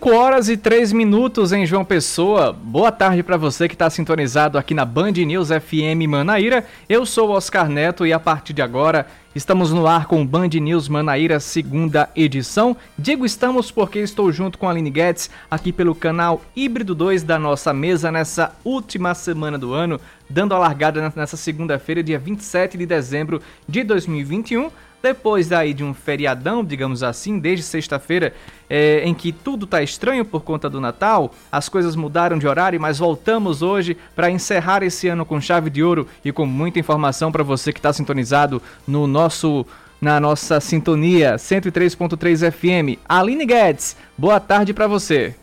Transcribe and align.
5 0.00 0.16
horas 0.16 0.48
e 0.48 0.56
3 0.56 0.94
minutos 0.94 1.52
em 1.52 1.66
João 1.66 1.84
Pessoa. 1.84 2.54
Boa 2.54 2.90
tarde 2.90 3.22
para 3.22 3.36
você 3.36 3.68
que 3.68 3.74
está 3.74 3.90
sintonizado 3.90 4.56
aqui 4.56 4.72
na 4.72 4.86
Band 4.86 5.12
News 5.12 5.48
FM 5.48 6.08
Manaíra. 6.08 6.64
Eu 6.88 7.04
sou 7.04 7.28
Oscar 7.32 7.68
Neto 7.68 8.06
e 8.06 8.12
a 8.14 8.18
partir 8.18 8.54
de 8.54 8.62
agora 8.62 9.06
estamos 9.34 9.70
no 9.74 9.86
ar 9.86 10.06
com 10.06 10.26
Band 10.26 10.48
News 10.54 10.88
Manaíra, 10.88 11.38
segunda 11.38 12.08
edição. 12.16 12.74
Digo 12.98 13.26
estamos 13.26 13.70
porque 13.70 13.98
estou 13.98 14.32
junto 14.32 14.56
com 14.56 14.66
a 14.66 14.70
Aline 14.70 14.88
Guedes 14.88 15.28
aqui 15.50 15.70
pelo 15.70 15.94
canal 15.94 16.40
Híbrido 16.56 16.94
2 16.94 17.22
da 17.22 17.38
nossa 17.38 17.74
mesa 17.74 18.10
nessa 18.10 18.56
última 18.64 19.14
semana 19.14 19.58
do 19.58 19.74
ano, 19.74 20.00
dando 20.30 20.54
a 20.54 20.58
largada 20.58 21.12
nessa 21.14 21.36
segunda-feira, 21.36 22.02
dia 22.02 22.18
27 22.18 22.78
de 22.78 22.86
dezembro 22.86 23.42
de 23.68 23.84
2021 23.84 24.70
depois 25.02 25.48
daí 25.48 25.72
de 25.72 25.82
um 25.82 25.94
feriadão, 25.94 26.64
digamos 26.64 27.02
assim, 27.02 27.38
desde 27.38 27.64
sexta-feira, 27.64 28.34
é, 28.68 29.02
em 29.04 29.14
que 29.14 29.32
tudo 29.32 29.64
está 29.64 29.82
estranho 29.82 30.24
por 30.24 30.42
conta 30.42 30.68
do 30.68 30.80
Natal, 30.80 31.34
as 31.50 31.68
coisas 31.68 31.96
mudaram 31.96 32.38
de 32.38 32.46
horário, 32.46 32.80
mas 32.80 32.98
voltamos 32.98 33.62
hoje 33.62 33.96
para 34.14 34.30
encerrar 34.30 34.82
esse 34.82 35.08
ano 35.08 35.24
com 35.24 35.40
chave 35.40 35.70
de 35.70 35.82
ouro 35.82 36.06
e 36.24 36.30
com 36.30 36.46
muita 36.46 36.78
informação 36.78 37.32
para 37.32 37.42
você 37.42 37.72
que 37.72 37.78
está 37.78 37.92
sintonizado 37.92 38.62
no 38.86 39.06
nosso 39.06 39.66
na 40.00 40.18
nossa 40.18 40.58
sintonia 40.60 41.34
103.3 41.36 42.50
FM. 42.50 42.98
Aline 43.06 43.44
Guedes, 43.44 43.94
boa 44.16 44.40
tarde 44.40 44.72
para 44.72 44.86
você. 44.86 45.34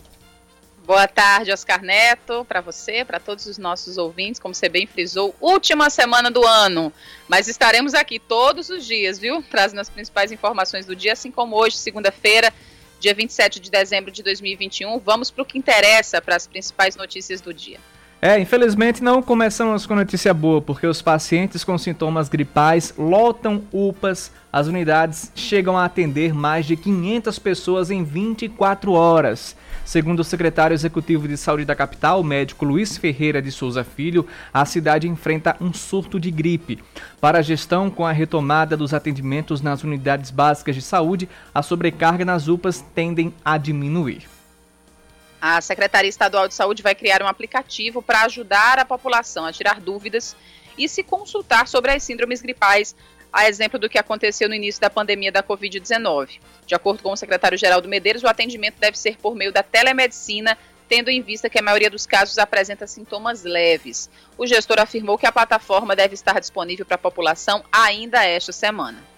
Boa 0.87 1.05
tarde, 1.05 1.51
Oscar 1.51 1.81
Neto, 1.81 2.45
para 2.47 2.61
você, 2.61 3.03
para 3.03 3.19
todos 3.19 3.45
os 3.45 3.57
nossos 3.57 3.97
ouvintes. 3.97 4.39
Como 4.39 4.55
você 4.55 4.69
bem 4.69 4.87
frisou, 4.87 5.35
última 5.41 5.89
semana 5.89 6.31
do 6.31 6.45
ano. 6.45 6.93
Mas 7.27 7.49
estaremos 7.49 7.93
aqui 7.93 8.19
todos 8.19 8.69
os 8.69 8.85
dias, 8.85 9.19
viu? 9.19 9.43
Trazendo 9.43 9.81
as 9.81 9.89
principais 9.89 10.31
informações 10.31 10.85
do 10.85 10.95
dia, 10.95 11.11
assim 11.11 11.29
como 11.29 11.57
hoje, 11.57 11.75
segunda-feira, 11.75 12.53
dia 13.01 13.13
27 13.13 13.59
de 13.59 13.69
dezembro 13.69 14.11
de 14.11 14.23
2021. 14.23 14.97
Vamos 14.99 15.29
para 15.29 15.41
o 15.41 15.45
que 15.45 15.57
interessa, 15.57 16.21
para 16.21 16.37
as 16.37 16.47
principais 16.47 16.95
notícias 16.95 17.41
do 17.41 17.53
dia. 17.53 17.79
É, 18.21 18.39
infelizmente 18.39 19.03
não 19.03 19.21
começamos 19.21 19.85
com 19.85 19.93
notícia 19.93 20.33
boa, 20.33 20.61
porque 20.61 20.87
os 20.87 21.01
pacientes 21.01 21.65
com 21.65 21.77
sintomas 21.77 22.29
gripais 22.29 22.93
lotam 22.97 23.61
UPAs, 23.73 24.31
as 24.51 24.67
unidades 24.67 25.31
chegam 25.35 25.77
a 25.77 25.83
atender 25.83 26.33
mais 26.33 26.65
de 26.65 26.77
500 26.77 27.37
pessoas 27.37 27.91
em 27.91 28.05
24 28.05 28.93
horas. 28.93 29.53
Segundo 29.87 30.19
o 30.19 30.23
secretário 30.25 30.75
executivo 30.75 31.29
de 31.29 31.37
saúde 31.37 31.63
da 31.63 31.73
capital, 31.73 32.21
médico 32.21 32.65
Luiz 32.65 32.97
Ferreira 32.97 33.41
de 33.41 33.49
Souza 33.53 33.85
Filho, 33.85 34.27
a 34.53 34.65
cidade 34.65 35.07
enfrenta 35.07 35.55
um 35.61 35.71
surto 35.71 36.19
de 36.19 36.29
gripe. 36.29 36.83
Para 37.21 37.39
a 37.39 37.41
gestão, 37.41 37.89
com 37.89 38.05
a 38.05 38.11
retomada 38.11 38.75
dos 38.75 38.93
atendimentos 38.93 39.61
nas 39.61 39.85
unidades 39.85 40.29
básicas 40.29 40.75
de 40.75 40.81
saúde, 40.81 41.29
a 41.55 41.63
sobrecarga 41.63 42.25
nas 42.25 42.49
UPAs 42.49 42.83
tendem 42.93 43.33
a 43.45 43.57
diminuir. 43.57 44.27
A 45.39 45.61
Secretaria 45.61 46.09
Estadual 46.09 46.49
de 46.49 46.53
Saúde 46.53 46.83
vai 46.83 46.93
criar 46.93 47.23
um 47.23 47.27
aplicativo 47.27 48.01
para 48.01 48.23
ajudar 48.23 48.79
a 48.79 48.83
população 48.83 49.45
a 49.45 49.53
tirar 49.53 49.79
dúvidas 49.79 50.35
e 50.77 50.89
se 50.89 51.01
consultar 51.01 51.65
sobre 51.65 51.91
as 51.93 52.03
síndromes 52.03 52.41
gripais 52.41 52.93
a 53.31 53.47
exemplo 53.47 53.79
do 53.79 53.89
que 53.89 53.97
aconteceu 53.97 54.47
no 54.49 54.55
início 54.55 54.81
da 54.81 54.89
pandemia 54.89 55.31
da 55.31 55.43
Covid-19. 55.43 56.39
De 56.65 56.75
acordo 56.75 57.03
com 57.03 57.11
o 57.11 57.17
secretário-geral 57.17 57.81
do 57.81 57.87
Medeiros, 57.87 58.23
o 58.23 58.27
atendimento 58.27 58.79
deve 58.79 58.97
ser 58.97 59.17
por 59.17 59.35
meio 59.35 59.51
da 59.51 59.63
telemedicina, 59.63 60.57
tendo 60.87 61.09
em 61.09 61.21
vista 61.21 61.49
que 61.49 61.59
a 61.59 61.61
maioria 61.61 61.89
dos 61.89 62.05
casos 62.05 62.37
apresenta 62.37 62.87
sintomas 62.87 63.43
leves. 63.43 64.09
O 64.37 64.47
gestor 64.47 64.79
afirmou 64.79 65.17
que 65.17 65.25
a 65.25 65.31
plataforma 65.31 65.95
deve 65.95 66.13
estar 66.13 66.39
disponível 66.39 66.85
para 66.85 66.95
a 66.95 66.99
população 66.99 67.63
ainda 67.71 68.23
esta 68.23 68.51
semana. 68.51 69.16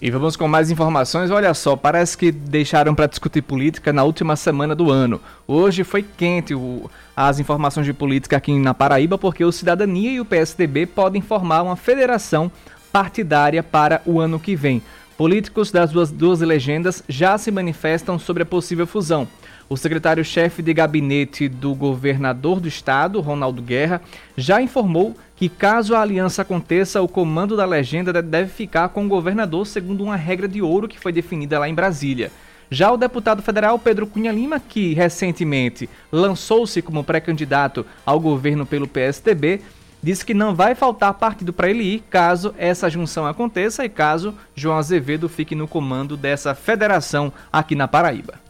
E 0.00 0.12
vamos 0.12 0.36
com 0.36 0.46
mais 0.46 0.70
informações. 0.70 1.28
Olha 1.28 1.52
só, 1.52 1.74
parece 1.74 2.16
que 2.16 2.30
deixaram 2.30 2.94
para 2.94 3.06
discutir 3.06 3.42
política 3.42 3.92
na 3.92 4.04
última 4.04 4.36
semana 4.36 4.72
do 4.72 4.92
ano. 4.92 5.20
Hoje 5.44 5.82
foi 5.82 6.04
quente 6.04 6.54
o, 6.54 6.88
as 7.16 7.40
informações 7.40 7.84
de 7.84 7.92
política 7.92 8.36
aqui 8.36 8.56
na 8.56 8.72
Paraíba, 8.72 9.18
porque 9.18 9.44
o 9.44 9.50
Cidadania 9.50 10.12
e 10.12 10.20
o 10.20 10.24
PSDB 10.24 10.86
podem 10.86 11.20
formar 11.20 11.62
uma 11.62 11.74
federação 11.74 12.48
partidária 12.92 13.60
para 13.60 14.00
o 14.06 14.20
ano 14.20 14.38
que 14.38 14.54
vem. 14.54 14.80
Políticos 15.16 15.72
das 15.72 15.90
duas, 15.90 16.12
duas 16.12 16.40
legendas 16.42 17.02
já 17.08 17.36
se 17.36 17.50
manifestam 17.50 18.20
sobre 18.20 18.44
a 18.44 18.46
possível 18.46 18.86
fusão. 18.86 19.26
O 19.68 19.76
secretário-chefe 19.76 20.62
de 20.62 20.72
gabinete 20.72 21.48
do 21.48 21.74
governador 21.74 22.60
do 22.60 22.68
estado, 22.68 23.20
Ronaldo 23.20 23.60
Guerra, 23.60 24.00
já 24.36 24.62
informou 24.62 25.16
que 25.38 25.48
caso 25.48 25.94
a 25.94 26.00
aliança 26.00 26.42
aconteça, 26.42 27.00
o 27.00 27.06
comando 27.06 27.56
da 27.56 27.64
legenda 27.64 28.12
deve 28.20 28.50
ficar 28.50 28.88
com 28.88 29.06
o 29.06 29.08
governador 29.08 29.64
segundo 29.64 30.02
uma 30.02 30.16
regra 30.16 30.48
de 30.48 30.60
ouro 30.60 30.88
que 30.88 30.98
foi 30.98 31.12
definida 31.12 31.60
lá 31.60 31.68
em 31.68 31.74
Brasília. 31.74 32.32
Já 32.68 32.90
o 32.90 32.96
deputado 32.96 33.40
federal 33.40 33.78
Pedro 33.78 34.04
Cunha 34.04 34.32
Lima, 34.32 34.58
que 34.58 34.94
recentemente 34.94 35.88
lançou-se 36.10 36.82
como 36.82 37.04
pré-candidato 37.04 37.86
ao 38.04 38.18
governo 38.18 38.66
pelo 38.66 38.88
PSTB, 38.88 39.60
disse 40.02 40.26
que 40.26 40.34
não 40.34 40.56
vai 40.56 40.74
faltar 40.74 41.14
partido 41.14 41.52
para 41.52 41.70
ele 41.70 41.84
ir 41.84 42.02
caso 42.10 42.52
essa 42.58 42.90
junção 42.90 43.24
aconteça 43.24 43.84
e 43.84 43.88
caso 43.88 44.34
João 44.56 44.76
Azevedo 44.76 45.28
fique 45.28 45.54
no 45.54 45.68
comando 45.68 46.16
dessa 46.16 46.52
federação 46.52 47.32
aqui 47.52 47.76
na 47.76 47.86
Paraíba. 47.86 48.47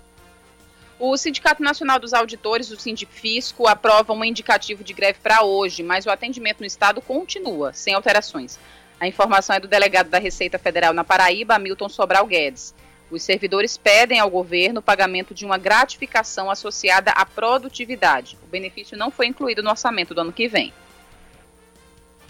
O 1.00 1.16
Sindicato 1.16 1.62
Nacional 1.62 2.00
dos 2.00 2.12
Auditores, 2.12 2.72
o 2.72 2.76
Sindifisco, 2.76 3.68
aprova 3.68 4.12
um 4.12 4.24
indicativo 4.24 4.82
de 4.82 4.92
greve 4.92 5.20
para 5.22 5.44
hoje, 5.44 5.80
mas 5.80 6.04
o 6.04 6.10
atendimento 6.10 6.58
no 6.58 6.66
Estado 6.66 7.00
continua, 7.00 7.72
sem 7.72 7.94
alterações. 7.94 8.58
A 8.98 9.06
informação 9.06 9.54
é 9.54 9.60
do 9.60 9.68
delegado 9.68 10.10
da 10.10 10.18
Receita 10.18 10.58
Federal 10.58 10.92
na 10.92 11.04
Paraíba, 11.04 11.54
Hamilton 11.54 11.88
Sobral 11.88 12.26
Guedes. 12.26 12.74
Os 13.12 13.22
servidores 13.22 13.76
pedem 13.76 14.18
ao 14.18 14.28
governo 14.28 14.80
o 14.80 14.82
pagamento 14.82 15.32
de 15.32 15.46
uma 15.46 15.56
gratificação 15.56 16.50
associada 16.50 17.12
à 17.12 17.24
produtividade. 17.24 18.36
O 18.42 18.48
benefício 18.48 18.98
não 18.98 19.12
foi 19.12 19.28
incluído 19.28 19.62
no 19.62 19.70
orçamento 19.70 20.12
do 20.12 20.20
ano 20.20 20.32
que 20.32 20.48
vem. 20.48 20.72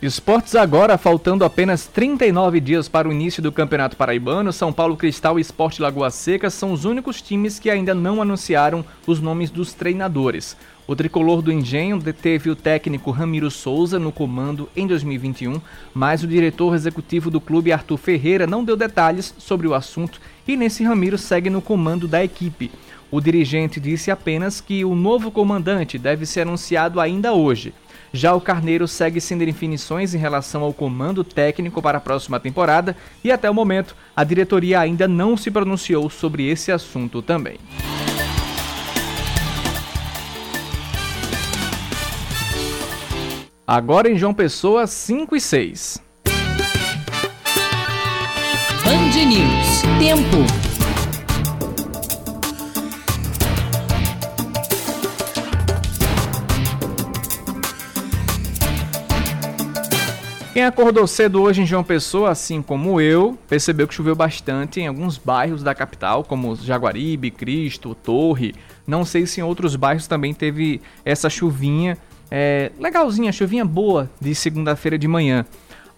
Esportes 0.01 0.55
agora, 0.55 0.97
faltando 0.97 1.45
apenas 1.45 1.87
39 1.87 2.61
dias 2.61 2.89
para 2.89 3.09
o 3.09 3.13
início 3.13 3.43
do 3.43 3.51
Campeonato 3.51 3.97
Paraibano, 3.97 4.53
São 4.53 4.73
Paulo 4.73 4.97
Cristal 4.97 5.39
e 5.39 5.43
Esporte 5.43 5.83
Lagoa 5.83 6.09
Seca 6.09 6.51
são 6.51 6.73
os 6.73 6.85
únicos 6.85 7.21
times 7.21 7.59
que 7.59 7.69
ainda 7.69 7.97
não 7.97 8.23
anunciaram 8.23 8.85
os 9.09 9.21
nomes 9.21 9.51
dos 9.51 9.75
treinadores. 9.75 10.57
O 10.87 10.95
tricolor 10.95 11.43
do 11.43 11.51
Engenho 11.51 11.99
deteve 11.99 12.49
o 12.49 12.55
técnico 12.55 13.11
Ramiro 13.11 13.51
Souza 13.51 13.99
no 13.99 14.13
comando 14.13 14.69
em 14.77 14.87
2021, 14.87 15.61
mas 15.93 16.23
o 16.23 16.29
diretor 16.29 16.77
executivo 16.77 17.29
do 17.29 17.41
clube 17.41 17.73
Arthur 17.73 17.97
Ferreira 17.97 18.47
não 18.47 18.63
deu 18.63 18.77
detalhes 18.77 19.35
sobre 19.37 19.67
o 19.67 19.75
assunto 19.75 20.21
e 20.47 20.57
nesse 20.57 20.85
Ramiro 20.85 21.19
segue 21.19 21.51
no 21.51 21.61
comando 21.61 22.07
da 22.07 22.23
equipe. 22.23 22.71
O 23.11 23.21
dirigente 23.21 23.81
disse 23.81 24.13
apenas 24.13 24.61
que 24.61 24.85
o 24.85 24.95
novo 24.95 25.33
comandante 25.33 25.99
deve 25.99 26.25
ser 26.25 26.43
anunciado 26.43 27.01
ainda 27.01 27.33
hoje. 27.33 27.75
Já 28.13 28.35
o 28.35 28.41
Carneiro 28.41 28.89
segue 28.89 29.21
sem 29.21 29.37
definições 29.37 30.15
em 30.15 30.19
relação 30.19 30.63
ao 30.63 30.73
comando 30.73 31.23
técnico 31.23 31.83
para 31.83 31.99
a 31.99 32.01
próxima 32.01 32.41
temporada 32.41 32.97
e 33.23 33.31
até 33.31 33.51
o 33.51 33.55
momento 33.55 33.95
a 34.17 34.25
diretoria 34.25 34.81
ainda 34.81 35.07
não 35.07 35.37
se 35.37 35.51
pronunciou 35.51 36.09
sobre 36.09 36.49
esse 36.49 36.73
assunto 36.73 37.21
também. 37.23 37.59
Agora 43.67 44.11
em 44.11 44.17
João 44.17 44.33
Pessoa 44.33 44.87
5 44.87 45.37
e 45.37 45.41
6. 45.41 46.03
Band 48.83 49.27
News. 49.27 49.83
Tempo. 49.99 50.68
Quem 60.53 60.65
acordou 60.65 61.07
cedo 61.07 61.43
hoje 61.43 61.63
em 61.63 61.67
João 61.67 61.85
Pessoa, 61.85 62.31
assim 62.31 62.63
como 62.63 63.01
eu, 63.01 63.39
percebeu 63.49 63.87
que 63.87 63.95
choveu 63.95 64.17
bastante 64.17 64.81
em 64.81 64.87
alguns 64.87 65.19
bairros 65.19 65.63
da 65.63 65.75
capital, 65.75 66.25
como 66.25 66.57
Jaguaribe, 66.57 67.31
Cristo, 67.31 67.95
Torre. 67.95 68.55
Não 68.87 69.05
sei 69.05 69.27
se 69.27 69.41
em 69.41 69.45
outros 69.45 69.77
bairros 69.77 70.07
também 70.07 70.33
teve 70.33 70.81
essa 71.05 71.29
chuvinha 71.29 71.99
é, 72.31 72.73
legalzinha, 72.79 73.33
chuvinha 73.33 73.65
boa 73.65 74.11
de 74.21 74.35
segunda-feira 74.35 74.99
de 74.99 75.07
manhã. 75.07 75.45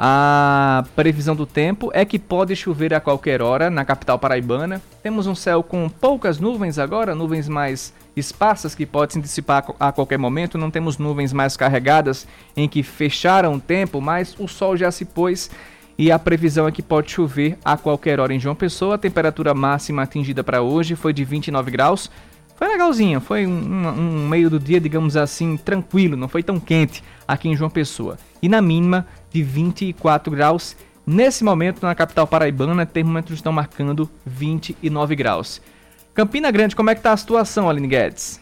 A 0.03 0.83
previsão 0.97 1.37
do 1.37 1.45
tempo 1.45 1.91
é 1.93 2.07
que 2.07 2.19
pode 2.19 2.57
chover 2.57 2.95
a 2.95 3.01
qualquer 3.01 3.43
hora 3.43 3.69
na 3.69 3.85
capital 3.85 4.19
paraibana. 4.19 4.81
Temos 5.03 5.27
um 5.27 5.35
céu 5.35 5.63
com 5.63 5.91
poucas 5.91 6.39
nuvens 6.39 6.79
agora, 6.79 7.15
nuvens 7.15 7.47
mais 7.47 7.93
esparsas 8.17 8.75
que 8.75 8.87
podem 8.87 9.13
se 9.13 9.21
dissipar 9.21 9.63
a 9.79 9.93
qualquer 9.93 10.19
momento. 10.19 10.57
Não 10.57 10.71
temos 10.71 10.97
nuvens 10.97 11.35
mais 11.35 11.55
carregadas 11.55 12.27
em 12.57 12.67
que 12.67 12.83
fecharam 12.83 13.57
o 13.57 13.61
tempo, 13.61 14.01
mas 14.01 14.35
o 14.39 14.49
sol 14.49 14.75
já 14.75 14.91
se 14.91 15.05
pôs 15.05 15.51
e 15.99 16.11
a 16.11 16.19
previsão 16.19 16.67
é 16.67 16.73
que 16.73 16.81
pode 16.81 17.11
chover 17.11 17.59
a 17.63 17.77
qualquer 17.77 18.21
hora 18.21 18.33
em 18.33 18.41
João 18.41 18.55
Pessoa. 18.55 18.95
A 18.95 18.99
temperatura 18.99 19.53
máxima 19.53 20.01
atingida 20.01 20.43
para 20.43 20.63
hoje 20.63 20.97
foi 20.97 21.13
de 21.13 21.27
29 21.27 21.71
graus. 21.71 22.11
Foi 22.61 22.69
legalzinho, 22.69 23.23
foi 23.23 23.47
um, 23.47 23.89
um, 23.89 24.29
meio 24.29 24.51
do 24.51 24.61
dia, 24.61 24.79
digamos 24.79 25.17
assim, 25.17 25.57
tranquilo, 25.57 26.15
não 26.15 26.29
foi 26.29 26.43
tão 26.43 26.61
quente 26.61 27.03
aqui 27.27 27.49
em 27.49 27.57
João 27.57 27.71
Pessoa. 27.71 28.19
E 28.43 28.51
na 28.51 28.61
mínima 28.61 29.07
de 29.33 29.43
24 29.43 30.31
graus. 30.31 30.77
Nesse 31.07 31.43
momento, 31.43 31.83
na 31.83 31.95
capital 31.95 32.27
paraibana, 32.27 32.85
termômetros 32.85 33.39
estão 33.39 33.51
marcando 33.51 34.11
29 34.27 35.17
graus. 35.17 35.63
Campina 36.13 36.51
Grande, 36.51 36.77
como 36.77 36.91
é 36.91 36.95
que 36.95 37.01
tá 37.01 37.13
a 37.13 37.17
situação, 37.17 37.67
Aline 37.67 37.89
Guedes? 37.89 38.39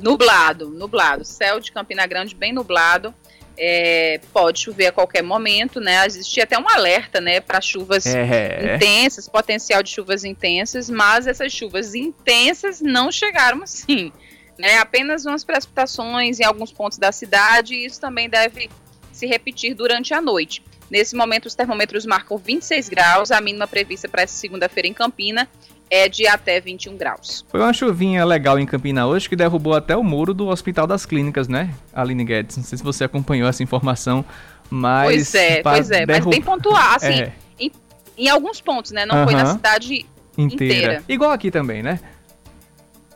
Nublado, 0.00 0.70
nublado. 0.70 1.24
Céu 1.24 1.58
de 1.58 1.72
Campina 1.72 2.06
Grande 2.06 2.36
bem 2.36 2.52
nublado. 2.52 3.12
É, 3.56 4.20
pode 4.32 4.60
chover 4.60 4.86
a 4.86 4.92
qualquer 4.92 5.22
momento, 5.22 5.80
né? 5.80 6.06
Existia 6.06 6.44
até 6.44 6.58
um 6.58 6.68
alerta, 6.68 7.20
né, 7.20 7.40
para 7.40 7.60
chuvas 7.60 8.06
é. 8.06 8.74
intensas, 8.76 9.28
potencial 9.28 9.82
de 9.82 9.90
chuvas 9.90 10.24
intensas, 10.24 10.88
mas 10.88 11.26
essas 11.26 11.52
chuvas 11.52 11.94
intensas 11.94 12.80
não 12.80 13.12
chegaram 13.12 13.62
assim, 13.62 14.10
né? 14.58 14.78
Apenas 14.78 15.26
umas 15.26 15.44
precipitações 15.44 16.40
em 16.40 16.44
alguns 16.44 16.72
pontos 16.72 16.98
da 16.98 17.12
cidade 17.12 17.74
e 17.74 17.84
isso 17.84 18.00
também 18.00 18.28
deve 18.28 18.70
se 19.12 19.26
repetir 19.26 19.74
durante 19.74 20.14
a 20.14 20.20
noite. 20.20 20.62
Nesse 20.90 21.16
momento, 21.16 21.46
os 21.46 21.54
termômetros 21.54 22.04
marcam 22.04 22.36
26 22.36 22.88
graus, 22.90 23.30
a 23.30 23.40
mínima 23.40 23.66
prevista 23.66 24.08
para 24.08 24.22
essa 24.22 24.34
segunda-feira 24.34 24.86
em 24.86 24.92
Campina 24.92 25.48
é 25.92 26.08
de 26.08 26.26
até 26.26 26.58
21 26.58 26.96
graus. 26.96 27.44
Foi 27.50 27.60
uma 27.60 27.74
chuvinha 27.74 28.24
legal 28.24 28.58
em 28.58 28.64
Campina 28.64 29.06
hoje 29.06 29.28
que 29.28 29.36
derrubou 29.36 29.74
até 29.74 29.94
o 29.94 30.02
muro 30.02 30.32
do 30.32 30.48
Hospital 30.48 30.86
das 30.86 31.04
Clínicas, 31.04 31.48
né, 31.48 31.74
Aline 31.92 32.24
Guedes? 32.24 32.56
Não 32.56 32.64
sei 32.64 32.78
se 32.78 32.82
você 32.82 33.04
acompanhou 33.04 33.46
essa 33.46 33.62
informação, 33.62 34.24
mas. 34.70 35.06
Pois 35.06 35.34
é, 35.34 35.62
pois 35.62 35.90
é, 35.90 36.06
derrub... 36.06 36.24
mas 36.24 36.34
bem 36.34 36.40
pontuar, 36.40 36.94
assim, 36.94 37.20
é. 37.20 37.32
em, 37.60 37.70
em, 38.16 38.28
alguns 38.30 38.58
pontos, 38.58 38.90
né? 38.90 39.04
Não 39.04 39.16
uh 39.16 39.18
-huh. 39.18 39.24
foi 39.24 39.34
na 39.34 39.44
cidade 39.44 40.06
inteira. 40.38 40.74
inteira. 40.74 41.04
Igual 41.06 41.30
aqui 41.30 41.50
também, 41.50 41.82
né? 41.82 42.00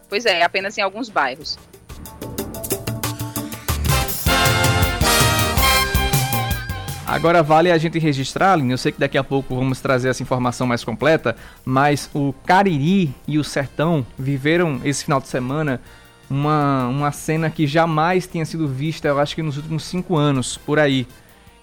Pois 0.07 0.27
é, 0.27 0.43
apenas 0.43 0.77
em 0.77 0.83
alguns 0.83 1.09
bairros. 1.09 1.59
Agora 7.07 7.41
vale 7.41 7.71
a 7.71 7.79
gente 7.79 8.01
registrar, 8.01 8.55
Aline, 8.55 8.73
eu 8.73 8.79
sei 8.79 8.91
que 8.91 8.99
daqui 8.99 9.17
a 9.17 9.23
pouco 9.23 9.55
vamos 9.55 9.81
trazer 9.81 10.09
essa 10.09 10.25
informação 10.25 10.67
mais 10.67 10.83
completa, 10.83 11.37
mas 11.65 12.11
o 12.13 12.35
Cariri 12.45 13.15
e 13.29 13.39
o 13.39 13.45
Sertão 13.45 14.05
viveram 14.19 14.81
esse 14.85 15.05
final 15.05 15.21
de 15.21 15.29
semana 15.29 15.81
uma, 16.29 16.89
uma 16.89 17.13
cena 17.13 17.49
que 17.49 17.65
jamais 17.65 18.27
tinha 18.27 18.45
sido 18.45 18.67
vista, 18.67 19.07
eu 19.07 19.21
acho 19.21 19.37
que 19.37 19.43
nos 19.43 19.57
últimos 19.57 19.85
cinco 19.85 20.17
anos, 20.17 20.57
por 20.57 20.81
aí, 20.81 21.07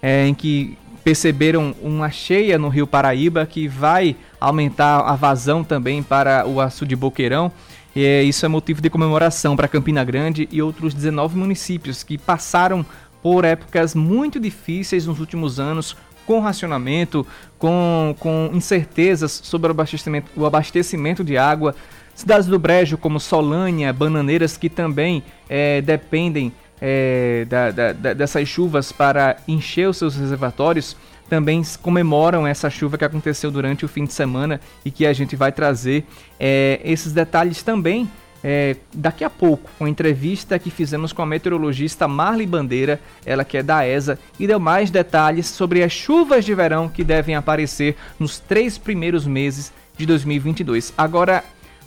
é, 0.00 0.26
em 0.26 0.32
que 0.32 0.78
perceberam 1.04 1.74
uma 1.82 2.10
cheia 2.10 2.58
no 2.58 2.70
Rio 2.70 2.86
Paraíba 2.86 3.44
que 3.44 3.68
vai 3.68 4.16
aumentar 4.40 5.00
a 5.00 5.14
vazão 5.14 5.62
também 5.62 6.02
para 6.02 6.46
o 6.46 6.58
Açu 6.58 6.86
de 6.86 6.96
Boqueirão. 6.96 7.52
E 7.94 8.04
é, 8.04 8.22
isso 8.22 8.44
é 8.44 8.48
motivo 8.48 8.80
de 8.80 8.90
comemoração 8.90 9.54
para 9.54 9.68
Campina 9.68 10.02
Grande 10.02 10.48
e 10.50 10.60
outros 10.60 10.94
19 10.94 11.36
municípios 11.36 12.02
que 12.02 12.18
passaram 12.18 12.84
por 13.24 13.42
épocas 13.42 13.94
muito 13.94 14.38
difíceis 14.38 15.06
nos 15.06 15.18
últimos 15.18 15.58
anos, 15.58 15.96
com 16.26 16.40
racionamento, 16.40 17.26
com, 17.58 18.14
com 18.18 18.50
incertezas 18.52 19.40
sobre 19.42 19.68
o 19.68 19.70
abastecimento, 19.70 20.30
o 20.36 20.44
abastecimento 20.44 21.24
de 21.24 21.38
água. 21.38 21.74
Cidades 22.14 22.46
do 22.46 22.58
Brejo, 22.58 22.98
como 22.98 23.18
Solânia, 23.18 23.94
Bananeiras, 23.94 24.58
que 24.58 24.68
também 24.68 25.22
é, 25.48 25.80
dependem 25.80 26.52
é, 26.78 27.46
da, 27.48 27.70
da, 27.70 28.12
dessas 28.12 28.46
chuvas 28.46 28.92
para 28.92 29.38
encher 29.48 29.88
os 29.88 29.96
seus 29.96 30.16
reservatórios, 30.16 30.94
também 31.26 31.62
comemoram 31.80 32.46
essa 32.46 32.68
chuva 32.68 32.98
que 32.98 33.06
aconteceu 33.06 33.50
durante 33.50 33.86
o 33.86 33.88
fim 33.88 34.04
de 34.04 34.12
semana 34.12 34.60
e 34.84 34.90
que 34.90 35.06
a 35.06 35.14
gente 35.14 35.34
vai 35.34 35.50
trazer 35.50 36.04
é, 36.38 36.78
esses 36.84 37.10
detalhes 37.10 37.62
também 37.62 38.06
é, 38.46 38.76
daqui 38.92 39.24
a 39.24 39.30
pouco, 39.30 39.70
uma 39.80 39.88
entrevista 39.88 40.58
que 40.58 40.70
fizemos 40.70 41.14
com 41.14 41.22
a 41.22 41.26
meteorologista 41.26 42.06
Marli 42.06 42.46
Bandeira, 42.46 43.00
ela 43.24 43.42
que 43.42 43.56
é 43.56 43.62
da 43.62 43.88
ESA, 43.88 44.18
e 44.38 44.46
deu 44.46 44.60
mais 44.60 44.90
detalhes 44.90 45.46
sobre 45.46 45.82
as 45.82 45.90
chuvas 45.90 46.44
de 46.44 46.54
verão 46.54 46.86
que 46.86 47.02
devem 47.02 47.34
aparecer 47.34 47.96
nos 48.20 48.38
três 48.38 48.76
primeiros 48.76 49.26
meses 49.26 49.72
de 49.96 50.04
2022. 50.04 50.92
Agora, 50.98 51.42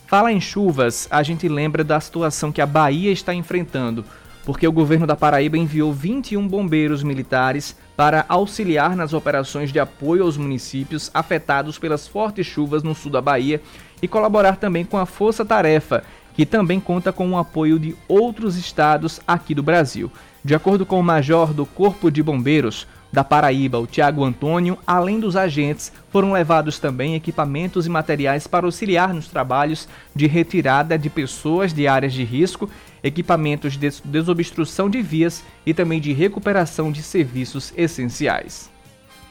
fala 0.07 0.31
em 0.31 0.42
chuvas, 0.42 1.07
a 1.12 1.21
gente 1.21 1.48
lembra 1.48 1.83
da 1.83 2.00
situação 2.00 2.51
que 2.51 2.62
a 2.62 2.65
Bahia 2.65 3.12
está 3.12 3.36
enfrentando, 3.36 4.04
porque 4.44 4.68
o 4.68 4.71
governo 4.71 5.06
da 5.06 5.15
Paraíba 5.15 5.59
enviou 5.59 5.94
21 5.94 6.48
bombeiros 6.48 7.04
militares 7.04 7.77
para 7.95 8.25
auxiliar 8.27 8.95
nas 8.95 9.13
operações 9.13 9.71
de 9.71 9.80
apoio 9.80 10.24
aos 10.24 10.38
municípios 10.38 11.12
afetados 11.13 11.77
pelas 11.77 12.07
fortes 12.07 12.48
chuvas 12.48 12.81
no 12.81 12.95
sul 12.95 13.12
da 13.12 13.21
Bahia 13.21 13.62
e 14.01 14.07
colaborar 14.07 14.56
também 14.56 14.86
com 14.86 14.98
a 14.98 15.06
Força 15.06 15.44
Tarefa, 15.44 16.04
que 16.38 16.45
também 16.45 16.80
conta 16.80 17.12
com 17.12 17.31
o 17.31 17.38
apoio 17.38 17.80
de 17.80 17.95
outros 18.07 18.56
estados 18.57 19.19
aqui 19.28 19.56
do 19.56 19.63
Brasil. 19.63 20.12
De 20.45 20.54
acordo 20.54 20.86
com 20.86 21.00
o 21.00 21.04
major 21.04 21.51
do 21.51 21.66
Corpo 21.66 22.12
de 22.12 22.22
Bombeiros 22.22 22.88
da 23.12 23.24
Paraíba, 23.24 23.80
o 23.80 23.88
Tiago 23.88 24.24
Antônio, 24.24 24.78
além 24.86 25.19
dos 25.19 25.36
agentes, 25.36 25.92
foram 26.12 26.31
levados 26.31 26.78
também 26.78 27.16
equipamentos 27.16 27.88
e 27.88 27.89
materiais 27.89 28.45
para 28.45 28.68
auxiliar 28.68 29.16
nos 29.16 29.28
trabalhos 29.28 29.89
de 30.16 30.28
retirada 30.28 30.95
de 30.95 31.10
pessoas 31.10 31.74
de 31.74 31.88
áreas 31.88 32.13
de 32.13 32.24
risco, 32.24 32.69
equipamentos 33.04 33.74
de 33.75 33.90
desobstrução 34.06 34.92
de 34.92 35.01
vias 35.01 35.44
e 35.66 35.74
também 35.74 36.00
de 36.00 36.13
recuperação 36.13 36.92
de 36.92 37.01
serviços 37.01 37.74
essenciais. 37.75 38.69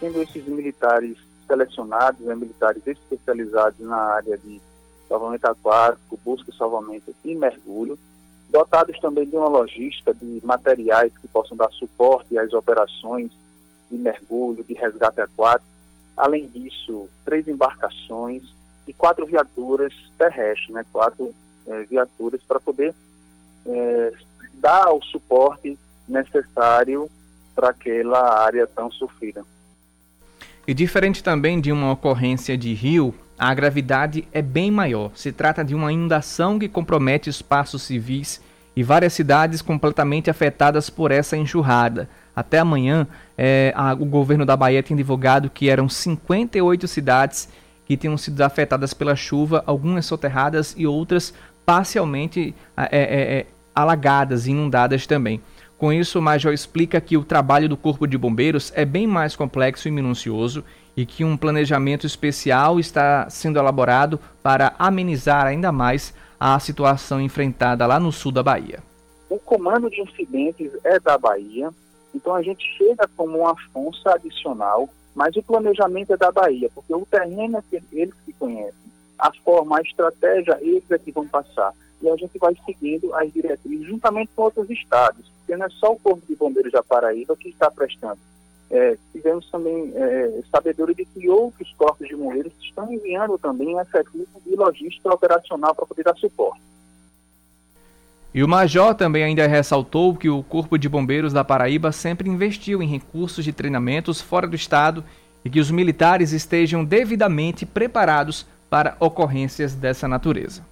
Sendo 0.00 0.20
esses 0.22 0.44
militares 0.44 1.16
selecionados, 1.46 2.26
né, 2.26 2.34
militares 2.34 2.84
especializados 2.84 3.78
na 3.78 3.96
área 3.96 4.36
de 4.36 4.60
salvamento 5.08 5.46
aquático, 5.46 6.18
busca 6.24 6.50
e 6.50 6.56
salvamento 6.56 7.14
e 7.24 7.34
mergulho, 7.34 7.98
dotados 8.50 8.98
também 9.00 9.26
de 9.26 9.36
uma 9.36 9.48
logística 9.48 10.14
de 10.14 10.40
materiais 10.44 11.12
que 11.18 11.28
possam 11.28 11.56
dar 11.56 11.70
suporte 11.70 12.38
às 12.38 12.52
operações 12.52 13.30
de 13.90 13.96
mergulho, 13.96 14.64
de 14.64 14.74
resgate 14.74 15.20
aquático. 15.20 15.70
Além 16.16 16.46
disso, 16.48 17.08
três 17.24 17.46
embarcações 17.46 18.42
e 18.86 18.92
quatro 18.92 19.26
viaturas 19.26 19.92
terrestres, 20.16 20.70
né? 20.70 20.84
quatro 20.92 21.34
é, 21.66 21.82
viaturas 21.82 22.40
para 22.46 22.60
poder 22.60 22.94
é, 23.66 24.12
dar 24.54 24.92
o 24.92 25.02
suporte 25.02 25.78
necessário 26.08 27.10
para 27.54 27.70
aquela 27.70 28.42
área 28.44 28.66
tão 28.66 28.90
sofrida. 28.90 29.44
E 30.66 30.74
diferente 30.74 31.22
também 31.22 31.60
de 31.60 31.70
uma 31.70 31.92
ocorrência 31.92 32.56
de 32.56 32.72
rio, 32.74 33.14
a 33.38 33.52
gravidade 33.52 34.26
é 34.32 34.40
bem 34.40 34.70
maior. 34.70 35.10
Se 35.14 35.30
trata 35.30 35.64
de 35.64 35.74
uma 35.74 35.92
inundação 35.92 36.58
que 36.58 36.68
compromete 36.68 37.28
espaços 37.28 37.82
civis 37.82 38.40
e 38.74 38.82
várias 38.82 39.12
cidades 39.12 39.62
completamente 39.62 40.30
afetadas 40.30 40.90
por 40.90 41.10
essa 41.10 41.36
enxurrada. 41.36 42.08
Até 42.34 42.58
amanhã, 42.58 43.06
é, 43.36 43.72
a, 43.74 43.94
o 43.94 44.04
governo 44.04 44.44
da 44.44 44.56
Bahia 44.56 44.82
tem 44.82 44.96
divulgado 44.96 45.50
que 45.50 45.70
eram 45.70 45.88
58 45.88 46.86
cidades 46.86 47.48
que 47.86 47.96
tinham 47.96 48.16
sido 48.18 48.40
afetadas 48.42 48.92
pela 48.92 49.16
chuva, 49.16 49.62
algumas 49.66 50.04
soterradas 50.06 50.74
e 50.76 50.86
outras 50.86 51.32
parcialmente 51.64 52.54
é, 52.76 52.84
é, 52.90 53.38
é 53.38 53.46
alagadas, 53.74 54.46
inundadas 54.46 55.06
também. 55.06 55.40
Com 55.78 55.92
isso, 55.92 56.18
o 56.18 56.22
Major 56.22 56.52
explica 56.52 57.00
que 57.00 57.16
o 57.16 57.24
trabalho 57.24 57.68
do 57.68 57.76
Corpo 57.76 58.06
de 58.06 58.16
Bombeiros 58.16 58.72
é 58.74 58.84
bem 58.84 59.06
mais 59.06 59.36
complexo 59.36 59.88
e 59.88 59.90
minucioso 59.90 60.64
e 60.96 61.04
que 61.04 61.22
um 61.22 61.36
planejamento 61.36 62.06
especial 62.06 62.80
está 62.80 63.28
sendo 63.28 63.58
elaborado 63.58 64.18
para 64.42 64.74
amenizar 64.78 65.46
ainda 65.46 65.70
mais 65.70 66.14
a 66.40 66.58
situação 66.58 67.20
enfrentada 67.20 67.86
lá 67.86 68.00
no 68.00 68.10
sul 68.10 68.32
da 68.32 68.42
Bahia. 68.42 68.82
O 69.28 69.38
comando 69.38 69.90
de 69.90 70.00
incidentes 70.00 70.70
é 70.84 70.98
da 70.98 71.18
Bahia, 71.18 71.70
então 72.14 72.34
a 72.34 72.42
gente 72.42 72.64
chega 72.78 73.08
como 73.14 73.40
uma 73.40 73.54
força 73.72 74.14
adicional, 74.14 74.88
mas 75.14 75.36
o 75.36 75.42
planejamento 75.42 76.12
é 76.14 76.16
da 76.16 76.32
Bahia, 76.32 76.70
porque 76.74 76.94
o 76.94 77.04
terreno 77.04 77.58
é 77.58 77.82
eles 77.92 78.14
que 78.24 78.32
conhecem, 78.32 78.74
a 79.18 79.30
forma, 79.44 79.78
a 79.78 79.82
estratégia, 79.82 80.58
eles 80.62 80.90
é 80.90 80.98
que 80.98 81.12
vão 81.12 81.26
passar. 81.26 81.72
E 82.00 82.08
a 82.08 82.16
gente 82.16 82.38
vai 82.38 82.54
seguindo 82.64 83.14
as 83.14 83.32
diretrizes 83.32 83.86
juntamente 83.86 84.30
com 84.36 84.42
outros 84.42 84.70
estados, 84.70 85.30
porque 85.38 85.56
não 85.56 85.66
é 85.66 85.70
só 85.70 85.92
o 85.92 85.98
Corpo 85.98 86.22
de 86.26 86.36
Bombeiros 86.36 86.72
da 86.72 86.82
Paraíba 86.82 87.36
que 87.36 87.48
está 87.48 87.70
prestando 87.70 88.18
é, 88.70 88.96
tivemos 89.12 89.48
também 89.50 89.92
é, 89.94 90.40
sabedoria 90.50 90.94
de 90.94 91.04
que 91.04 91.28
outros 91.28 91.72
corpos 91.74 92.08
de 92.08 92.16
bombeiros 92.16 92.52
estão 92.60 92.92
enviando 92.92 93.38
também 93.38 93.78
efetivo 93.78 94.26
de 94.44 94.56
logística 94.56 95.12
operacional 95.12 95.74
para 95.74 95.86
poder 95.86 96.02
dar 96.02 96.16
suporte. 96.16 96.60
E 98.34 98.42
o 98.42 98.48
Major 98.48 98.94
também 98.94 99.24
ainda 99.24 99.46
ressaltou 99.46 100.14
que 100.14 100.28
o 100.28 100.42
Corpo 100.42 100.76
de 100.76 100.88
Bombeiros 100.88 101.32
da 101.32 101.42
Paraíba 101.42 101.90
sempre 101.90 102.28
investiu 102.28 102.82
em 102.82 102.88
recursos 102.88 103.44
de 103.44 103.52
treinamentos 103.52 104.20
fora 104.20 104.46
do 104.46 104.54
estado 104.54 105.02
e 105.44 105.48
que 105.48 105.60
os 105.60 105.70
militares 105.70 106.32
estejam 106.32 106.84
devidamente 106.84 107.64
preparados 107.64 108.46
para 108.68 108.96
ocorrências 109.00 109.74
dessa 109.74 110.06
natureza. 110.06 110.62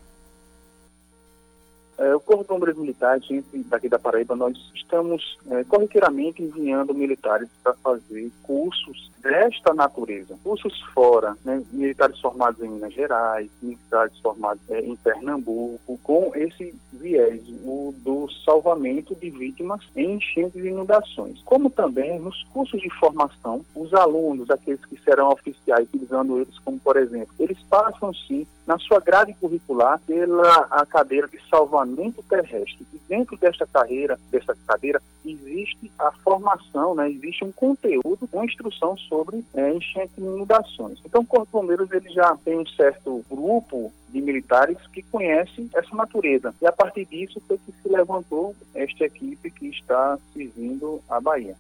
É, 1.99 2.15
o 2.15 2.21
Corpo 2.21 2.43
de 2.43 2.49
Bombeiros 2.49 2.79
Militares, 2.79 3.25
gente 3.25 3.47
daqui 3.69 3.89
da 3.89 3.99
Paraíba, 3.99 4.35
nós 4.35 4.57
estamos 4.75 5.39
é, 5.51 5.63
corriqueiramente 5.65 6.43
enviando 6.43 6.93
militares 6.93 7.49
para 7.63 7.75
fazer 7.75 8.31
cursos 8.43 9.13
desta 9.21 9.73
natureza. 9.73 10.37
Cursos 10.43 10.81
fora, 10.93 11.37
né, 11.45 11.63
militares 11.73 12.19
formados 12.21 12.61
em 12.63 12.69
Minas 12.69 12.93
Gerais, 12.93 13.49
militares 13.63 14.19
formados 14.19 14.63
é, 14.69 14.81
em 14.81 14.97
Pernambuco, 14.97 15.99
com 16.03 16.33
esse 16.35 16.75
viés 16.93 17.43
o 17.65 17.95
do 17.99 18.29
salvamento 18.45 19.15
de 19.15 19.31
vítimas 19.31 19.81
em 19.97 20.15
enchentes 20.15 20.63
e 20.63 20.69
inundações. 20.69 21.41
Como 21.45 21.71
também 21.71 22.19
nos 22.19 22.43
cursos 22.53 22.81
de 22.81 22.91
formação, 22.91 23.65
os 23.75 23.95
alunos, 23.95 24.51
aqueles 24.51 24.85
que 24.85 25.01
serão 25.03 25.31
oficiais, 25.31 25.87
utilizando 25.89 26.39
eles 26.41 26.59
como, 26.59 26.79
por 26.79 26.97
exemplo, 26.97 27.35
eles 27.39 27.59
passam 27.71 28.13
sim 28.13 28.47
na 28.67 28.79
sua 28.79 29.01
grade 29.01 29.35
curricular 29.35 30.01
pela 30.07 30.67
a 30.71 30.85
cadeira 30.87 31.29
de 31.29 31.39
salvamento 31.49 31.84
terrestre. 32.29 32.87
E 32.93 33.01
dentro 33.09 33.37
desta 33.37 33.67
carreira, 33.67 34.19
desta 34.31 34.57
cadeira, 34.67 35.01
existe 35.25 35.91
a 35.99 36.11
formação, 36.13 36.95
né, 36.95 37.11
existe 37.11 37.45
um 37.45 37.53
conteúdo 37.53 38.27
com 38.31 38.45
instrução 38.45 38.97
sobre 38.97 39.45
é, 39.55 39.73
enchente 39.73 40.13
e 40.19 40.23
inundações. 40.23 40.99
Então, 41.05 41.23
o 41.23 41.27
Corpo 41.27 41.47
de 41.47 41.53
Bombeiros 41.53 41.91
ele 41.93 42.11
já 42.11 42.37
tem 42.45 42.59
um 42.59 42.67
certo 42.67 43.25
grupo 43.31 43.93
de 44.09 44.21
militares 44.21 44.79
que 44.93 45.03
conhecem 45.03 45.69
essa 45.75 45.95
natureza. 45.95 46.55
E 46.61 46.67
a 46.67 46.73
partir 46.73 47.05
disso 47.07 47.43
foi 47.47 47.59
que 47.59 47.73
se 47.73 47.89
levantou 47.89 48.55
esta 48.75 49.05
equipe 49.05 49.51
que 49.51 49.69
está 49.69 50.19
servindo 50.33 51.01
a 51.09 51.21
Bahia. 51.21 51.57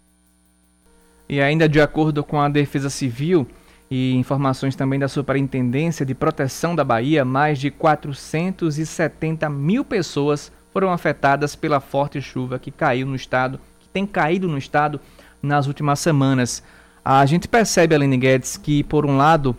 E 1.28 1.40
ainda 1.40 1.68
de 1.68 1.80
acordo 1.80 2.22
com 2.22 2.40
a 2.40 2.48
Defesa 2.48 2.90
Civil, 2.90 3.46
e 3.96 4.12
informações 4.16 4.74
também 4.74 4.98
da 4.98 5.06
Superintendência 5.06 6.04
de 6.04 6.16
Proteção 6.16 6.74
da 6.74 6.82
Bahia, 6.82 7.24
mais 7.24 7.60
de 7.60 7.70
470 7.70 9.48
mil 9.48 9.84
pessoas 9.84 10.50
foram 10.72 10.90
afetadas 10.90 11.54
pela 11.54 11.78
forte 11.78 12.20
chuva 12.20 12.58
que 12.58 12.72
caiu 12.72 13.06
no 13.06 13.14
estado, 13.14 13.60
que 13.78 13.88
tem 13.90 14.04
caído 14.04 14.48
no 14.48 14.58
estado 14.58 15.00
nas 15.40 15.68
últimas 15.68 16.00
semanas. 16.00 16.60
A 17.04 17.24
gente 17.24 17.46
percebe, 17.46 17.94
Aline 17.94 18.16
Guedes, 18.16 18.56
que 18.56 18.82
por 18.82 19.06
um 19.06 19.16
lado, 19.16 19.54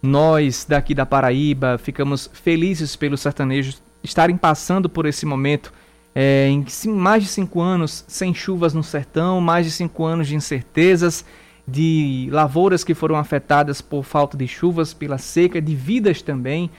nós 0.00 0.64
daqui 0.68 0.94
da 0.94 1.04
Paraíba 1.04 1.76
ficamos 1.76 2.30
felizes 2.32 2.94
pelos 2.94 3.22
sertanejos 3.22 3.82
estarem 4.04 4.36
passando 4.36 4.88
por 4.88 5.04
esse 5.04 5.26
momento 5.26 5.72
é, 6.14 6.46
em 6.48 6.64
mais 6.90 7.24
de 7.24 7.28
cinco 7.28 7.60
anos 7.60 8.04
sem 8.06 8.32
chuvas 8.32 8.72
no 8.72 8.84
sertão, 8.84 9.40
mais 9.40 9.66
de 9.66 9.72
cinco 9.72 10.04
anos 10.04 10.28
de 10.28 10.36
incertezas 10.36 11.24
de 11.66 12.28
lavouras 12.30 12.84
que 12.84 12.94
foram 12.94 13.16
afetadas 13.16 13.80
por 13.80 14.04
falta 14.04 14.36
de 14.36 14.46
chuvas, 14.46 14.92
pela 14.92 15.18
seca, 15.18 15.60
de 15.60 15.74
vidas 15.74 16.22
também. 16.22 16.70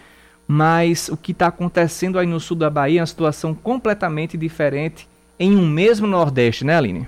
Mas 0.47 1.09
o 1.09 1.17
que 1.17 1.31
está 1.31 1.47
acontecendo 1.47 2.19
aí 2.19 2.27
no 2.27 2.39
sul 2.39 2.55
da 2.55 2.69
Bahia 2.69 2.99
é 2.99 3.01
uma 3.01 3.07
situação 3.07 3.53
completamente 3.55 4.37
diferente 4.37 5.07
em 5.39 5.55
um 5.55 5.67
mesmo 5.67 6.05
Nordeste, 6.05 6.63
né, 6.63 6.77
Aline? 6.77 7.07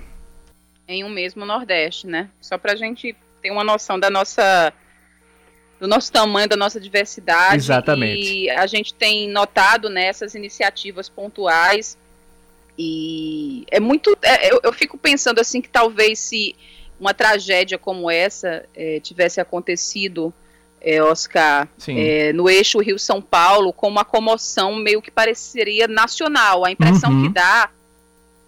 Em 0.87 1.03
um 1.03 1.09
mesmo 1.09 1.45
Nordeste, 1.45 2.07
né? 2.07 2.29
Só 2.41 2.57
para 2.57 2.73
a 2.73 2.75
gente 2.75 3.15
ter 3.41 3.51
uma 3.51 3.63
noção 3.63 3.99
da 3.99 4.09
nossa 4.09 4.73
do 5.79 5.87
nosso 5.87 6.11
tamanho, 6.11 6.49
da 6.49 6.57
nossa 6.57 6.79
diversidade. 6.79 7.57
Exatamente. 7.57 8.33
E 8.33 8.49
a 8.49 8.65
gente 8.65 8.93
tem 8.93 9.29
notado 9.29 9.89
nessas 9.89 10.33
né, 10.33 10.39
iniciativas 10.39 11.07
pontuais. 11.07 11.97
E 12.77 13.65
é 13.69 13.79
muito. 13.79 14.17
É, 14.21 14.51
eu, 14.51 14.59
eu, 14.63 14.73
fico 14.73 14.97
pensando 14.97 15.39
assim 15.39 15.61
que 15.61 15.69
talvez 15.69 16.19
se 16.19 16.55
uma 16.99 17.13
tragédia 17.13 17.77
como 17.77 18.09
essa 18.09 18.65
é, 18.75 18.99
tivesse 18.99 19.39
acontecido, 19.39 20.33
é, 20.81 21.01
Oscar, 21.01 21.67
é, 21.87 22.31
no 22.33 22.49
eixo 22.49 22.79
Rio-São 22.79 23.21
Paulo, 23.21 23.73
com 23.73 23.87
uma 23.87 24.05
comoção 24.05 24.75
meio 24.75 25.01
que 25.01 25.11
pareceria 25.11 25.87
nacional. 25.87 26.65
A 26.65 26.71
impressão 26.71 27.11
uhum. 27.11 27.23
que 27.23 27.33
dá, 27.33 27.69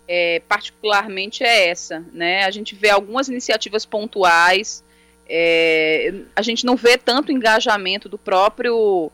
é, 0.07 0.41
particularmente, 0.47 1.43
é 1.43 1.69
essa. 1.69 2.03
Né? 2.11 2.43
A 2.43 2.51
gente 2.51 2.75
vê 2.75 2.89
algumas 2.89 3.27
iniciativas 3.27 3.85
pontuais, 3.85 4.83
é, 5.27 6.13
a 6.35 6.41
gente 6.41 6.65
não 6.65 6.75
vê 6.75 6.97
tanto 6.97 7.31
engajamento 7.31 8.09
do 8.09 8.17
próprio 8.17 9.11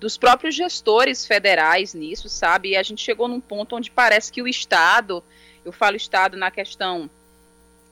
dos 0.00 0.16
próprios 0.16 0.56
gestores 0.56 1.24
federais 1.24 1.94
nisso, 1.94 2.28
sabe? 2.28 2.70
E 2.70 2.76
a 2.76 2.82
gente 2.82 3.00
chegou 3.00 3.28
num 3.28 3.40
ponto 3.40 3.76
onde 3.76 3.88
parece 3.88 4.32
que 4.32 4.42
o 4.42 4.48
Estado, 4.48 5.22
eu 5.64 5.70
falo 5.70 5.94
Estado 5.94 6.36
na 6.36 6.50
questão 6.50 7.08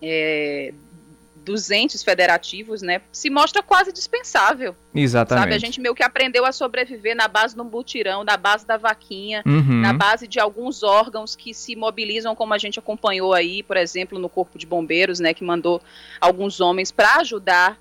é, 0.02 0.72
dos 1.44 1.70
entes 1.70 2.02
federativos, 2.02 2.82
né, 2.82 3.00
se 3.10 3.30
mostra 3.30 3.62
quase 3.62 3.92
dispensável. 3.92 4.74
Exatamente. 4.94 5.44
Sabe, 5.44 5.54
a 5.54 5.58
gente 5.58 5.80
meio 5.80 5.94
que 5.94 6.02
aprendeu 6.02 6.44
a 6.44 6.52
sobreviver 6.52 7.16
na 7.16 7.26
base 7.26 7.56
do 7.56 7.64
mutirão, 7.64 8.22
na 8.22 8.36
base 8.36 8.66
da 8.66 8.76
vaquinha, 8.76 9.42
uhum. 9.46 9.80
na 9.80 9.92
base 9.92 10.28
de 10.28 10.38
alguns 10.38 10.82
órgãos 10.82 11.34
que 11.34 11.54
se 11.54 11.74
mobilizam, 11.74 12.34
como 12.34 12.54
a 12.54 12.58
gente 12.58 12.78
acompanhou 12.78 13.32
aí, 13.32 13.62
por 13.62 13.76
exemplo, 13.76 14.18
no 14.18 14.28
Corpo 14.28 14.58
de 14.58 14.66
Bombeiros, 14.66 15.18
né, 15.18 15.34
que 15.34 15.42
mandou 15.42 15.80
alguns 16.20 16.60
homens 16.60 16.92
para 16.92 17.16
ajudar 17.16 17.80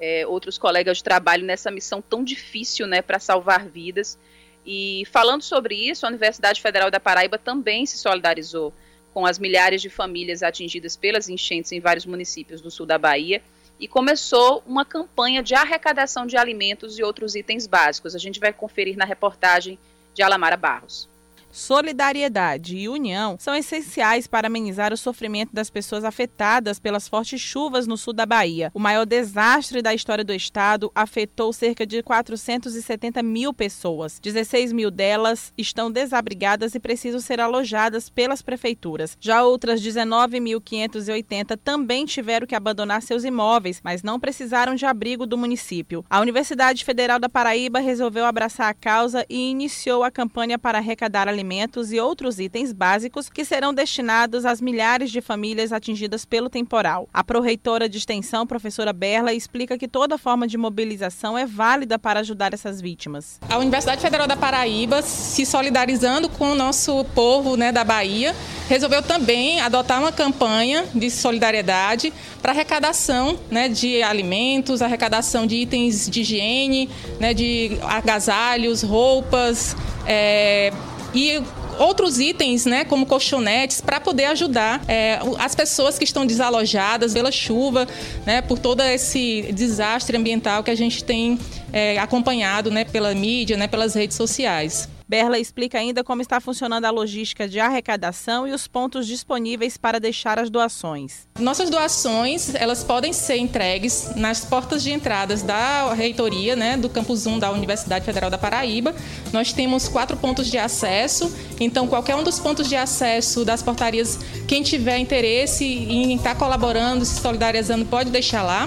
é, 0.00 0.26
outros 0.26 0.56
colegas 0.58 0.98
de 0.98 1.04
trabalho 1.04 1.44
nessa 1.44 1.70
missão 1.70 2.02
tão 2.02 2.24
difícil, 2.24 2.86
né, 2.86 3.02
para 3.02 3.18
salvar 3.18 3.66
vidas. 3.66 4.18
E 4.64 5.04
falando 5.10 5.42
sobre 5.42 5.74
isso, 5.74 6.06
a 6.06 6.08
Universidade 6.08 6.62
Federal 6.62 6.90
da 6.90 7.00
Paraíba 7.00 7.36
também 7.36 7.84
se 7.84 7.98
solidarizou 7.98 8.72
com 9.12 9.26
as 9.26 9.38
milhares 9.38 9.82
de 9.82 9.90
famílias 9.90 10.42
atingidas 10.42 10.96
pelas 10.96 11.28
enchentes 11.28 11.72
em 11.72 11.80
vários 11.80 12.06
municípios 12.06 12.60
do 12.60 12.70
sul 12.70 12.86
da 12.86 12.98
Bahia 12.98 13.42
e 13.78 13.88
começou 13.88 14.62
uma 14.66 14.84
campanha 14.84 15.42
de 15.42 15.54
arrecadação 15.54 16.26
de 16.26 16.36
alimentos 16.36 16.98
e 16.98 17.02
outros 17.02 17.34
itens 17.34 17.66
básicos. 17.66 18.14
A 18.14 18.18
gente 18.18 18.38
vai 18.38 18.52
conferir 18.52 18.96
na 18.96 19.04
reportagem 19.04 19.78
de 20.14 20.22
Alamara 20.22 20.56
Barros. 20.56 21.08
Solidariedade 21.52 22.78
e 22.78 22.88
união 22.88 23.36
são 23.38 23.54
essenciais 23.54 24.26
para 24.26 24.46
amenizar 24.46 24.90
o 24.90 24.96
sofrimento 24.96 25.52
das 25.52 25.68
pessoas 25.68 26.02
afetadas 26.02 26.78
pelas 26.78 27.06
fortes 27.06 27.42
chuvas 27.42 27.86
no 27.86 27.98
sul 27.98 28.14
da 28.14 28.24
Bahia. 28.24 28.70
O 28.72 28.80
maior 28.80 29.04
desastre 29.04 29.82
da 29.82 29.92
história 29.92 30.24
do 30.24 30.32
estado 30.32 30.90
afetou 30.94 31.52
cerca 31.52 31.86
de 31.86 32.02
470 32.02 33.22
mil 33.22 33.52
pessoas. 33.52 34.18
16 34.18 34.72
mil 34.72 34.90
delas 34.90 35.52
estão 35.56 35.92
desabrigadas 35.92 36.74
e 36.74 36.80
precisam 36.80 37.20
ser 37.20 37.38
alojadas 37.38 38.08
pelas 38.08 38.40
prefeituras. 38.40 39.14
Já 39.20 39.44
outras 39.44 39.82
19.580 39.82 41.58
também 41.62 42.06
tiveram 42.06 42.46
que 42.46 42.54
abandonar 42.54 43.02
seus 43.02 43.24
imóveis, 43.24 43.78
mas 43.84 44.02
não 44.02 44.18
precisaram 44.18 44.74
de 44.74 44.86
abrigo 44.86 45.26
do 45.26 45.36
município. 45.36 46.02
A 46.08 46.18
Universidade 46.18 46.82
Federal 46.82 47.18
da 47.18 47.28
Paraíba 47.28 47.78
resolveu 47.78 48.24
abraçar 48.24 48.70
a 48.70 48.74
causa 48.74 49.26
e 49.28 49.50
iniciou 49.50 50.02
a 50.02 50.10
campanha 50.10 50.58
para 50.58 50.78
arrecadar 50.78 51.28
alimentos 51.28 51.41
alimentos 51.42 51.92
e 51.92 51.98
outros 51.98 52.38
itens 52.38 52.72
básicos 52.72 53.28
que 53.28 53.44
serão 53.44 53.74
destinados 53.74 54.46
às 54.46 54.60
milhares 54.60 55.10
de 55.10 55.20
famílias 55.20 55.72
atingidas 55.72 56.24
pelo 56.24 56.48
temporal. 56.48 57.08
A 57.12 57.24
proreitora 57.24 57.88
de 57.88 57.98
extensão, 57.98 58.46
professora 58.46 58.92
Berla, 58.92 59.32
explica 59.32 59.76
que 59.76 59.88
toda 59.88 60.16
forma 60.16 60.46
de 60.46 60.56
mobilização 60.56 61.36
é 61.36 61.44
válida 61.44 61.98
para 61.98 62.20
ajudar 62.20 62.54
essas 62.54 62.80
vítimas. 62.80 63.40
A 63.50 63.58
Universidade 63.58 64.00
Federal 64.00 64.28
da 64.28 64.36
Paraíba, 64.36 65.02
se 65.02 65.44
solidarizando 65.44 66.28
com 66.28 66.52
o 66.52 66.54
nosso 66.54 67.04
povo 67.06 67.56
né, 67.56 67.72
da 67.72 67.82
Bahia, 67.82 68.34
resolveu 68.68 69.02
também 69.02 69.60
adotar 69.60 69.98
uma 69.98 70.12
campanha 70.12 70.84
de 70.94 71.10
solidariedade 71.10 72.12
para 72.40 72.52
arrecadação 72.52 73.36
né, 73.50 73.68
de 73.68 74.00
alimentos, 74.02 74.80
arrecadação 74.80 75.44
de 75.44 75.56
itens 75.56 76.08
de 76.08 76.20
higiene, 76.20 76.88
né, 77.18 77.34
de 77.34 77.78
agasalhos, 77.82 78.82
roupas, 78.82 79.76
é, 80.06 80.72
e 81.14 81.42
outros 81.78 82.18
itens, 82.18 82.64
né, 82.64 82.84
como 82.84 83.06
colchonetes, 83.06 83.80
para 83.80 84.00
poder 84.00 84.26
ajudar 84.26 84.82
é, 84.88 85.18
as 85.38 85.54
pessoas 85.54 85.98
que 85.98 86.04
estão 86.04 86.26
desalojadas 86.26 87.12
pela 87.12 87.32
chuva, 87.32 87.86
né, 88.26 88.42
por 88.42 88.58
todo 88.58 88.82
esse 88.82 89.50
desastre 89.52 90.16
ambiental 90.16 90.62
que 90.62 90.70
a 90.70 90.74
gente 90.74 91.02
tem 91.02 91.38
é, 91.72 91.98
acompanhado, 91.98 92.70
né, 92.70 92.84
pela 92.84 93.14
mídia, 93.14 93.56
né, 93.56 93.66
pelas 93.66 93.94
redes 93.94 94.16
sociais. 94.16 94.88
Berla 95.12 95.38
explica 95.38 95.76
ainda 95.76 96.02
como 96.02 96.22
está 96.22 96.40
funcionando 96.40 96.86
a 96.86 96.90
logística 96.90 97.46
de 97.46 97.60
arrecadação 97.60 98.48
e 98.48 98.52
os 98.52 98.66
pontos 98.66 99.06
disponíveis 99.06 99.76
para 99.76 100.00
deixar 100.00 100.38
as 100.38 100.48
doações. 100.48 101.28
Nossas 101.38 101.68
doações, 101.68 102.54
elas 102.54 102.82
podem 102.82 103.12
ser 103.12 103.36
entregues 103.36 104.16
nas 104.16 104.42
portas 104.42 104.82
de 104.82 104.90
entradas 104.90 105.42
da 105.42 105.92
reitoria, 105.92 106.56
né, 106.56 106.78
do 106.78 106.88
campus 106.88 107.26
1 107.26 107.38
da 107.38 107.50
Universidade 107.50 108.06
Federal 108.06 108.30
da 108.30 108.38
Paraíba. 108.38 108.94
Nós 109.34 109.52
temos 109.52 109.86
quatro 109.86 110.16
pontos 110.16 110.50
de 110.50 110.56
acesso, 110.56 111.30
então 111.60 111.86
qualquer 111.86 112.16
um 112.16 112.22
dos 112.22 112.38
pontos 112.38 112.66
de 112.66 112.74
acesso 112.74 113.44
das 113.44 113.62
portarias, 113.62 114.18
quem 114.48 114.62
tiver 114.62 114.96
interesse 114.96 115.62
em 115.62 116.16
estar 116.16 116.36
colaborando, 116.36 117.04
se 117.04 117.20
solidarizando, 117.20 117.84
pode 117.84 118.08
deixar 118.08 118.42
lá. 118.42 118.66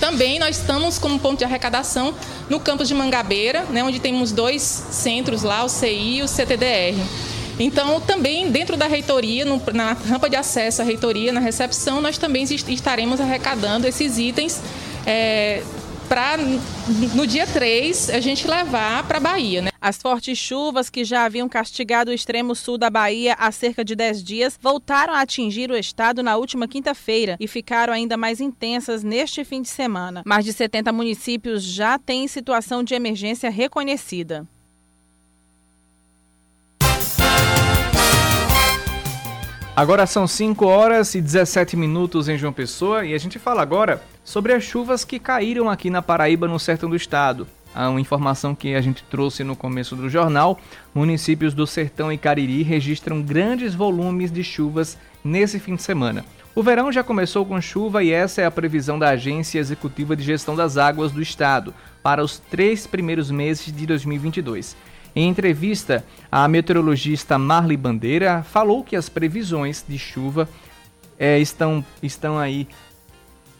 Também 0.00 0.38
nós 0.38 0.58
estamos 0.58 0.98
como 0.98 1.18
ponto 1.18 1.38
de 1.38 1.44
arrecadação 1.44 2.14
no 2.48 2.60
campus 2.60 2.88
de 2.88 2.94
Mangabeira, 2.94 3.64
né, 3.70 3.82
onde 3.82 3.98
temos 3.98 4.32
dois 4.32 4.62
centros 4.62 5.42
lá, 5.42 5.64
o 5.64 5.68
CI 5.68 6.18
e 6.18 6.22
o 6.22 6.28
CTDR. 6.28 6.96
Então, 7.58 8.00
também 8.00 8.50
dentro 8.50 8.76
da 8.76 8.86
reitoria, 8.86 9.44
no, 9.44 9.62
na 9.72 9.94
rampa 9.94 10.28
de 10.28 10.36
acesso 10.36 10.82
à 10.82 10.84
reitoria, 10.84 11.32
na 11.32 11.40
recepção, 11.40 12.02
nós 12.02 12.18
também 12.18 12.44
estaremos 12.44 13.20
arrecadando 13.20 13.86
esses 13.86 14.18
itens 14.18 14.60
é, 15.06 15.62
para 16.06 16.36
no 17.14 17.26
dia 17.26 17.46
3 17.46 18.10
a 18.10 18.20
gente 18.20 18.46
levar 18.46 19.02
para 19.04 19.18
a 19.18 19.20
Bahia. 19.20 19.62
Né? 19.62 19.70
As 19.80 19.98
fortes 19.98 20.38
chuvas 20.38 20.88
que 20.88 21.04
já 21.04 21.24
haviam 21.24 21.48
castigado 21.48 22.10
o 22.10 22.14
extremo 22.14 22.54
sul 22.54 22.78
da 22.78 22.88
Bahia 22.88 23.34
há 23.38 23.50
cerca 23.52 23.84
de 23.84 23.94
10 23.94 24.22
dias 24.22 24.58
voltaram 24.60 25.12
a 25.12 25.20
atingir 25.20 25.70
o 25.70 25.76
estado 25.76 26.22
na 26.22 26.36
última 26.36 26.66
quinta-feira 26.66 27.36
e 27.38 27.46
ficaram 27.46 27.92
ainda 27.92 28.16
mais 28.16 28.40
intensas 28.40 29.02
neste 29.02 29.44
fim 29.44 29.62
de 29.62 29.68
semana. 29.68 30.22
Mais 30.24 30.44
de 30.44 30.52
70 30.52 30.92
municípios 30.92 31.62
já 31.62 31.98
têm 31.98 32.26
situação 32.28 32.82
de 32.82 32.94
emergência 32.94 33.50
reconhecida. 33.50 34.46
Agora 39.76 40.06
são 40.06 40.26
5 40.26 40.64
horas 40.64 41.14
e 41.14 41.20
17 41.20 41.76
minutos 41.76 42.30
em 42.30 42.38
João 42.38 42.52
Pessoa 42.52 43.04
e 43.04 43.12
a 43.12 43.18
gente 43.18 43.38
fala 43.38 43.60
agora 43.60 44.02
sobre 44.26 44.52
as 44.52 44.64
chuvas 44.64 45.04
que 45.04 45.20
caíram 45.20 45.70
aqui 45.70 45.88
na 45.88 46.02
Paraíba, 46.02 46.48
no 46.48 46.58
sertão 46.58 46.90
do 46.90 46.96
estado. 46.96 47.46
uma 47.72 48.00
informação 48.00 48.56
que 48.56 48.74
a 48.74 48.80
gente 48.80 49.04
trouxe 49.04 49.44
no 49.44 49.54
começo 49.54 49.94
do 49.94 50.10
jornal, 50.10 50.58
municípios 50.92 51.54
do 51.54 51.64
Sertão 51.64 52.12
e 52.12 52.18
Cariri 52.18 52.64
registram 52.64 53.22
grandes 53.22 53.72
volumes 53.72 54.32
de 54.32 54.42
chuvas 54.42 54.98
nesse 55.22 55.60
fim 55.60 55.76
de 55.76 55.82
semana. 55.82 56.24
O 56.56 56.62
verão 56.62 56.90
já 56.90 57.04
começou 57.04 57.46
com 57.46 57.60
chuva 57.60 58.02
e 58.02 58.10
essa 58.10 58.42
é 58.42 58.46
a 58.46 58.50
previsão 58.50 58.98
da 58.98 59.10
Agência 59.10 59.60
Executiva 59.60 60.16
de 60.16 60.24
Gestão 60.24 60.56
das 60.56 60.76
Águas 60.76 61.12
do 61.12 61.22
Estado 61.22 61.72
para 62.02 62.24
os 62.24 62.38
três 62.38 62.84
primeiros 62.84 63.30
meses 63.30 63.72
de 63.72 63.86
2022. 63.86 64.76
Em 65.14 65.28
entrevista, 65.28 66.04
a 66.32 66.48
meteorologista 66.48 67.38
Marli 67.38 67.76
Bandeira 67.76 68.42
falou 68.42 68.82
que 68.82 68.96
as 68.96 69.08
previsões 69.08 69.84
de 69.86 69.98
chuva 69.98 70.48
é, 71.18 71.38
estão, 71.38 71.84
estão 72.02 72.38
aí 72.38 72.66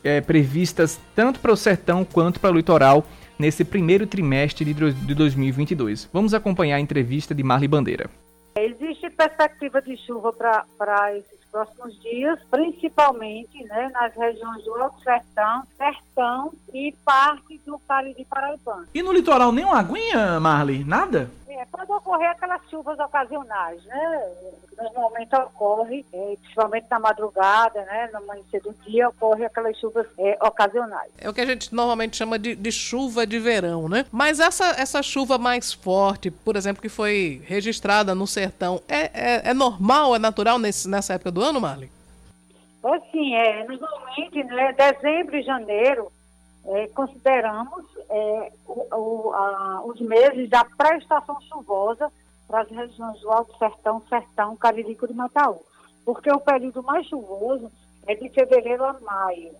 é, 0.06 0.20
previstas 0.20 1.00
tanto 1.14 1.40
para 1.40 1.52
o 1.52 1.56
sertão 1.56 2.04
quanto 2.04 2.40
para 2.40 2.52
o 2.52 2.56
litoral 2.56 3.04
nesse 3.38 3.64
primeiro 3.64 4.06
trimestre 4.06 4.72
de 4.72 5.14
2022. 5.14 6.08
Vamos 6.12 6.32
acompanhar 6.32 6.76
a 6.76 6.80
entrevista 6.80 7.34
de 7.34 7.42
Marli 7.42 7.68
Bandeira. 7.68 8.08
Existe 8.56 9.10
perspectiva 9.10 9.82
de 9.82 9.96
chuva 9.98 10.32
para 10.32 11.14
esses 11.16 11.36
próximos 11.50 12.00
dias, 12.00 12.38
principalmente 12.50 13.62
né, 13.64 13.90
nas 13.92 14.14
regiões 14.14 14.64
do 14.64 14.74
Alto 14.74 15.02
Sertão, 15.02 15.62
Sertão 15.76 16.52
e 16.72 16.94
parte 17.04 17.60
do 17.66 17.78
Cariri 17.80 18.24
Paraibano. 18.24 18.86
E 18.94 19.02
no 19.02 19.12
litoral, 19.12 19.52
nem 19.52 19.64
uma 19.64 19.78
aguinha, 19.78 20.40
Marli? 20.40 20.84
Nada? 20.84 21.30
É, 21.56 21.64
pode 21.64 21.90
ocorrer 21.90 22.30
aquelas 22.30 22.60
chuvas 22.68 22.98
ocasionais, 22.98 23.82
né? 23.84 24.32
Normalmente 24.76 25.34
ocorre, 25.34 26.04
é, 26.12 26.36
principalmente 26.42 26.86
na 26.90 26.98
madrugada, 26.98 27.80
né? 27.86 28.10
No 28.12 28.18
amanhecer 28.18 28.60
do 28.60 28.74
dia, 28.86 29.08
ocorre 29.08 29.46
aquelas 29.46 29.74
chuvas 29.78 30.06
é, 30.18 30.36
ocasionais. 30.42 31.10
É 31.18 31.30
o 31.30 31.32
que 31.32 31.40
a 31.40 31.46
gente 31.46 31.74
normalmente 31.74 32.14
chama 32.14 32.38
de, 32.38 32.54
de, 32.54 32.70
chuva 32.70 33.26
de 33.26 33.38
verão, 33.38 33.88
né? 33.88 34.04
Mas 34.12 34.38
essa, 34.38 34.66
essa 34.78 35.02
chuva 35.02 35.38
mais 35.38 35.72
forte, 35.72 36.30
por 36.30 36.56
exemplo, 36.56 36.82
que 36.82 36.90
foi 36.90 37.42
registrada 37.46 38.14
no 38.14 38.26
sertão, 38.26 38.82
é, 38.86 39.10
é, 39.14 39.50
é 39.50 39.54
normal, 39.54 40.14
é 40.14 40.18
natural 40.18 40.58
nesse, 40.58 40.86
nessa 40.86 41.14
época 41.14 41.30
do 41.30 41.42
ano, 41.42 41.58
Marley? 41.58 41.90
Assim, 42.84 43.34
é, 43.34 43.64
normalmente, 43.64 44.44
né, 44.44 44.74
dezembro 44.74 45.36
e 45.38 45.42
janeiro, 45.42 46.12
é, 46.68 46.88
consideramos 46.88 47.84
é, 48.08 48.52
o, 48.66 48.96
o, 48.96 49.32
a, 49.32 49.82
os 49.84 50.00
meses 50.00 50.48
da 50.48 50.64
pré-estação 50.64 51.40
chuvosa 51.42 52.10
para 52.46 52.62
as 52.62 52.68
regiões 52.68 53.20
do 53.20 53.30
Alto 53.30 53.56
Sertão, 53.58 54.02
Sertão, 54.08 54.56
Caririco 54.56 55.06
e 55.10 55.14
Mataú. 55.14 55.60
Porque 56.04 56.30
o 56.30 56.40
período 56.40 56.82
mais 56.82 57.06
chuvoso 57.06 57.70
é 58.06 58.14
de 58.14 58.28
fevereiro 58.28 58.84
a 58.84 58.94
maio. 59.00 59.54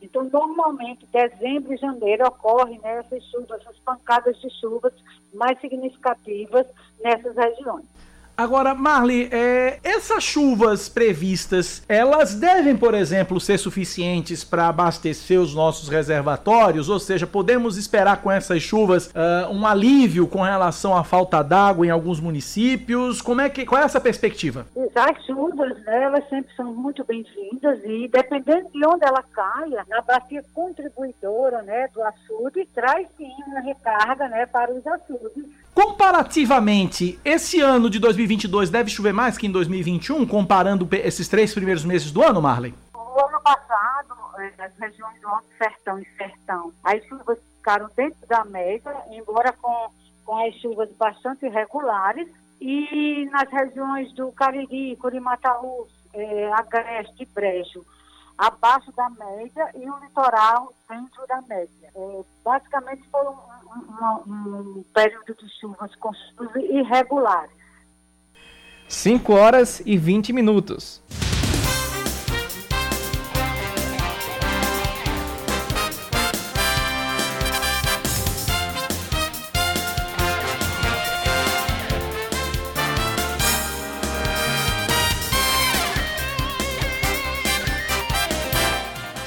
Então, 0.00 0.24
normalmente, 0.24 1.06
dezembro 1.06 1.72
e 1.72 1.78
janeiro 1.78 2.26
ocorrem 2.26 2.78
né, 2.80 2.98
essas 2.98 3.24
chuvas, 3.24 3.60
essas 3.60 3.78
pancadas 3.78 4.38
de 4.38 4.50
chuvas 4.60 4.92
mais 5.32 5.58
significativas 5.60 6.66
nessas 7.02 7.34
regiões. 7.34 7.86
Agora, 8.36 8.74
Marli, 8.74 9.28
é, 9.30 9.78
essas 9.84 10.24
chuvas 10.24 10.88
previstas, 10.88 11.84
elas 11.88 12.34
devem, 12.34 12.76
por 12.76 12.92
exemplo, 12.92 13.38
ser 13.38 13.58
suficientes 13.58 14.42
para 14.42 14.66
abastecer 14.66 15.40
os 15.40 15.54
nossos 15.54 15.88
reservatórios? 15.88 16.88
Ou 16.88 16.98
seja, 16.98 17.28
podemos 17.28 17.76
esperar 17.76 18.20
com 18.20 18.32
essas 18.32 18.60
chuvas 18.60 19.06
uh, 19.06 19.52
um 19.52 19.64
alívio 19.64 20.26
com 20.26 20.42
relação 20.42 20.96
à 20.96 21.04
falta 21.04 21.42
d'água 21.42 21.86
em 21.86 21.90
alguns 21.90 22.18
municípios? 22.18 23.22
Como 23.22 23.40
é 23.40 23.48
que, 23.48 23.64
qual 23.64 23.80
é 23.80 23.84
essa 23.84 24.00
perspectiva? 24.00 24.66
As 24.96 25.24
chuvas, 25.24 25.78
né, 25.84 26.02
elas 26.02 26.28
sempre 26.28 26.52
são 26.56 26.74
muito 26.74 27.04
bem-vindas 27.04 27.78
e 27.84 28.08
dependendo 28.08 28.68
de 28.72 28.84
onde 28.84 29.04
ela 29.04 29.22
caia, 29.22 29.84
na 29.88 30.00
bacia 30.00 30.44
contribuidora 30.52 31.62
né, 31.62 31.88
do 31.94 32.02
açude, 32.02 32.66
traz 32.74 33.06
sim 33.16 33.30
uma 33.46 33.60
recarga 33.60 34.28
né, 34.28 34.44
para 34.46 34.72
os 34.72 34.84
açudes. 34.84 35.63
Comparativamente, 35.74 37.18
esse 37.24 37.60
ano 37.60 37.90
de 37.90 37.98
2022 37.98 38.70
deve 38.70 38.88
chover 38.88 39.12
mais 39.12 39.36
que 39.36 39.48
em 39.48 39.50
2021, 39.50 40.24
comparando 40.24 40.88
esses 40.92 41.26
três 41.26 41.52
primeiros 41.52 41.84
meses 41.84 42.12
do 42.12 42.22
ano, 42.22 42.40
Marley? 42.40 42.72
O 42.94 43.20
ano 43.20 43.40
passado, 43.42 44.14
eh, 44.38 44.52
nas 44.56 44.72
regiões 44.78 45.20
do 45.20 45.26
Alto 45.26 45.48
Sertão 45.58 45.98
e 45.98 46.06
Sertão, 46.16 46.72
as 46.84 47.04
chuvas 47.06 47.38
ficaram 47.56 47.90
dentro 47.96 48.24
da 48.28 48.44
média, 48.44 48.94
embora 49.10 49.52
com, 49.52 49.90
com 50.24 50.46
as 50.46 50.54
chuvas 50.60 50.88
bastante 50.96 51.44
irregulares. 51.46 52.28
E 52.60 53.28
nas 53.32 53.50
regiões 53.50 54.12
do 54.12 54.30
Cariri, 54.30 54.96
Curimataú, 54.96 55.88
é, 56.12 56.52
Agreste 56.52 57.24
e 57.24 57.26
Brejo, 57.26 57.84
abaixo 58.38 58.92
da 58.92 59.10
média 59.10 59.70
e 59.74 59.90
o 59.90 59.98
litoral 59.98 60.72
dentro 60.88 61.26
da 61.26 61.42
média. 61.42 61.90
É, 61.94 62.24
basicamente 62.44 63.02
foi 63.10 63.26
um, 63.26 63.53
um, 63.76 64.32
um, 64.32 64.84
período 64.94 65.34
de 65.34 65.48
chuvas 65.60 65.94
com 65.96 66.12
chuvas 66.12 66.54
irregulares. 66.56 67.50
5 68.88 69.32
horas 69.32 69.82
e 69.84 69.96
20 69.96 70.32
minutos. 70.32 71.02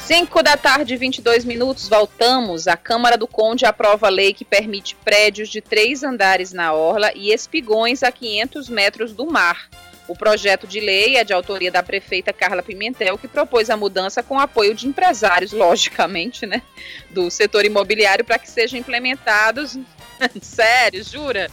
5 0.08 0.42
da 0.42 0.56
tarde, 0.56 0.96
22 0.96 1.44
minutos, 1.44 1.90
voltamos. 1.90 2.66
A 2.66 2.78
Câmara 2.78 3.18
do 3.18 3.28
Conde 3.28 3.66
aprova 3.66 4.08
a 4.08 4.10
lei 4.10 4.34
que 4.34 4.46
permite 4.46 4.96
prédios 4.96 5.50
de 5.50 5.60
três 5.60 6.02
andares 6.02 6.54
na 6.54 6.72
orla 6.72 7.12
e 7.14 7.34
espigões 7.34 8.04
a 8.04 8.10
500 8.10 8.70
metros 8.70 9.12
do 9.12 9.26
mar. 9.26 9.68
O 10.08 10.16
projeto 10.16 10.66
de 10.66 10.80
lei 10.80 11.18
é 11.18 11.26
de 11.26 11.34
autoria 11.34 11.70
da 11.70 11.84
prefeita 11.84 12.32
Carla 12.32 12.64
Pimentel, 12.64 13.18
que 13.18 13.28
propôs 13.28 13.70
a 13.70 13.76
mudança 13.76 14.24
com 14.24 14.40
apoio 14.40 14.74
de 14.74 14.88
empresários, 14.88 15.52
logicamente, 15.52 16.46
né, 16.46 16.62
do 17.10 17.30
setor 17.30 17.66
imobiliário, 17.66 18.24
para 18.24 18.40
que 18.40 18.50
sejam 18.50 18.80
implementados. 18.80 19.78
Sério, 20.42 21.04
jura? 21.04 21.52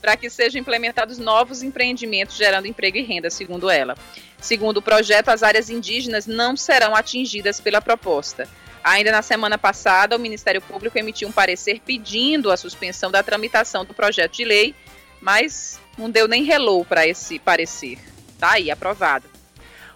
Para 0.00 0.16
que 0.16 0.30
sejam 0.30 0.60
implementados 0.60 1.18
novos 1.18 1.62
empreendimentos 1.62 2.36
gerando 2.36 2.66
emprego 2.66 2.96
e 2.96 3.02
renda, 3.02 3.30
segundo 3.30 3.68
ela. 3.68 3.96
Segundo 4.40 4.78
o 4.78 4.82
projeto, 4.82 5.30
as 5.30 5.42
áreas 5.42 5.70
indígenas 5.70 6.26
não 6.26 6.56
serão 6.56 6.94
atingidas 6.94 7.60
pela 7.60 7.80
proposta. 7.80 8.48
Ainda 8.84 9.10
na 9.10 9.22
semana 9.22 9.58
passada, 9.58 10.16
o 10.16 10.20
Ministério 10.20 10.62
Público 10.62 10.96
emitiu 10.96 11.28
um 11.28 11.32
parecer 11.32 11.80
pedindo 11.84 12.52
a 12.52 12.56
suspensão 12.56 13.10
da 13.10 13.22
tramitação 13.22 13.84
do 13.84 13.92
projeto 13.92 14.34
de 14.34 14.44
lei, 14.44 14.74
mas 15.20 15.80
não 15.98 16.08
deu 16.08 16.28
nem 16.28 16.44
relou 16.44 16.84
para 16.84 17.04
esse 17.04 17.38
parecer. 17.38 17.98
Tá 18.38 18.52
aí, 18.52 18.70
aprovado. 18.70 19.24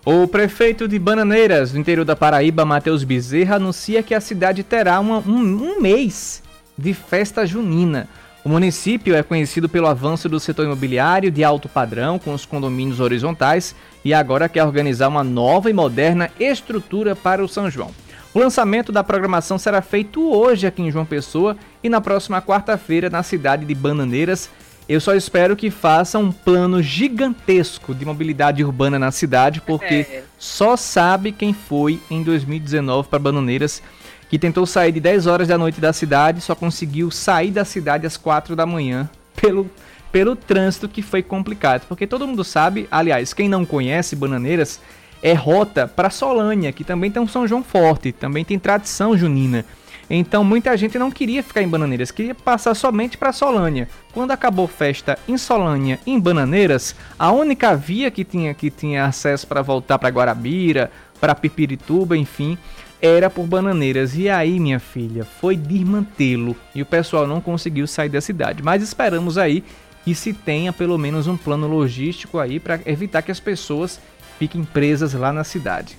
O 0.05 0.27
prefeito 0.27 0.89
de 0.89 0.99
Bananeiras, 0.99 1.73
no 1.73 1.79
interior 1.79 2.05
da 2.05 2.17
Paraíba, 2.17 2.65
Matheus 2.65 3.05
Bezerra, 3.05 3.57
anuncia 3.57 4.03
que 4.03 4.15
a 4.15 4.21
cidade 4.21 4.65
terá 4.65 4.99
uma, 4.99 5.19
um, 5.19 5.75
um 5.75 5.81
mês 5.81 6.43
de 6.77 6.95
festa 6.95 7.45
junina. 7.45 8.09
O 8.43 8.49
município 8.49 9.15
é 9.15 9.23
conhecido 9.23 9.69
pelo 9.69 9.87
avanço 9.87 10.27
do 10.27 10.41
setor 10.41 10.65
imobiliário 10.65 11.31
de 11.31 11.45
alto 11.45 11.69
padrão, 11.69 12.19
com 12.19 12.33
os 12.33 12.47
condomínios 12.47 12.99
horizontais, 12.99 13.75
e 14.03 14.15
agora 14.15 14.49
quer 14.49 14.65
organizar 14.65 15.09
uma 15.09 15.23
nova 15.23 15.69
e 15.69 15.75
moderna 15.75 16.31
estrutura 16.41 17.15
para 17.15 17.45
o 17.45 17.49
São 17.49 17.71
João. 17.71 17.91
O 18.33 18.39
lançamento 18.39 18.91
da 18.93 19.05
programação 19.05 19.59
será 19.59 19.83
feito 19.83 20.33
hoje 20.33 20.67
aqui 20.67 20.81
em 20.81 20.91
João 20.91 21.05
Pessoa 21.05 21.55
e 21.83 21.89
na 21.91 22.01
próxima 22.01 22.41
quarta-feira 22.41 23.11
na 23.11 23.23
cidade 23.23 23.67
de 23.67 23.75
Bananeiras. 23.75 24.49
Eu 24.89 25.01
só 25.01 25.15
espero 25.15 25.55
que 25.55 25.71
faça 25.71 26.19
um 26.19 26.33
plano 26.33 26.83
gigantesco 26.83 27.95
de 27.95 28.07
mobilidade 28.07 28.65
urbana 28.65 28.99
na 28.99 29.11
cidade, 29.11 29.61
porque 29.61 30.07
é. 30.11 30.23
só 30.39 30.77
sabe 30.77 31.31
quem 31.31 31.53
foi 31.53 32.01
em 32.11 32.23
2019 32.23 33.09
para 33.09 33.19
Bananeiras 33.19 33.83
que 34.31 34.39
tentou 34.39 34.65
sair 34.65 34.93
de 34.93 35.01
10 35.01 35.27
horas 35.27 35.49
da 35.49 35.59
noite 35.59 35.81
da 35.81 35.93
cidade, 35.93 36.41
só 36.41 36.55
conseguiu 36.55 37.11
sair 37.11 37.51
da 37.51 37.65
cidade 37.65 38.07
às 38.07 38.17
4 38.17 38.55
da 38.55 38.65
manhã 38.65 39.11
pelo, 39.35 39.69
pelo 40.13 40.37
trânsito 40.37 40.89
que 40.89 41.03
foi 41.03 41.21
complicado. 41.21 41.85
Porque 41.89 42.07
todo 42.07 42.29
mundo 42.29 42.45
sabe, 42.45 42.87
aliás, 42.93 43.35
quem 43.35 43.49
não 43.49 43.67
conhece 43.67 44.15
Bananeiras, 44.15 44.81
é 45.21 45.35
rota 45.35 45.89
para 45.89 46.11
Solânia, 46.11 46.73
que 46.73 46.85
também 46.85 47.11
tem 47.11 47.21
um 47.21 47.27
São 47.27 47.47
João 47.47 47.65
forte, 47.65 48.13
também 48.13 48.45
tem 48.45 48.57
tradição 48.57 49.19
junina. 49.19 49.65
Então 50.09 50.43
muita 50.43 50.77
gente 50.77 50.99
não 50.99 51.11
queria 51.11 51.43
ficar 51.43 51.63
em 51.63 51.69
Bananeiras, 51.69 52.13
queria 52.13 52.35
passar 52.35 52.75
somente 52.75 53.19
para 53.19 53.33
Solânia. 53.33 53.89
Quando 54.13 54.31
acabou 54.31 54.69
festa 54.69 55.19
em 55.29 55.37
Solânia, 55.37 55.99
em 56.07 56.19
Bananeiras, 56.19 56.95
a 57.19 57.33
única 57.33 57.77
via 57.77 58.11
que 58.11 58.25
tinha 58.25 58.55
que 58.55 58.71
tinha 58.71 59.05
acesso 59.05 59.47
para 59.47 59.63
voltar 59.63 59.99
para 59.99 60.09
Guarabira, 60.09 60.91
para 61.21 61.35
Pipirituba, 61.35 62.17
enfim, 62.17 62.57
era 63.01 63.31
por 63.31 63.47
Bananeiras. 63.47 64.17
E 64.17 64.29
aí, 64.29 64.59
minha 64.61 64.79
filha, 64.79 65.25
foi 65.25 65.57
desmantê-lo 65.57 66.57
e 66.75 66.83
o 66.83 66.87
pessoal 66.87 67.27
não 67.27 67.41
conseguiu 67.41 67.87
sair 67.87 68.09
da 68.09 68.21
cidade. 68.21 68.63
Mas 68.63 68.83
esperamos 68.83 69.39
aí 69.39 69.65
que 70.05 70.15
se 70.15 70.33
tenha 70.33 70.73
pelo 70.73 70.97
menos 70.99 71.27
um 71.27 71.37
plano 71.37 71.67
logístico 71.67 72.39
aí 72.39 72.59
para 72.59 72.81
evitar 72.87 73.23
que 73.23 73.31
as 73.31 73.41
pessoas 73.41 74.01
fiquem 74.39 74.65
presas 74.65 75.13
lá 75.13 75.33
na 75.33 75.45
cidade. 75.45 75.99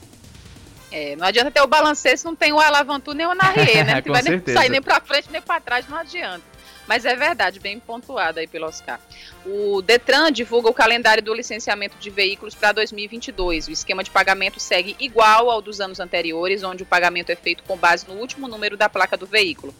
É, 0.91 1.15
não 1.15 1.25
adianta 1.25 1.49
ter 1.49 1.61
o 1.61 1.67
balancê 1.67 2.17
se 2.17 2.25
não 2.25 2.35
tem 2.35 2.51
o 2.51 2.59
Alavantu 2.59 3.13
nem 3.13 3.25
o 3.25 3.33
Narrier, 3.33 3.85
né? 3.85 4.01
Não 4.05 4.13
vai 4.13 4.21
nem 4.23 4.43
sair 4.53 4.69
nem 4.69 4.81
para 4.81 4.99
frente 4.99 5.29
nem 5.31 5.41
para 5.41 5.61
trás, 5.61 5.87
não 5.87 5.97
adianta. 5.97 6.50
Mas 6.91 7.05
é 7.05 7.15
verdade, 7.15 7.57
bem 7.57 7.79
pontuado 7.79 8.37
aí 8.37 8.47
pelo 8.47 8.67
Oscar. 8.67 8.99
O 9.45 9.81
Detran 9.81 10.29
divulga 10.29 10.69
o 10.69 10.73
calendário 10.73 11.23
do 11.23 11.33
licenciamento 11.33 11.95
de 11.97 12.09
veículos 12.09 12.53
para 12.53 12.73
2022. 12.73 13.69
O 13.69 13.71
esquema 13.71 14.03
de 14.03 14.11
pagamento 14.11 14.59
segue 14.59 14.97
igual 14.99 15.49
ao 15.49 15.61
dos 15.61 15.79
anos 15.79 16.01
anteriores, 16.01 16.63
onde 16.63 16.83
o 16.83 16.85
pagamento 16.85 17.29
é 17.29 17.35
feito 17.37 17.63
com 17.63 17.77
base 17.77 18.05
no 18.09 18.15
último 18.15 18.45
número 18.45 18.75
da 18.75 18.89
placa 18.89 19.15
do 19.15 19.25
veículo. 19.25 19.73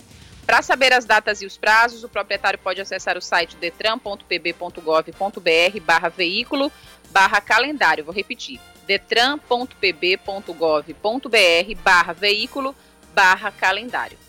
Para 0.45 0.61
saber 0.61 0.93
as 0.93 1.03
datas 1.03 1.41
e 1.41 1.45
os 1.45 1.57
prazos, 1.57 2.05
o 2.05 2.07
proprietário 2.07 2.57
pode 2.57 2.79
acessar 2.79 3.17
o 3.17 3.21
site 3.21 3.57
detran.pb.gov.br 3.57 5.79
barra 5.81 6.07
veículo 6.07 6.71
barra 7.09 7.41
calendário. 7.41 8.05
Vou 8.05 8.15
repetir, 8.15 8.57
detran.pb.gov.br 8.87 11.81
barra 11.83 12.13
veículo 12.13 12.73
barra 13.13 13.51
calendário. 13.51 14.20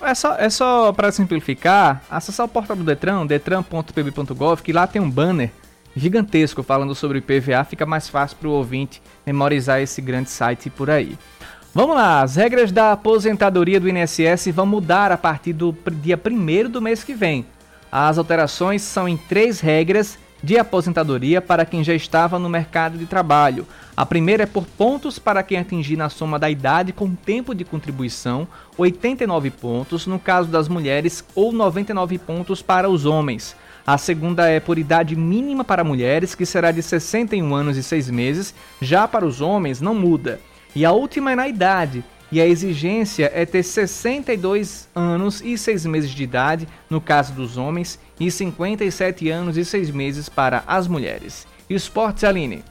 É 0.00 0.14
só, 0.14 0.34
é 0.36 0.50
só 0.50 0.92
para 0.92 1.10
simplificar, 1.10 2.02
acessar 2.10 2.46
o 2.46 2.48
portal 2.48 2.76
do 2.76 2.84
Detran, 2.84 3.26
detran.pb.gov, 3.26 4.62
que 4.62 4.72
lá 4.72 4.86
tem 4.86 5.00
um 5.00 5.10
banner 5.10 5.50
gigantesco 5.96 6.62
falando 6.62 6.94
sobre 6.94 7.20
PVA, 7.20 7.64
fica 7.64 7.86
mais 7.86 8.08
fácil 8.08 8.36
para 8.38 8.48
o 8.48 8.52
ouvinte 8.52 9.00
memorizar 9.24 9.80
esse 9.80 10.02
grande 10.02 10.30
site 10.30 10.68
por 10.68 10.90
aí. 10.90 11.16
Vamos 11.72 11.96
lá, 11.96 12.22
as 12.22 12.36
regras 12.36 12.70
da 12.70 12.92
aposentadoria 12.92 13.80
do 13.80 13.88
INSS 13.88 14.48
vão 14.52 14.66
mudar 14.66 15.10
a 15.10 15.16
partir 15.16 15.52
do 15.52 15.76
dia 16.00 16.20
1 16.22 16.70
do 16.70 16.82
mês 16.82 17.02
que 17.02 17.14
vem. 17.14 17.46
As 17.90 18.18
alterações 18.18 18.82
são 18.82 19.08
em 19.08 19.16
três 19.16 19.60
regras 19.60 20.18
de 20.44 20.58
aposentadoria 20.58 21.40
para 21.40 21.64
quem 21.64 21.82
já 21.82 21.94
estava 21.94 22.38
no 22.38 22.50
mercado 22.50 22.98
de 22.98 23.06
trabalho. 23.06 23.66
A 23.96 24.04
primeira 24.04 24.42
é 24.42 24.46
por 24.46 24.66
pontos 24.66 25.18
para 25.18 25.42
quem 25.42 25.56
atingir 25.58 25.96
na 25.96 26.10
soma 26.10 26.38
da 26.38 26.50
idade 26.50 26.92
com 26.92 27.14
tempo 27.14 27.54
de 27.54 27.64
contribuição, 27.64 28.46
89 28.76 29.50
pontos 29.50 30.06
no 30.06 30.18
caso 30.18 30.50
das 30.50 30.68
mulheres 30.68 31.24
ou 31.34 31.50
99 31.50 32.18
pontos 32.18 32.60
para 32.60 32.90
os 32.90 33.06
homens. 33.06 33.56
A 33.86 33.96
segunda 33.96 34.46
é 34.46 34.60
por 34.60 34.78
idade 34.78 35.16
mínima 35.16 35.64
para 35.64 35.82
mulheres, 35.82 36.34
que 36.34 36.44
será 36.44 36.70
de 36.70 36.82
61 36.82 37.54
anos 37.54 37.78
e 37.78 37.82
6 37.82 38.10
meses, 38.10 38.54
já 38.82 39.08
para 39.08 39.24
os 39.24 39.40
homens 39.40 39.80
não 39.80 39.94
muda. 39.94 40.40
E 40.76 40.84
a 40.84 40.92
última 40.92 41.32
é 41.32 41.36
na 41.36 41.48
idade, 41.48 42.04
e 42.30 42.40
a 42.40 42.46
exigência 42.46 43.30
é 43.34 43.44
ter 43.46 43.62
62 43.62 44.88
anos 44.94 45.40
e 45.40 45.56
6 45.56 45.86
meses 45.86 46.10
de 46.10 46.22
idade, 46.22 46.68
no 46.88 47.00
caso 47.00 47.32
dos 47.32 47.56
homens, 47.56 47.98
e 48.18 48.30
57 48.30 49.28
anos 49.30 49.56
e 49.56 49.64
6 49.64 49.90
meses 49.90 50.28
para 50.28 50.64
as 50.66 50.86
mulheres. 50.88 51.46
Esportes, 51.68 52.24
Aline. 52.24 52.64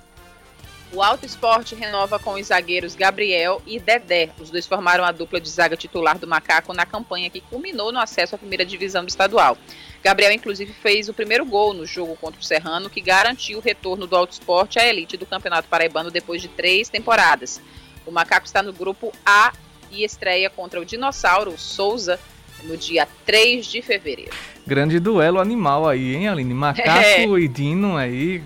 O 0.93 1.01
Alto 1.01 1.25
Esporte 1.25 1.73
renova 1.73 2.19
com 2.19 2.33
os 2.33 2.47
zagueiros 2.47 2.93
Gabriel 2.93 3.59
e 3.65 3.79
Dedé. 3.79 4.29
Os 4.39 4.51
dois 4.51 4.67
formaram 4.67 5.03
a 5.03 5.11
dupla 5.11 5.41
de 5.41 5.49
zaga 5.49 5.75
titular 5.75 6.19
do 6.19 6.27
Macaco 6.27 6.71
na 6.71 6.85
campanha 6.85 7.31
que 7.31 7.41
culminou 7.41 7.91
no 7.91 7.99
acesso 7.99 8.35
à 8.35 8.37
primeira 8.37 8.63
divisão 8.63 9.03
do 9.03 9.09
estadual. 9.09 9.57
Gabriel, 10.03 10.31
inclusive, 10.31 10.71
fez 10.71 11.09
o 11.09 11.13
primeiro 11.13 11.45
gol 11.45 11.73
no 11.73 11.83
jogo 11.83 12.15
contra 12.17 12.39
o 12.39 12.43
Serrano, 12.43 12.91
que 12.91 13.01
garantiu 13.01 13.57
o 13.57 13.61
retorno 13.61 14.05
do 14.05 14.15
Alto 14.15 14.33
Esporte 14.33 14.77
à 14.77 14.85
elite 14.85 15.17
do 15.17 15.25
Campeonato 15.25 15.67
Paraibano 15.67 16.11
depois 16.11 16.43
de 16.43 16.47
três 16.47 16.89
temporadas. 16.89 17.59
O 18.05 18.11
Macaco 18.11 18.45
está 18.45 18.61
no 18.61 18.73
grupo 18.73 19.11
A 19.25 19.53
e 19.91 20.03
estreia 20.03 20.49
contra 20.49 20.79
o 20.79 20.85
Dinossauro 20.85 21.57
Souza 21.57 22.19
no 22.63 22.77
dia 22.77 23.07
3 23.25 23.65
de 23.65 23.81
fevereiro. 23.81 24.31
Grande 24.65 24.97
duelo 24.97 25.39
animal 25.39 25.87
aí, 25.87 26.15
hein, 26.15 26.29
Aline? 26.29 26.53
Macaco 26.53 26.89
é. 27.37 27.39
e 27.39 27.47
Dino 27.47 27.97
aí. 27.97 28.41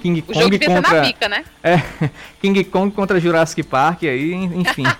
King 0.00 0.22
Kong 0.22 0.38
o 0.38 0.42
jogo 0.42 0.58
contra. 0.58 0.96
Na 0.96 1.02
pica, 1.02 1.28
né? 1.28 1.44
É, 1.62 1.80
King 2.40 2.64
Kong 2.64 2.94
contra 2.94 3.20
Jurassic 3.20 3.62
Park 3.62 4.04
aí, 4.04 4.32
enfim. 4.32 4.84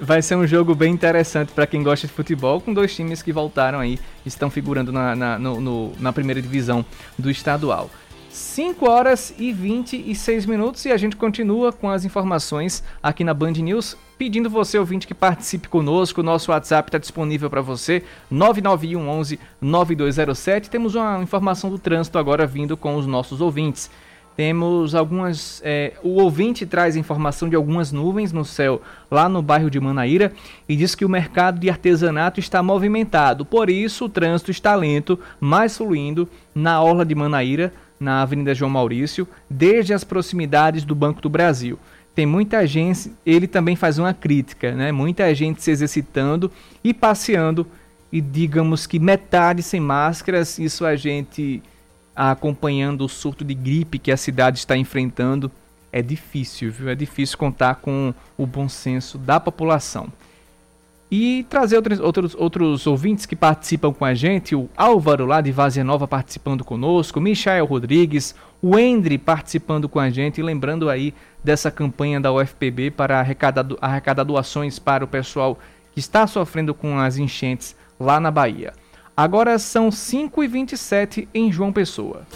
Vai 0.00 0.20
ser 0.22 0.34
um 0.34 0.44
jogo 0.44 0.74
bem 0.74 0.92
interessante 0.92 1.52
para 1.52 1.64
quem 1.64 1.84
gosta 1.84 2.08
de 2.08 2.12
futebol, 2.12 2.60
com 2.60 2.74
dois 2.74 2.92
times 2.92 3.22
que 3.22 3.32
voltaram 3.32 3.78
aí, 3.78 3.96
estão 4.26 4.50
figurando 4.50 4.90
na, 4.90 5.14
na, 5.14 5.38
no, 5.38 5.60
no, 5.60 5.92
na 6.00 6.12
primeira 6.12 6.42
divisão 6.42 6.84
do 7.16 7.30
estadual. 7.30 7.88
5 8.30 8.88
horas 8.88 9.34
e 9.38 9.52
26 9.52 10.46
minutos 10.46 10.84
e 10.84 10.92
a 10.92 10.96
gente 10.96 11.16
continua 11.16 11.72
com 11.72 11.90
as 11.90 12.04
informações 12.04 12.84
aqui 13.02 13.24
na 13.24 13.32
Band 13.32 13.52
News, 13.52 13.96
pedindo 14.18 14.50
você 14.50 14.78
ouvinte 14.78 15.06
que 15.06 15.14
participe 15.14 15.68
conosco. 15.68 16.22
Nosso 16.22 16.50
WhatsApp 16.50 16.88
está 16.88 16.98
disponível 16.98 17.48
para 17.48 17.60
você, 17.60 18.02
991 18.30 19.08
11 19.08 19.40
9207. 19.60 20.70
Temos 20.70 20.94
uma 20.94 21.22
informação 21.22 21.70
do 21.70 21.78
trânsito 21.78 22.18
agora 22.18 22.46
vindo 22.46 22.76
com 22.76 22.96
os 22.96 23.06
nossos 23.06 23.40
ouvintes. 23.40 23.90
Temos 24.36 24.94
algumas. 24.94 25.60
É, 25.64 25.94
o 26.00 26.22
ouvinte 26.22 26.64
traz 26.64 26.94
informação 26.94 27.48
de 27.48 27.56
algumas 27.56 27.90
nuvens 27.90 28.32
no 28.32 28.44
céu 28.44 28.80
lá 29.10 29.28
no 29.28 29.42
bairro 29.42 29.68
de 29.68 29.80
Manaíra 29.80 30.32
e 30.68 30.76
diz 30.76 30.94
que 30.94 31.04
o 31.04 31.08
mercado 31.08 31.58
de 31.58 31.68
artesanato 31.68 32.38
está 32.38 32.62
movimentado. 32.62 33.44
Por 33.44 33.68
isso, 33.68 34.04
o 34.04 34.08
trânsito 34.08 34.52
está 34.52 34.76
lento, 34.76 35.18
mais 35.40 35.76
fluindo 35.76 36.28
na 36.54 36.80
orla 36.80 37.04
de 37.04 37.16
Manaíra 37.16 37.72
na 37.98 38.22
Avenida 38.22 38.54
João 38.54 38.70
Maurício, 38.70 39.26
desde 39.48 39.92
as 39.92 40.04
proximidades 40.04 40.84
do 40.84 40.94
Banco 40.94 41.20
do 41.20 41.28
Brasil. 41.28 41.78
Tem 42.14 42.26
muita 42.26 42.66
gente, 42.66 43.12
ele 43.24 43.46
também 43.46 43.76
faz 43.76 43.98
uma 43.98 44.12
crítica, 44.12 44.72
né? 44.72 44.90
Muita 44.90 45.32
gente 45.34 45.62
se 45.62 45.70
exercitando 45.70 46.50
e 46.82 46.92
passeando 46.92 47.66
e 48.10 48.20
digamos 48.20 48.86
que 48.86 48.98
metade 48.98 49.62
sem 49.62 49.80
máscaras, 49.80 50.58
isso 50.58 50.84
a 50.84 50.96
gente 50.96 51.62
acompanhando 52.16 53.04
o 53.04 53.08
surto 53.08 53.44
de 53.44 53.54
gripe 53.54 53.98
que 53.98 54.10
a 54.10 54.16
cidade 54.16 54.58
está 54.58 54.76
enfrentando, 54.76 55.50
é 55.92 56.02
difícil, 56.02 56.72
viu? 56.72 56.88
É 56.88 56.94
difícil 56.94 57.38
contar 57.38 57.76
com 57.76 58.12
o 58.36 58.46
bom 58.46 58.68
senso 58.68 59.16
da 59.16 59.38
população 59.38 60.10
e 61.10 61.46
trazer 61.48 61.76
outros, 61.76 62.00
outros, 62.00 62.34
outros 62.34 62.86
ouvintes 62.86 63.24
que 63.24 63.34
participam 63.34 63.92
com 63.92 64.04
a 64.04 64.14
gente, 64.14 64.54
o 64.54 64.68
Álvaro 64.76 65.24
lá 65.24 65.40
de 65.40 65.50
Vazia 65.50 65.82
Nova 65.82 66.06
participando 66.06 66.64
conosco, 66.64 67.20
Michael 67.20 67.64
Rodrigues, 67.64 68.34
o 68.60 68.78
Endre 68.78 69.16
participando 69.16 69.88
com 69.88 69.98
a 69.98 70.10
gente, 70.10 70.38
e 70.38 70.42
lembrando 70.42 70.90
aí 70.90 71.14
dessa 71.42 71.70
campanha 71.70 72.20
da 72.20 72.32
UFPB 72.32 72.90
para 72.90 73.20
arrecadar, 73.20 73.66
arrecadar 73.80 74.24
doações 74.24 74.78
para 74.78 75.04
o 75.04 75.08
pessoal 75.08 75.58
que 75.92 76.00
está 76.00 76.26
sofrendo 76.26 76.74
com 76.74 76.98
as 76.98 77.16
enchentes 77.16 77.74
lá 77.98 78.20
na 78.20 78.30
Bahia. 78.30 78.72
Agora 79.16 79.58
são 79.58 79.88
5h27 79.88 81.26
em 81.34 81.50
João 81.50 81.72
Pessoa. 81.72 82.26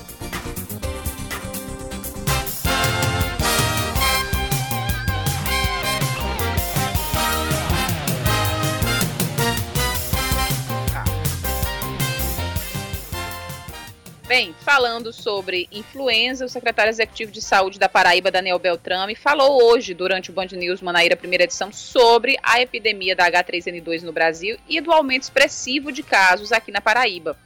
Bem, 14.33 14.55
falando 14.61 15.13
sobre 15.13 15.69
influenza, 15.71 16.47
o 16.47 16.49
secretário 16.49 16.89
executivo 16.89 17.31
de 17.31 17.43
saúde 17.43 17.79
da 17.79 17.87
Paraíba, 17.87 18.31
Daniel 18.31 18.59
Beltrame, 18.59 19.15
falou 19.15 19.63
hoje, 19.63 19.93
durante 19.93 20.31
o 20.31 20.33
Band 20.33 20.47
News 20.53 20.81
Manaíra, 20.81 21.15
primeira 21.15 21.45
edição, 21.45 21.71
sobre 21.71 22.39
a 22.43 22.59
epidemia 22.59 23.15
da 23.15 23.31
H3N2 23.31 24.01
no 24.01 24.11
Brasil 24.11 24.57
e 24.67 24.81
do 24.81 24.91
aumento 24.91 25.25
expressivo 25.25 25.93
de 25.93 26.03
casos 26.03 26.51
aqui 26.51 26.73
na 26.73 26.81
Paraíba. 26.81 27.37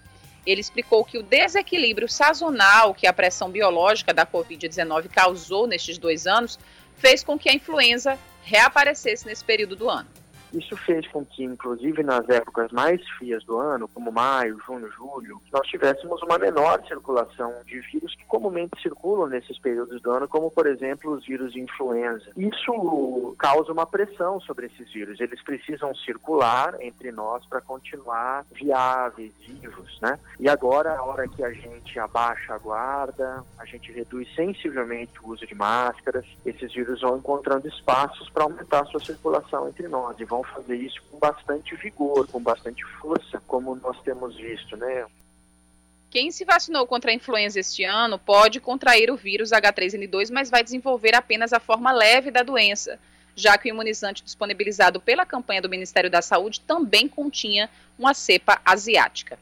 Ele 0.46 0.60
explicou 0.60 1.04
que 1.04 1.18
o 1.18 1.24
desequilíbrio 1.24 2.08
sazonal 2.08 2.94
que 2.94 3.08
a 3.08 3.12
pressão 3.12 3.50
biológica 3.50 4.14
da 4.14 4.24
Covid-19 4.24 5.08
causou 5.08 5.66
nestes 5.66 5.98
dois 5.98 6.24
anos 6.24 6.56
fez 6.94 7.24
com 7.24 7.36
que 7.36 7.48
a 7.50 7.52
influenza 7.52 8.16
reaparecesse 8.44 9.26
nesse 9.26 9.42
período 9.42 9.74
do 9.74 9.90
ano. 9.90 10.06
Isso 10.52 10.76
fez 10.76 11.06
com 11.08 11.24
que, 11.24 11.44
inclusive 11.44 12.02
nas 12.02 12.28
épocas 12.28 12.70
mais 12.72 13.06
frias 13.10 13.44
do 13.44 13.58
ano, 13.58 13.88
como 13.88 14.12
maio, 14.12 14.58
junho, 14.66 14.90
julho, 14.90 15.40
nós 15.52 15.66
tivéssemos 15.66 16.22
uma 16.22 16.38
menor 16.38 16.82
circulação 16.86 17.52
de 17.66 17.80
vírus 17.80 18.14
que 18.14 18.24
comumente 18.26 18.80
circulam 18.80 19.28
nesses 19.28 19.58
períodos 19.58 20.00
do 20.00 20.10
ano, 20.10 20.28
como, 20.28 20.50
por 20.50 20.66
exemplo, 20.66 21.12
os 21.12 21.24
vírus 21.26 21.52
de 21.52 21.60
influenza. 21.60 22.30
Isso 22.36 23.34
causa 23.38 23.72
uma 23.72 23.86
pressão 23.86 24.40
sobre 24.40 24.66
esses 24.66 24.90
vírus. 24.92 25.20
Eles 25.20 25.42
precisam 25.42 25.94
circular 25.94 26.76
entre 26.80 27.12
nós 27.12 27.44
para 27.46 27.60
continuar 27.60 28.44
viáveis, 28.52 29.32
vivos, 29.40 29.98
né? 30.00 30.18
E 30.38 30.48
agora, 30.48 30.96
a 30.96 31.02
hora 31.02 31.28
que 31.28 31.42
a 31.42 31.52
gente 31.52 31.98
abaixa 31.98 32.54
a 32.54 32.58
guarda, 32.58 33.44
a 33.58 33.64
gente 33.64 33.92
reduz 33.92 34.32
sensivelmente 34.34 35.12
o 35.22 35.30
uso 35.30 35.46
de 35.46 35.54
máscaras, 35.54 36.24
esses 36.44 36.72
vírus 36.72 37.00
vão 37.00 37.18
encontrando 37.18 37.66
espaços 37.68 38.28
para 38.30 38.44
aumentar 38.44 38.80
a 38.80 38.86
sua 38.86 39.00
circulação 39.00 39.68
entre 39.68 39.88
nós 39.88 40.18
e 40.18 40.24
vão 40.24 40.35
vão 40.36 40.44
fazer 40.44 40.76
isso 40.76 41.02
com 41.10 41.18
bastante 41.18 41.74
vigor, 41.76 42.26
com 42.28 42.40
bastante 42.40 42.84
força, 42.84 43.42
como 43.46 43.74
nós 43.76 43.98
temos 44.02 44.36
visto, 44.36 44.76
né? 44.76 45.06
Quem 46.10 46.30
se 46.30 46.44
vacinou 46.44 46.86
contra 46.86 47.10
a 47.10 47.14
influenza 47.14 47.58
este 47.58 47.84
ano 47.84 48.18
pode 48.18 48.60
contrair 48.60 49.10
o 49.10 49.16
vírus 49.16 49.50
H3N2, 49.50 50.30
mas 50.32 50.50
vai 50.50 50.62
desenvolver 50.62 51.14
apenas 51.14 51.52
a 51.52 51.60
forma 51.60 51.92
leve 51.92 52.30
da 52.30 52.42
doença, 52.42 52.98
já 53.34 53.56
que 53.58 53.68
o 53.68 53.72
imunizante 53.72 54.22
disponibilizado 54.22 55.00
pela 55.00 55.26
campanha 55.26 55.62
do 55.62 55.68
Ministério 55.68 56.10
da 56.10 56.22
Saúde 56.22 56.60
também 56.60 57.08
continha 57.08 57.68
uma 57.98 58.14
cepa 58.14 58.60
asiática. 58.64 59.38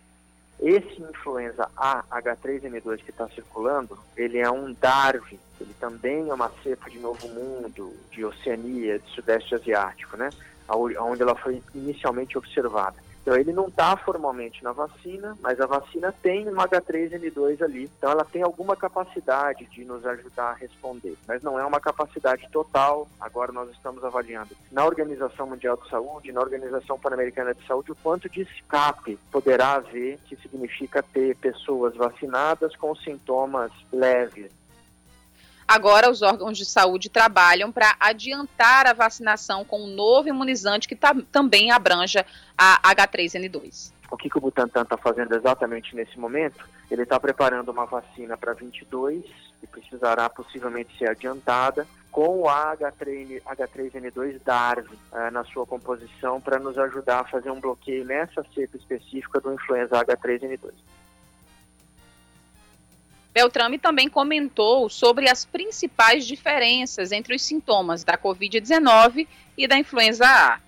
Esse 0.60 1.02
influenza 1.02 1.68
A 1.76 2.02
H3N2 2.10 2.98
que 2.98 3.10
está 3.10 3.28
circulando, 3.28 3.98
ele 4.16 4.38
é 4.38 4.50
um 4.50 4.72
Darwin, 4.72 5.38
ele 5.60 5.74
também 5.78 6.28
é 6.28 6.34
uma 6.34 6.50
cepa 6.62 6.88
de 6.88 6.98
Novo 6.98 7.28
Mundo, 7.28 7.94
de 8.10 8.24
Oceania, 8.24 8.98
de 8.98 9.10
Sudeste 9.10 9.54
Asiático, 9.54 10.16
né? 10.16 10.30
Onde 10.68 11.22
ela 11.22 11.34
foi 11.34 11.62
inicialmente 11.74 12.38
observada. 12.38 12.96
Então 13.24 13.34
ele 13.34 13.54
não 13.54 13.68
está 13.68 13.96
formalmente 13.96 14.62
na 14.62 14.72
vacina, 14.72 15.34
mas 15.40 15.58
a 15.58 15.64
vacina 15.64 16.12
tem 16.12 16.46
uma 16.46 16.68
H3N2 16.68 17.62
ali. 17.62 17.90
Então 17.96 18.10
ela 18.10 18.22
tem 18.22 18.42
alguma 18.42 18.76
capacidade 18.76 19.64
de 19.64 19.82
nos 19.82 20.04
ajudar 20.04 20.50
a 20.50 20.52
responder, 20.52 21.16
mas 21.26 21.42
não 21.42 21.58
é 21.58 21.64
uma 21.64 21.80
capacidade 21.80 22.46
total. 22.50 23.08
Agora 23.18 23.50
nós 23.50 23.70
estamos 23.70 24.04
avaliando 24.04 24.54
na 24.70 24.84
Organização 24.84 25.46
Mundial 25.46 25.78
de 25.78 25.88
Saúde, 25.88 26.32
na 26.32 26.40
Organização 26.42 26.98
Pan-Americana 26.98 27.54
de 27.54 27.66
Saúde, 27.66 27.92
o 27.92 27.96
quanto 27.96 28.28
de 28.28 28.42
escape 28.42 29.18
poderá 29.32 29.76
haver, 29.76 30.18
que 30.26 30.36
significa 30.36 31.02
ter 31.02 31.34
pessoas 31.36 31.96
vacinadas 31.96 32.76
com 32.76 32.94
sintomas 32.94 33.72
leves. 33.90 34.52
Agora, 35.66 36.10
os 36.10 36.22
órgãos 36.22 36.58
de 36.58 36.64
saúde 36.64 37.08
trabalham 37.08 37.72
para 37.72 37.96
adiantar 37.98 38.86
a 38.86 38.92
vacinação 38.92 39.64
com 39.64 39.82
um 39.84 39.94
novo 39.94 40.28
imunizante 40.28 40.86
que 40.86 40.94
tá, 40.94 41.14
também 41.32 41.70
abranja 41.70 42.24
a 42.56 42.80
H3N2. 42.94 43.92
O 44.10 44.16
que, 44.16 44.28
que 44.28 44.38
o 44.38 44.40
Butantan 44.40 44.82
está 44.82 44.96
fazendo 44.96 45.34
exatamente 45.34 45.96
nesse 45.96 46.18
momento? 46.18 46.64
Ele 46.90 47.02
está 47.02 47.18
preparando 47.18 47.70
uma 47.70 47.86
vacina 47.86 48.36
para 48.36 48.52
22, 48.52 49.24
que 49.60 49.66
precisará 49.66 50.28
possivelmente 50.28 50.96
ser 50.98 51.08
adiantada, 51.08 51.86
com 52.12 52.42
o 52.42 52.44
H3, 52.44 53.42
H3N2 53.42 54.40
DARV 54.44 54.86
uh, 54.86 55.30
na 55.32 55.42
sua 55.44 55.66
composição, 55.66 56.40
para 56.40 56.60
nos 56.60 56.78
ajudar 56.78 57.20
a 57.20 57.24
fazer 57.24 57.50
um 57.50 57.58
bloqueio 57.58 58.04
nessa 58.04 58.44
cepa 58.54 58.76
específica 58.76 59.40
do 59.40 59.52
influenza 59.52 59.98
H3N2. 60.04 60.72
Beltrame 63.34 63.78
também 63.80 64.08
comentou 64.08 64.88
sobre 64.88 65.28
as 65.28 65.44
principais 65.44 66.24
diferenças 66.24 67.10
entre 67.10 67.34
os 67.34 67.42
sintomas 67.42 68.04
da 68.04 68.16
Covid-19 68.16 69.26
e 69.58 69.66
da 69.66 69.76
influenza 69.76 70.24
A. 70.24 70.60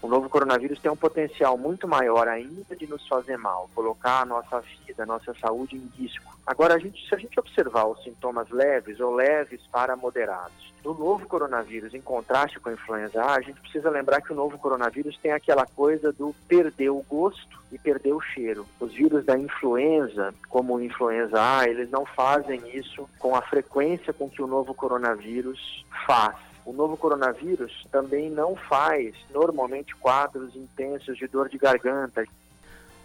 O 0.00 0.06
novo 0.06 0.28
coronavírus 0.28 0.80
tem 0.80 0.90
um 0.90 0.96
potencial 0.96 1.58
muito 1.58 1.88
maior 1.88 2.28
ainda 2.28 2.76
de 2.76 2.86
nos 2.86 3.06
fazer 3.08 3.36
mal, 3.36 3.68
colocar 3.74 4.20
a 4.20 4.24
nossa 4.24 4.60
vida, 4.60 5.02
a 5.02 5.06
nossa 5.06 5.34
saúde 5.40 5.76
em 5.76 5.90
risco. 6.00 6.38
Agora, 6.46 6.74
a 6.74 6.78
gente, 6.78 7.06
se 7.06 7.14
a 7.14 7.18
gente 7.18 7.38
observar 7.38 7.86
os 7.86 8.02
sintomas 8.04 8.48
leves 8.50 9.00
ou 9.00 9.14
leves 9.14 9.60
para 9.72 9.96
moderados 9.96 10.68
do 10.82 10.94
novo 10.94 11.26
coronavírus 11.26 11.92
em 11.92 12.00
contraste 12.00 12.60
com 12.60 12.68
a 12.68 12.72
influenza 12.72 13.22
A, 13.22 13.34
a 13.34 13.40
gente 13.40 13.60
precisa 13.60 13.90
lembrar 13.90 14.22
que 14.22 14.32
o 14.32 14.36
novo 14.36 14.56
coronavírus 14.58 15.18
tem 15.18 15.32
aquela 15.32 15.66
coisa 15.66 16.12
do 16.12 16.34
perder 16.46 16.90
o 16.90 17.04
gosto 17.08 17.58
e 17.70 17.78
perder 17.78 18.12
o 18.12 18.20
cheiro. 18.20 18.66
Os 18.80 18.92
vírus 18.92 19.24
da 19.24 19.36
influenza, 19.36 20.32
como 20.48 20.76
o 20.76 20.82
influenza 20.82 21.38
A, 21.38 21.68
eles 21.68 21.90
não 21.90 22.06
fazem 22.06 22.62
isso 22.72 23.08
com 23.18 23.34
a 23.34 23.42
frequência 23.42 24.12
com 24.12 24.30
que 24.30 24.40
o 24.40 24.46
novo 24.46 24.72
coronavírus 24.72 25.84
faz. 26.06 26.47
O 26.68 26.72
novo 26.74 26.98
coronavírus 26.98 27.86
também 27.90 28.28
não 28.28 28.54
faz 28.54 29.14
normalmente 29.32 29.96
quadros 29.96 30.54
intensos 30.54 31.16
de 31.16 31.26
dor 31.26 31.48
de 31.48 31.56
garganta. 31.56 32.26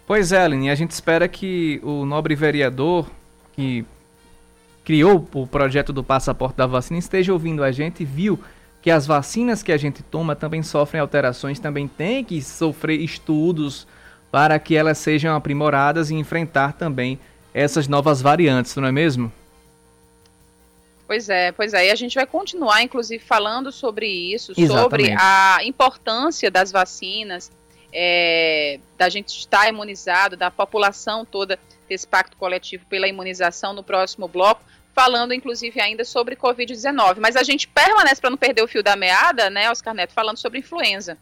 Pois 0.06 0.32
é, 0.32 0.44
Aline, 0.44 0.68
a 0.68 0.74
gente 0.74 0.90
espera 0.90 1.26
que 1.26 1.80
o 1.82 2.04
nobre 2.04 2.34
vereador 2.34 3.08
que 3.54 3.86
criou 4.84 5.26
o 5.32 5.46
projeto 5.46 5.94
do 5.94 6.04
passaporte 6.04 6.58
da 6.58 6.66
vacina 6.66 6.98
esteja 6.98 7.32
ouvindo 7.32 7.64
a 7.64 7.72
gente 7.72 8.02
e 8.02 8.04
viu 8.04 8.38
que 8.82 8.90
as 8.90 9.06
vacinas 9.06 9.62
que 9.62 9.72
a 9.72 9.78
gente 9.78 10.02
toma 10.02 10.36
também 10.36 10.62
sofrem 10.62 11.00
alterações, 11.00 11.58
também 11.58 11.88
tem 11.88 12.22
que 12.22 12.42
sofrer 12.42 13.00
estudos 13.00 13.86
para 14.30 14.58
que 14.58 14.76
elas 14.76 14.98
sejam 14.98 15.34
aprimoradas 15.34 16.10
e 16.10 16.14
enfrentar 16.14 16.74
também 16.74 17.18
essas 17.54 17.88
novas 17.88 18.20
variantes, 18.20 18.76
não 18.76 18.86
é 18.86 18.92
mesmo? 18.92 19.32
Pois 21.06 21.28
é, 21.28 21.52
pois 21.52 21.74
é. 21.74 21.88
E 21.88 21.90
a 21.90 21.94
gente 21.94 22.14
vai 22.14 22.26
continuar, 22.26 22.82
inclusive, 22.82 23.22
falando 23.22 23.70
sobre 23.70 24.06
isso, 24.06 24.52
Exatamente. 24.56 24.80
sobre 24.80 25.14
a 25.18 25.58
importância 25.62 26.50
das 26.50 26.72
vacinas, 26.72 27.50
é, 27.92 28.80
da 28.96 29.08
gente 29.08 29.38
estar 29.38 29.68
imunizado, 29.68 30.36
da 30.36 30.50
população 30.50 31.24
toda 31.24 31.58
desse 31.88 32.06
pacto 32.06 32.36
coletivo 32.36 32.86
pela 32.86 33.06
imunização 33.06 33.72
no 33.72 33.82
próximo 33.82 34.26
bloco, 34.26 34.62
falando 34.94 35.34
inclusive 35.34 35.80
ainda 35.80 36.04
sobre 36.04 36.36
Covid-19. 36.36 37.16
Mas 37.18 37.36
a 37.36 37.42
gente 37.42 37.68
permanece 37.68 38.20
para 38.20 38.30
não 38.30 38.38
perder 38.38 38.62
o 38.62 38.68
fio 38.68 38.82
da 38.82 38.96
meada, 38.96 39.50
né, 39.50 39.70
Oscar 39.70 39.94
Neto, 39.94 40.14
falando 40.14 40.38
sobre 40.38 40.60
influenza. 40.60 41.18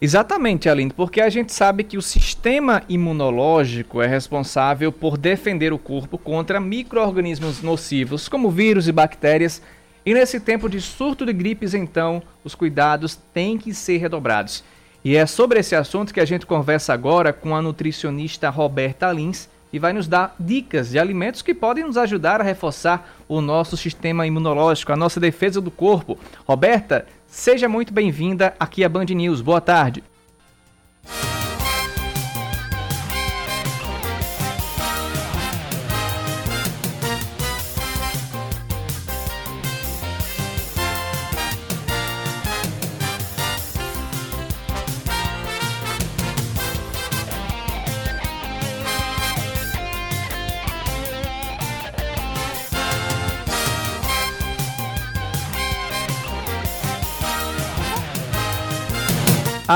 Exatamente, 0.00 0.68
Aline, 0.68 0.92
porque 0.92 1.20
a 1.20 1.30
gente 1.30 1.52
sabe 1.52 1.84
que 1.84 1.96
o 1.96 2.02
sistema 2.02 2.82
imunológico 2.88 4.02
é 4.02 4.06
responsável 4.06 4.90
por 4.90 5.16
defender 5.16 5.72
o 5.72 5.78
corpo 5.78 6.18
contra 6.18 6.60
micro-organismos 6.60 7.62
nocivos, 7.62 8.28
como 8.28 8.50
vírus 8.50 8.88
e 8.88 8.92
bactérias. 8.92 9.62
E 10.04 10.12
nesse 10.12 10.40
tempo 10.40 10.68
de 10.68 10.80
surto 10.80 11.24
de 11.24 11.32
gripes, 11.32 11.72
então, 11.72 12.22
os 12.42 12.54
cuidados 12.54 13.18
têm 13.32 13.56
que 13.56 13.72
ser 13.72 13.96
redobrados. 13.98 14.64
E 15.04 15.16
é 15.16 15.26
sobre 15.26 15.60
esse 15.60 15.74
assunto 15.74 16.12
que 16.12 16.20
a 16.20 16.24
gente 16.24 16.44
conversa 16.44 16.92
agora 16.92 17.32
com 17.32 17.54
a 17.54 17.62
nutricionista 17.62 18.50
Roberta 18.50 19.10
Lins, 19.12 19.48
e 19.74 19.78
vai 19.78 19.92
nos 19.92 20.08
dar 20.08 20.34
dicas 20.38 20.90
de 20.90 20.98
alimentos 20.98 21.42
que 21.42 21.52
podem 21.52 21.84
nos 21.84 21.98
ajudar 21.98 22.40
a 22.40 22.44
reforçar 22.44 23.12
o 23.28 23.40
nosso 23.40 23.76
sistema 23.76 24.26
imunológico, 24.26 24.92
a 24.92 24.96
nossa 24.96 25.18
defesa 25.18 25.60
do 25.60 25.70
corpo. 25.70 26.16
Roberta, 26.46 27.04
Seja 27.34 27.68
muito 27.68 27.92
bem-vinda 27.92 28.54
aqui 28.60 28.84
à 28.84 28.88
Band 28.88 29.06
News. 29.06 29.40
Boa 29.40 29.60
tarde. 29.60 30.04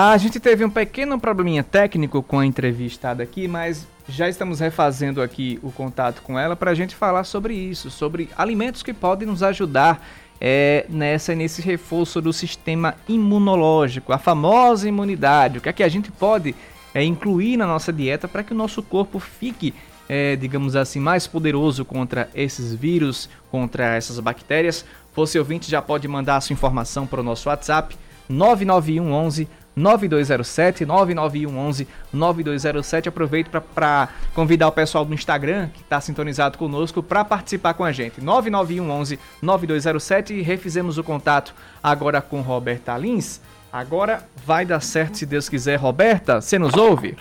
A 0.01 0.17
gente 0.17 0.39
teve 0.39 0.65
um 0.65 0.71
pequeno 0.71 1.19
probleminha 1.19 1.65
técnico 1.65 2.23
com 2.23 2.39
a 2.39 2.47
entrevistada 2.47 3.21
aqui, 3.21 3.49
mas 3.49 3.85
já 4.09 4.29
estamos 4.29 4.61
refazendo 4.61 5.21
aqui 5.21 5.59
o 5.61 5.73
contato 5.73 6.23
com 6.23 6.39
ela 6.39 6.55
para 6.55 6.71
a 6.71 6.75
gente 6.75 6.95
falar 6.95 7.25
sobre 7.25 7.53
isso, 7.55 7.91
sobre 7.91 8.29
alimentos 8.37 8.85
que 8.85 8.95
podem 8.95 9.27
nos 9.27 9.43
ajudar 9.43 10.01
é, 10.41 10.87
nessa 10.89 11.35
nesse 11.35 11.61
reforço 11.61 12.21
do 12.21 12.33
sistema 12.33 12.95
imunológico, 13.09 14.13
a 14.13 14.19
famosa 14.19 14.89
imunidade, 14.89 15.59
o 15.59 15.61
que 15.61 15.69
é 15.69 15.73
que 15.73 15.83
a 15.83 15.89
gente 15.89 16.13
pode 16.13 16.55
é, 16.95 17.03
incluir 17.03 17.57
na 17.57 17.67
nossa 17.67 17.93
dieta 17.93 18.29
para 18.29 18.45
que 18.45 18.53
o 18.53 18.57
nosso 18.57 18.85
corpo 18.85 19.19
fique, 19.19 19.75
é, 20.09 20.37
digamos 20.37 20.77
assim, 20.77 21.01
mais 21.01 21.27
poderoso 21.27 21.85
contra 21.85 22.31
esses 22.37 22.73
vírus, 22.73 23.29
contra 23.51 23.97
essas 23.97 24.21
bactérias. 24.21 24.85
Você 25.13 25.41
ouvinte 25.41 25.69
já 25.69 25.83
pode 25.83 26.07
mandar 26.07 26.37
a 26.37 26.41
sua 26.41 26.55
informação 26.55 27.05
para 27.05 27.19
o 27.19 27.25
nosso 27.25 27.49
WhatsApp 27.49 27.97
991 28.29 29.13
11 29.13 29.49
9207 29.79 30.85
99111 30.85 31.89
9207. 32.13 33.09
Aproveito 33.09 33.51
para 33.51 34.09
convidar 34.35 34.69
o 34.69 34.73
pessoal 34.73 35.05
do 35.05 35.15
Instagram 35.15 35.69
que 35.69 35.83
está 35.83 36.01
sintonizado 36.01 36.59
conosco 36.59 37.03
para 37.03 37.25
participar 37.25 37.75
com 37.75 37.85
a 37.85 37.93
gente. 37.93 38.21
99111 38.21 39.19
9207 39.41 40.35
e 40.35 40.43
refizemos 40.43 40.99
o 40.99 41.05
contato 41.05 41.55
agora 41.83 42.21
com 42.21 42.41
Roberta 42.41 42.97
Lins. 42.97 43.41
Agora 43.73 44.27
vai 44.45 44.65
dar 44.65 44.81
certo 44.81 45.19
se 45.19 45.27
Deus 45.27 45.49
quiser. 45.49 45.77
Roberta, 45.77 46.41
você 46.41 46.59
nos 46.59 46.75
ouve? 46.75 47.17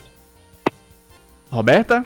Roberta? 1.50 2.06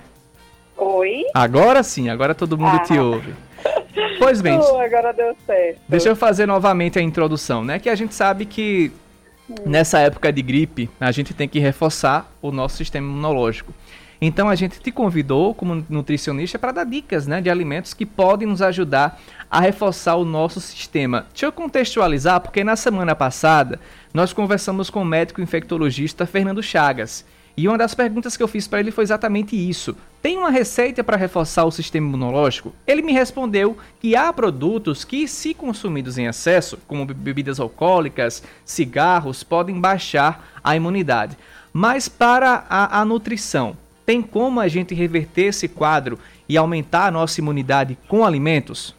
Oi. 0.78 1.26
Agora 1.34 1.84
sim, 1.84 2.10
agora 2.10 2.34
todo 2.34 2.58
mundo 2.58 2.78
ah. 2.78 2.80
te 2.80 2.98
ouve. 2.98 3.34
Pois 4.18 4.42
bem. 4.42 4.60
Oh, 4.62 4.80
agora 4.80 5.14
deu 5.14 5.36
certo. 5.46 5.80
Deixa 5.88 6.10
eu 6.10 6.16
fazer 6.16 6.46
novamente 6.46 6.98
a 6.98 7.02
introdução, 7.02 7.64
né? 7.64 7.80
Que 7.80 7.90
a 7.90 7.96
gente 7.96 8.14
sabe 8.16 8.46
que 8.46 8.92
nessa 9.66 10.00
época 10.00 10.32
de 10.32 10.42
gripe, 10.42 10.90
a 11.00 11.12
gente 11.12 11.34
tem 11.34 11.48
que 11.48 11.60
reforçar 11.60 12.32
o 12.42 12.52
nosso 12.52 12.78
sistema 12.78 13.08
imunológico. 13.08 13.74
Então 14.22 14.48
a 14.50 14.56
gente 14.56 14.80
te 14.80 14.92
convidou 14.92 15.56
como 15.56 15.84
nutricionista 15.90 16.60
para 16.60 16.72
dar 16.72 16.84
dicas 16.84 17.26
né, 17.26 17.42
de 17.42 17.50
alimentos 17.50 17.94
que 17.94 18.06
podem 18.06 18.48
nos 18.48 18.62
ajudar 18.62 19.20
a 19.50 19.60
reforçar 19.60 20.16
o 20.16 20.24
nosso 20.24 20.62
sistema. 20.62 21.26
Deixa 21.32 21.48
eu 21.48 21.52
contextualizar, 21.52 22.40
porque 22.40 22.64
na 22.64 22.76
semana 22.76 23.16
passada 23.16 23.80
nós 24.14 24.32
conversamos 24.32 24.92
com 24.92 25.02
o 25.02 25.06
médico 25.06 25.42
infectologista 25.42 26.28
Fernando 26.28 26.62
Chagas. 26.62 27.26
E 27.58 27.68
uma 27.68 27.78
das 27.78 27.96
perguntas 27.96 28.38
que 28.38 28.44
eu 28.44 28.48
fiz 28.48 28.68
para 28.68 28.80
ele 28.80 28.92
foi 28.92 29.04
exatamente 29.04 29.56
isso. 29.56 29.96
Tem 30.22 30.38
uma 30.38 30.52
receita 30.52 31.04
para 31.04 31.18
reforçar 31.18 31.66
o 31.66 31.72
sistema 31.72 32.08
imunológico? 32.08 32.72
Ele 32.86 33.02
me 33.02 33.12
respondeu 33.12 33.76
que 34.00 34.16
há 34.16 34.32
produtos 34.32 35.04
que, 35.04 35.28
se 35.28 35.52
consumidos 35.54 36.18
em 36.20 36.28
excesso, 36.28 36.78
como 36.88 37.06
bebidas 37.06 37.60
alcoólicas, 37.60 38.44
cigarros, 38.64 39.44
podem 39.44 39.80
baixar 39.82 40.48
a 40.64 40.76
imunidade. 40.76 41.36
Mas 41.74 42.08
para 42.08 42.66
a, 42.70 43.02
a 43.02 43.06
nutrição, 43.06 43.76
tem 44.06 44.22
como 44.22 44.60
a 44.60 44.68
gente 44.68 44.94
reverter 44.94 45.46
esse 45.46 45.68
quadro 45.68 46.20
e 46.48 46.56
aumentar 46.56 47.08
a 47.08 47.12
nossa 47.12 47.42
imunidade 47.42 47.98
com 48.08 48.24
alimentos? 48.24 48.96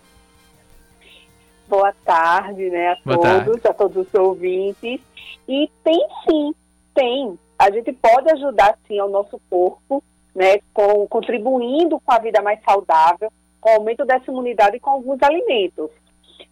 Boa 1.68 1.94
tarde, 2.04 2.68
né, 2.68 2.88
a 2.88 2.98
Boa 3.04 3.18
todos, 3.18 3.62
tarde. 3.62 3.68
a 3.68 3.74
todos 3.74 4.06
os 4.08 4.14
ouvintes. 4.14 5.00
E 5.48 5.70
tem 5.84 6.06
sim 6.28 6.54
Tem. 6.94 7.38
A 7.56 7.70
gente 7.70 7.92
pode 7.92 8.28
ajudar, 8.32 8.76
sim, 8.88 8.98
ao 8.98 9.08
nosso 9.08 9.40
corpo, 9.48 10.02
né, 10.34 10.58
com, 10.72 11.06
contribuindo 11.06 12.00
com 12.00 12.12
a 12.12 12.18
vida 12.18 12.42
mais 12.42 12.60
saudável, 12.62 13.32
com 13.60 13.70
o 13.70 13.74
aumento 13.74 14.04
dessa 14.04 14.30
imunidade 14.30 14.80
com 14.80 14.90
alguns 14.90 15.22
alimentos. 15.22 15.90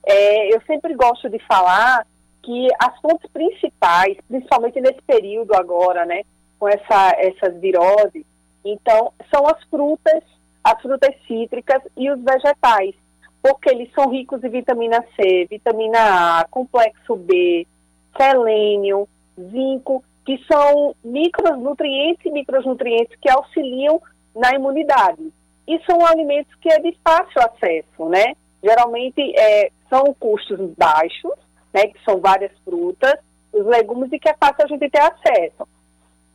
É, 0.06 0.54
eu 0.54 0.60
sempre 0.62 0.94
gosto 0.94 1.28
de 1.28 1.38
falar 1.40 2.06
que 2.42 2.68
as 2.78 2.98
fontes 3.00 3.28
principais, 3.30 4.16
principalmente 4.28 4.80
nesse 4.80 5.02
período 5.02 5.54
agora, 5.54 6.04
né, 6.06 6.22
com 6.58 6.68
essa, 6.68 7.14
essas 7.18 7.58
viroses, 7.60 8.24
então, 8.64 9.12
são 9.32 9.46
as 9.46 9.62
frutas, 9.64 10.22
as 10.62 10.80
frutas 10.80 11.14
cítricas 11.26 11.82
e 11.96 12.10
os 12.10 12.20
vegetais, 12.22 12.94
porque 13.42 13.70
eles 13.70 13.90
são 13.94 14.10
ricos 14.10 14.44
em 14.44 14.50
vitamina 14.50 15.02
C, 15.16 15.46
vitamina 15.48 16.40
A, 16.40 16.44
complexo 16.50 17.16
B, 17.16 17.66
selênio, 18.16 19.08
zinco, 19.38 20.04
que 20.30 20.44
são 20.46 20.94
micronutrientes 21.02 22.24
e 22.24 22.30
micronutrientes 22.30 23.18
que 23.20 23.28
auxiliam 23.28 24.00
na 24.32 24.54
imunidade. 24.54 25.32
E 25.66 25.80
são 25.84 26.06
alimentos 26.06 26.54
que 26.60 26.72
é 26.72 26.78
de 26.78 26.96
fácil 27.04 27.42
acesso, 27.42 28.08
né? 28.08 28.34
Geralmente 28.62 29.20
é, 29.36 29.72
são 29.88 30.14
custos 30.20 30.60
baixos, 30.78 31.32
né? 31.74 31.88
Que 31.88 31.98
são 32.04 32.20
várias 32.20 32.52
frutas, 32.64 33.16
os 33.52 33.66
legumes 33.66 34.12
e 34.12 34.20
que 34.20 34.28
é 34.28 34.36
fácil 34.38 34.64
a 34.64 34.68
gente 34.68 34.88
ter 34.88 35.00
acesso. 35.00 35.66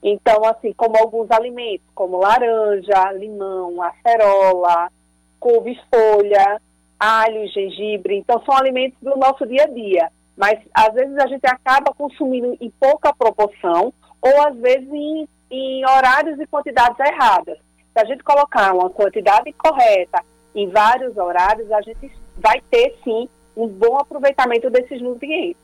Então, 0.04 0.44
assim, 0.44 0.74
como 0.74 0.98
alguns 0.98 1.32
alimentos, 1.32 1.88
como 1.96 2.18
laranja, 2.18 3.14
limão, 3.14 3.82
acerola, 3.82 4.92
couve-folha, 5.40 6.62
alho, 7.00 7.48
gengibre. 7.48 8.18
Então, 8.18 8.44
são 8.44 8.58
alimentos 8.58 8.98
do 9.02 9.16
nosso 9.16 9.48
dia 9.48 9.64
a 9.64 9.68
dia. 9.68 10.12
Mas, 10.36 10.60
às 10.74 10.94
vezes, 10.94 11.18
a 11.18 11.28
gente 11.28 11.46
acaba 11.46 11.94
consumindo 11.94 12.58
em 12.60 12.70
pouca 12.80 13.14
proporção 13.14 13.94
ou, 14.22 14.48
às 14.48 14.56
vezes, 14.58 14.88
em, 14.92 15.28
em 15.50 15.86
horários 15.86 16.40
e 16.40 16.48
quantidades 16.48 17.00
erradas. 17.00 17.58
Se 17.94 18.02
a 18.02 18.06
gente 18.06 18.24
colocar 18.24 18.74
uma 18.74 18.90
quantidade 18.90 19.52
correta 19.54 20.22
em 20.54 20.70
vários 20.70 21.16
horários, 21.16 21.72
a 21.72 21.82
gente 21.82 22.12
vai 22.38 22.62
ter, 22.70 22.96
sim, 23.04 23.30
um 23.56 23.68
bom 23.68 23.98
aproveitamento 23.98 24.70
desses 24.70 25.02
nutrientes. 25.02 25.58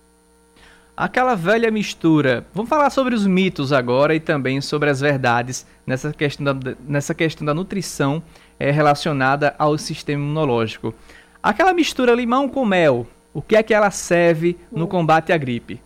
Aquela 0.95 1.35
velha 1.35 1.71
mistura. 1.71 2.45
Vamos 2.53 2.69
falar 2.69 2.89
sobre 2.89 3.15
os 3.15 3.25
mitos 3.25 3.73
agora 3.73 4.13
e 4.13 4.19
também 4.19 4.61
sobre 4.61 4.89
as 4.89 4.99
verdades 4.99 5.65
nessa 5.85 6.13
questão 6.13 6.45
da, 6.45 6.75
nessa 6.87 7.15
questão 7.15 7.45
da 7.45 7.53
nutrição 7.53 8.21
é, 8.59 8.71
relacionada 8.71 9.55
ao 9.57 9.77
sistema 9.77 10.21
imunológico. 10.21 10.93
Aquela 11.41 11.73
mistura 11.73 12.13
limão 12.13 12.47
com 12.47 12.63
mel, 12.63 13.07
o 13.33 13.41
que 13.41 13.55
é 13.55 13.63
que 13.63 13.73
ela 13.73 13.91
serve 13.91 14.57
no 14.71 14.87
combate 14.87 15.31
à 15.31 15.37
gripe? 15.37 15.81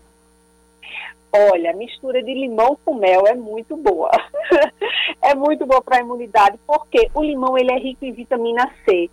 Olha, 1.32 1.72
a 1.72 1.76
mistura 1.76 2.24
de 2.24 2.34
limão 2.34 2.78
com 2.86 2.96
mel 2.96 3.28
é 3.28 3.36
muito 3.36 3.76
boa. 3.76 4.10
é 5.22 5.36
muito 5.36 5.66
boa 5.66 5.82
para 5.82 5.98
a 5.98 6.02
imunidade, 6.02 6.58
porque 6.66 7.10
o 7.14 7.22
limão 7.22 7.58
ele 7.58 7.74
é 7.74 7.78
rico 7.78 8.06
em 8.06 8.14
vitamina 8.14 8.72
C. 8.86 9.10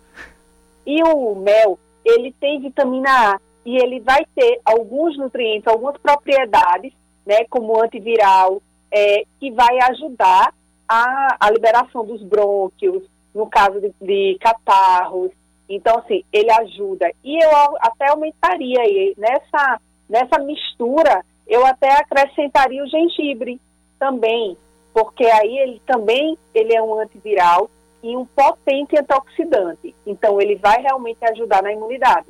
E 0.85 1.03
o 1.03 1.35
mel, 1.35 1.77
ele 2.05 2.33
tem 2.39 2.61
vitamina 2.61 3.33
A 3.33 3.39
e 3.65 3.77
ele 3.77 3.99
vai 3.99 4.25
ter 4.35 4.59
alguns 4.65 5.17
nutrientes, 5.17 5.67
algumas 5.67 5.97
propriedades, 5.97 6.93
né, 7.25 7.45
como 7.49 7.81
antiviral, 7.81 8.61
é, 8.91 9.23
que 9.39 9.51
vai 9.51 9.79
ajudar 9.91 10.53
a, 10.87 11.37
a 11.39 11.51
liberação 11.51 12.05
dos 12.05 12.21
brônquios, 12.21 13.03
no 13.33 13.47
caso 13.47 13.79
de, 13.79 13.93
de 14.01 14.37
catarros, 14.39 15.31
então, 15.75 15.99
assim, 15.99 16.23
ele 16.31 16.51
ajuda. 16.51 17.11
E 17.23 17.43
eu 17.43 17.51
até 17.79 18.09
aumentaria 18.09 18.79
aí, 18.81 19.13
nessa, 19.17 19.79
nessa 20.09 20.39
mistura, 20.39 21.23
eu 21.47 21.65
até 21.65 21.91
acrescentaria 21.93 22.83
o 22.83 22.87
gengibre 22.87 23.59
também, 23.99 24.57
porque 24.93 25.25
aí 25.25 25.57
ele 25.57 25.81
também 25.85 26.37
ele 26.53 26.75
é 26.75 26.81
um 26.81 26.99
antiviral 26.99 27.69
e 28.01 28.15
um 28.15 28.25
potente 28.25 28.97
antioxidante. 28.97 29.95
Então, 30.05 30.41
ele 30.41 30.55
vai 30.55 30.81
realmente 30.81 31.23
ajudar 31.25 31.63
na 31.63 31.71
imunidade. 31.71 32.27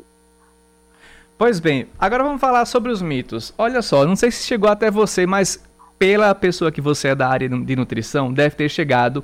Pois 1.37 1.59
bem, 1.59 1.87
agora 1.99 2.23
vamos 2.23 2.39
falar 2.39 2.65
sobre 2.65 2.91
os 2.91 3.01
mitos. 3.01 3.53
Olha 3.57 3.81
só, 3.81 4.05
não 4.05 4.15
sei 4.15 4.31
se 4.31 4.45
chegou 4.45 4.69
até 4.69 4.91
você, 4.91 5.25
mas 5.25 5.63
pela 5.97 6.33
pessoa 6.35 6.71
que 6.71 6.79
você 6.79 7.09
é 7.09 7.15
da 7.15 7.27
área 7.27 7.49
de 7.49 7.75
nutrição, 7.75 8.31
deve 8.31 8.55
ter 8.55 8.69
chegado 8.69 9.23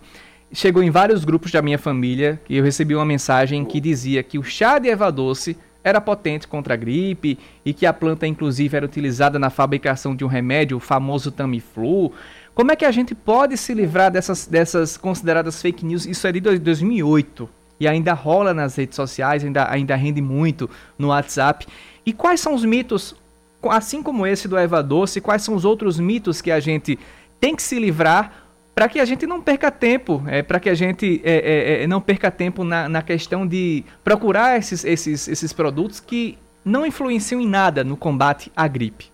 chegou 0.52 0.82
em 0.82 0.90
vários 0.90 1.24
grupos 1.24 1.52
da 1.52 1.62
minha 1.62 1.78
família 1.78 2.40
que 2.46 2.56
eu 2.56 2.64
recebi 2.64 2.96
uma 2.96 3.06
mensagem 3.06 3.64
que 3.64 3.80
dizia 3.80 4.24
que 4.24 4.40
o 4.40 4.44
chá 4.44 4.80
de 4.80 4.90
erva 4.90 5.12
doce 5.12 5.58
era 5.84 6.02
potente 6.02 6.48
contra 6.48 6.74
a 6.74 6.78
gripe 6.78 7.38
e 7.64 7.74
que 7.74 7.86
a 7.86 7.94
planta 7.94 8.28
inclusive 8.28 8.76
era 8.76 8.86
utilizada 8.86 9.40
na 9.40 9.50
fabricação 9.50 10.16
de 10.16 10.26
um 10.26 10.28
remédio, 10.28 10.78
o 10.78 10.80
famoso 10.80 11.32
Tamiflu. 11.32 12.12
Como 12.54 12.72
é 12.72 12.76
que 12.76 12.86
a 12.86 12.92
gente 12.92 13.16
pode 13.16 13.56
se 13.56 13.74
livrar 13.74 14.12
dessas, 14.12 14.46
dessas 14.46 14.98
consideradas 14.98 15.62
fake 15.62 15.86
news? 15.86 16.06
Isso 16.06 16.28
é 16.28 16.32
de 16.32 16.42
2008 16.42 17.50
e 17.80 17.88
ainda 17.88 18.14
rola 18.14 18.54
nas 18.54 18.76
redes 18.76 18.96
sociais, 18.96 19.44
ainda, 19.44 19.72
ainda 19.72 19.96
rende 19.96 20.22
muito 20.22 20.70
no 20.98 21.08
WhatsApp. 21.08 21.66
E 22.06 22.12
quais 22.12 22.42
são 22.42 22.54
os 22.54 22.66
mitos, 22.66 23.16
assim 23.64 24.04
como 24.04 24.28
esse 24.28 24.48
do 24.48 24.58
erva 24.58 24.84
doce, 24.84 25.22
quais 25.22 25.44
são 25.44 25.56
os 25.56 25.64
outros 25.64 25.98
mitos 25.98 26.42
que 26.42 26.52
a 26.52 26.60
gente 26.60 27.00
tem 27.40 27.56
que 27.56 27.64
se 27.64 27.80
livrar 27.80 28.49
para 28.74 28.88
que 28.88 29.00
a 29.00 29.06
gente 29.06 29.28
não 29.28 29.42
perca 29.42 29.70
tempo, 29.70 30.24
é, 30.28 30.42
para 30.42 30.60
que 30.60 30.70
a 30.70 30.74
gente 30.74 31.22
é, 31.24 31.34
é, 31.34 31.84
é, 31.84 31.88
não 31.88 32.00
perca 32.00 32.32
tempo 32.32 32.64
na, 32.64 32.88
na 32.88 33.02
questão 33.02 33.46
de 33.46 33.84
procurar 34.04 34.58
esses, 34.58 34.86
esses, 34.86 35.28
esses 35.28 35.52
produtos 35.52 36.00
que 36.00 36.38
não 36.64 36.86
influenciam 36.86 37.42
em 37.42 37.48
nada 37.48 37.84
no 37.84 37.98
combate 37.98 38.52
à 38.56 38.68
gripe. 38.68 39.12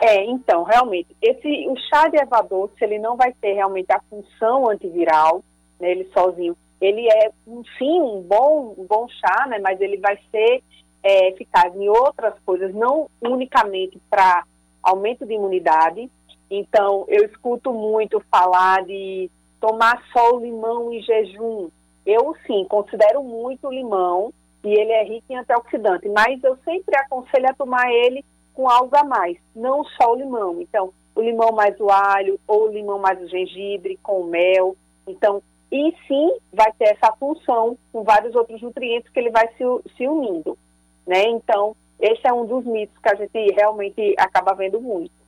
É, 0.00 0.24
então, 0.24 0.64
realmente, 0.64 1.16
esse, 1.22 1.68
o 1.68 1.76
chá 1.88 2.08
de 2.08 2.16
erva 2.16 2.42
doce, 2.42 2.74
ele 2.80 2.98
não 2.98 3.16
vai 3.16 3.32
ter 3.40 3.52
realmente 3.52 3.92
a 3.92 4.00
função 4.10 4.68
antiviral, 4.68 5.44
né, 5.78 5.92
ele 5.92 6.10
sozinho. 6.12 6.56
Ele 6.80 7.06
é, 7.08 7.30
sim, 7.78 8.00
um 8.00 8.20
bom, 8.20 8.74
um 8.76 8.84
bom 8.84 9.06
chá, 9.08 9.46
né, 9.46 9.60
mas 9.60 9.80
ele 9.80 9.98
vai 9.98 10.18
ser 10.32 10.60
é, 11.04 11.28
eficaz 11.28 11.72
em 11.76 11.88
outras 11.88 12.34
coisas, 12.44 12.74
não 12.74 13.08
unicamente 13.20 14.00
para 14.10 14.44
aumento 14.82 15.24
de 15.24 15.34
imunidade, 15.34 16.10
então, 16.54 17.06
eu 17.08 17.24
escuto 17.24 17.72
muito 17.72 18.22
falar 18.30 18.84
de 18.84 19.30
tomar 19.58 20.02
só 20.12 20.34
o 20.34 20.40
limão 20.40 20.92
em 20.92 21.00
jejum. 21.00 21.70
Eu, 22.04 22.36
sim, 22.46 22.66
considero 22.68 23.22
muito 23.22 23.68
o 23.68 23.72
limão 23.72 24.30
e 24.62 24.68
ele 24.68 24.92
é 24.92 25.02
rico 25.02 25.24
em 25.30 25.36
antioxidante, 25.36 26.10
mas 26.10 26.44
eu 26.44 26.58
sempre 26.62 26.94
aconselho 26.94 27.48
a 27.48 27.54
tomar 27.54 27.90
ele 27.90 28.22
com 28.52 28.68
algo 28.68 28.94
a 28.94 29.02
mais, 29.02 29.38
não 29.56 29.82
só 29.82 30.12
o 30.12 30.14
limão. 30.14 30.60
Então, 30.60 30.92
o 31.14 31.22
limão 31.22 31.52
mais 31.52 31.80
o 31.80 31.90
alho 31.90 32.38
ou 32.46 32.68
o 32.68 32.72
limão 32.72 32.98
mais 32.98 33.18
o 33.22 33.28
gengibre 33.28 33.98
com 34.02 34.24
mel. 34.24 34.76
Então, 35.06 35.42
e 35.70 35.94
sim, 36.06 36.36
vai 36.52 36.70
ter 36.72 36.90
essa 36.90 37.10
função 37.12 37.78
com 37.90 38.02
vários 38.02 38.34
outros 38.34 38.60
nutrientes 38.60 39.10
que 39.10 39.18
ele 39.18 39.30
vai 39.30 39.48
se, 39.54 39.64
se 39.96 40.06
unindo, 40.06 40.58
né? 41.06 41.22
Então, 41.28 41.74
esse 41.98 42.26
é 42.26 42.32
um 42.32 42.44
dos 42.44 42.66
mitos 42.66 42.98
que 42.98 43.08
a 43.08 43.14
gente 43.14 43.54
realmente 43.54 44.14
acaba 44.18 44.52
vendo 44.52 44.78
muito. 44.82 45.21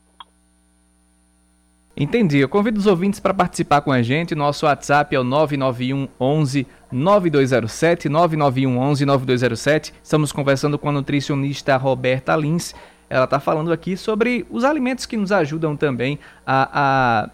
Entendi. 1.96 2.38
Eu 2.38 2.48
convido 2.48 2.78
os 2.78 2.86
ouvintes 2.86 3.20
para 3.20 3.32
participar 3.32 3.80
com 3.80 3.92
a 3.92 4.02
gente. 4.02 4.34
Nosso 4.34 4.66
WhatsApp 4.66 5.14
é 5.14 5.20
o 5.20 5.24
991 5.24 6.08
11 6.18 6.66
9207, 6.90 8.08
991 8.08 8.78
11 8.78 9.06
9207. 9.06 9.94
Estamos 10.02 10.32
conversando 10.32 10.76
com 10.76 10.88
a 10.88 10.92
nutricionista 10.92 11.76
Roberta 11.76 12.34
Lins. 12.34 12.74
Ela 13.08 13.24
está 13.24 13.38
falando 13.38 13.72
aqui 13.72 13.96
sobre 13.96 14.44
os 14.50 14.64
alimentos 14.64 15.06
que 15.06 15.16
nos 15.16 15.30
ajudam 15.30 15.76
também 15.76 16.18
a, 16.44 16.68
a 16.72 17.30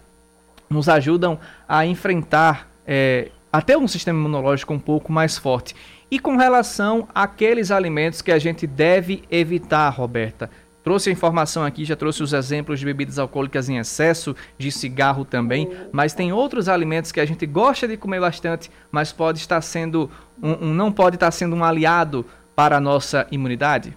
nos 0.69 0.87
ajudam 0.87 1.39
a 1.67 1.85
enfrentar 1.85 2.69
é, 2.85 3.29
até 3.51 3.77
um 3.77 3.87
sistema 3.87 4.19
imunológico 4.19 4.73
um 4.73 4.79
pouco 4.79 5.11
mais 5.11 5.37
forte. 5.37 5.75
E 6.09 6.19
com 6.19 6.37
relação 6.37 7.07
àqueles 7.15 7.71
alimentos 7.71 8.21
que 8.21 8.31
a 8.31 8.39
gente 8.39 8.67
deve 8.67 9.23
evitar, 9.29 9.89
Roberta, 9.89 10.49
Trouxe 10.83 11.09
a 11.09 11.13
informação 11.13 11.63
aqui, 11.63 11.85
já 11.85 11.95
trouxe 11.95 12.23
os 12.23 12.33
exemplos 12.33 12.79
de 12.79 12.85
bebidas 12.85 13.19
alcoólicas 13.19 13.69
em 13.69 13.77
excesso, 13.77 14.35
de 14.57 14.71
cigarro 14.71 15.23
também, 15.23 15.69
mas 15.91 16.13
tem 16.13 16.33
outros 16.33 16.67
alimentos 16.67 17.11
que 17.11 17.19
a 17.19 17.25
gente 17.25 17.45
gosta 17.45 17.87
de 17.87 17.97
comer 17.97 18.19
bastante, 18.19 18.71
mas 18.91 19.13
pode 19.13 19.37
estar 19.37 19.61
sendo 19.61 20.09
um, 20.41 20.69
um 20.69 20.73
não 20.73 20.91
pode 20.91 21.17
estar 21.17 21.31
sendo 21.31 21.55
um 21.55 21.63
aliado 21.63 22.25
para 22.55 22.77
a 22.77 22.81
nossa 22.81 23.27
imunidade? 23.31 23.95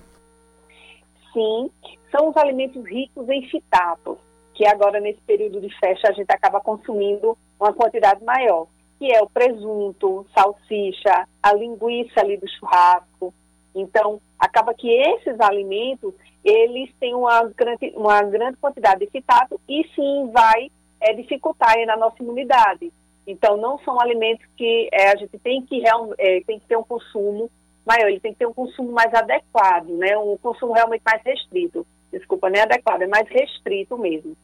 Sim, 1.32 1.70
são 2.10 2.28
os 2.28 2.36
alimentos 2.36 2.84
ricos 2.84 3.28
em 3.28 3.48
fitatos, 3.48 4.18
que 4.54 4.66
agora 4.66 5.00
nesse 5.00 5.20
período 5.22 5.60
de 5.60 5.68
festa 5.78 6.10
a 6.10 6.12
gente 6.12 6.30
acaba 6.30 6.60
consumindo 6.60 7.36
uma 7.58 7.72
quantidade 7.72 8.22
maior, 8.22 8.66
que 8.98 9.10
é 9.12 9.20
o 9.20 9.28
presunto, 9.28 10.26
salsicha, 10.34 11.26
a 11.42 11.52
linguiça 11.54 12.20
ali 12.20 12.36
do 12.36 12.48
churrasco. 12.48 13.34
Então, 13.74 14.20
acaba 14.38 14.72
que 14.72 14.88
esses 14.88 15.40
alimentos 15.40 16.14
eles 16.44 16.90
têm 17.00 17.14
uma 17.14 17.44
grande, 17.44 17.92
uma 17.96 18.22
grande 18.22 18.56
quantidade 18.58 19.00
de 19.00 19.10
fitato 19.10 19.58
e 19.68 19.82
sim 19.94 20.30
vai 20.30 20.70
é, 21.00 21.14
dificultar 21.14 21.74
na 21.86 21.96
nossa 21.96 22.22
imunidade. 22.22 22.92
Então, 23.26 23.56
não 23.56 23.78
são 23.78 23.98
alimentos 23.98 24.44
que 24.56 24.88
é, 24.92 25.10
a 25.10 25.16
gente 25.16 25.38
tem 25.38 25.62
que, 25.62 25.82
é, 26.18 26.40
tem 26.42 26.60
que 26.60 26.66
ter 26.66 26.76
um 26.76 26.84
consumo 26.84 27.50
maior, 27.86 28.08
ele 28.08 28.20
tem 28.20 28.32
que 28.32 28.38
ter 28.38 28.46
um 28.46 28.52
consumo 28.52 28.92
mais 28.92 29.12
adequado, 29.14 29.88
né? 29.88 30.16
um 30.18 30.36
consumo 30.36 30.74
realmente 30.74 31.02
mais 31.04 31.22
restrito. 31.22 31.86
Desculpa, 32.12 32.50
nem 32.50 32.62
adequado, 32.62 33.02
é 33.02 33.06
mais 33.06 33.28
restrito 33.28 33.96
mesmo. 33.98 34.36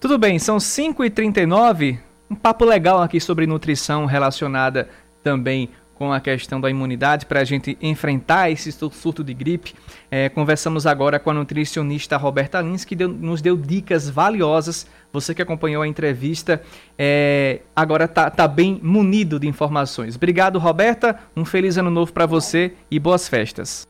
Tudo 0.00 0.18
bem, 0.18 0.38
são 0.38 0.56
5h39. 0.56 1.98
Um 2.30 2.34
papo 2.34 2.64
legal 2.64 3.00
aqui 3.00 3.20
sobre 3.20 3.46
nutrição 3.46 4.06
relacionada 4.06 4.88
também 5.22 5.70
com 5.98 6.12
a 6.12 6.20
questão 6.20 6.60
da 6.60 6.68
imunidade 6.70 7.26
para 7.26 7.40
a 7.40 7.44
gente 7.44 7.76
enfrentar 7.80 8.50
esse 8.50 8.70
surto 8.70 9.24
de 9.24 9.32
gripe. 9.32 9.74
É, 10.10 10.28
conversamos 10.28 10.86
agora 10.86 11.18
com 11.18 11.30
a 11.30 11.34
nutricionista 11.34 12.16
Roberta 12.16 12.60
Lins, 12.60 12.84
que 12.84 12.94
deu, 12.94 13.08
nos 13.08 13.40
deu 13.40 13.56
dicas 13.56 14.08
valiosas. 14.08 14.86
Você 15.12 15.34
que 15.34 15.42
acompanhou 15.42 15.82
a 15.82 15.88
entrevista, 15.88 16.62
é, 16.98 17.60
agora 17.74 18.04
está 18.04 18.30
tá 18.30 18.46
bem 18.46 18.78
munido 18.82 19.40
de 19.40 19.48
informações. 19.48 20.16
Obrigado, 20.16 20.58
Roberta. 20.58 21.18
Um 21.36 21.44
feliz 21.44 21.78
ano 21.78 21.90
novo 21.90 22.12
para 22.12 22.26
você 22.26 22.74
e 22.90 22.98
boas 22.98 23.28
festas. 23.28 23.86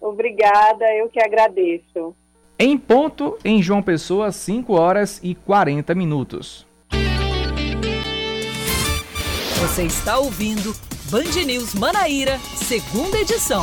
Obrigada, 0.00 0.84
eu 0.94 1.08
que 1.08 1.20
agradeço. 1.20 2.14
Em 2.56 2.78
ponto, 2.78 3.36
em 3.44 3.62
João 3.62 3.82
Pessoa, 3.82 4.30
5 4.30 4.72
horas 4.72 5.20
e 5.22 5.34
40 5.34 5.94
minutos. 5.94 6.66
Você 9.60 9.82
está 9.82 10.18
ouvindo 10.18 10.72
Band 11.10 11.42
News 11.46 11.72
Manaíra, 11.72 12.38
segunda 12.54 13.16
edição. 13.16 13.62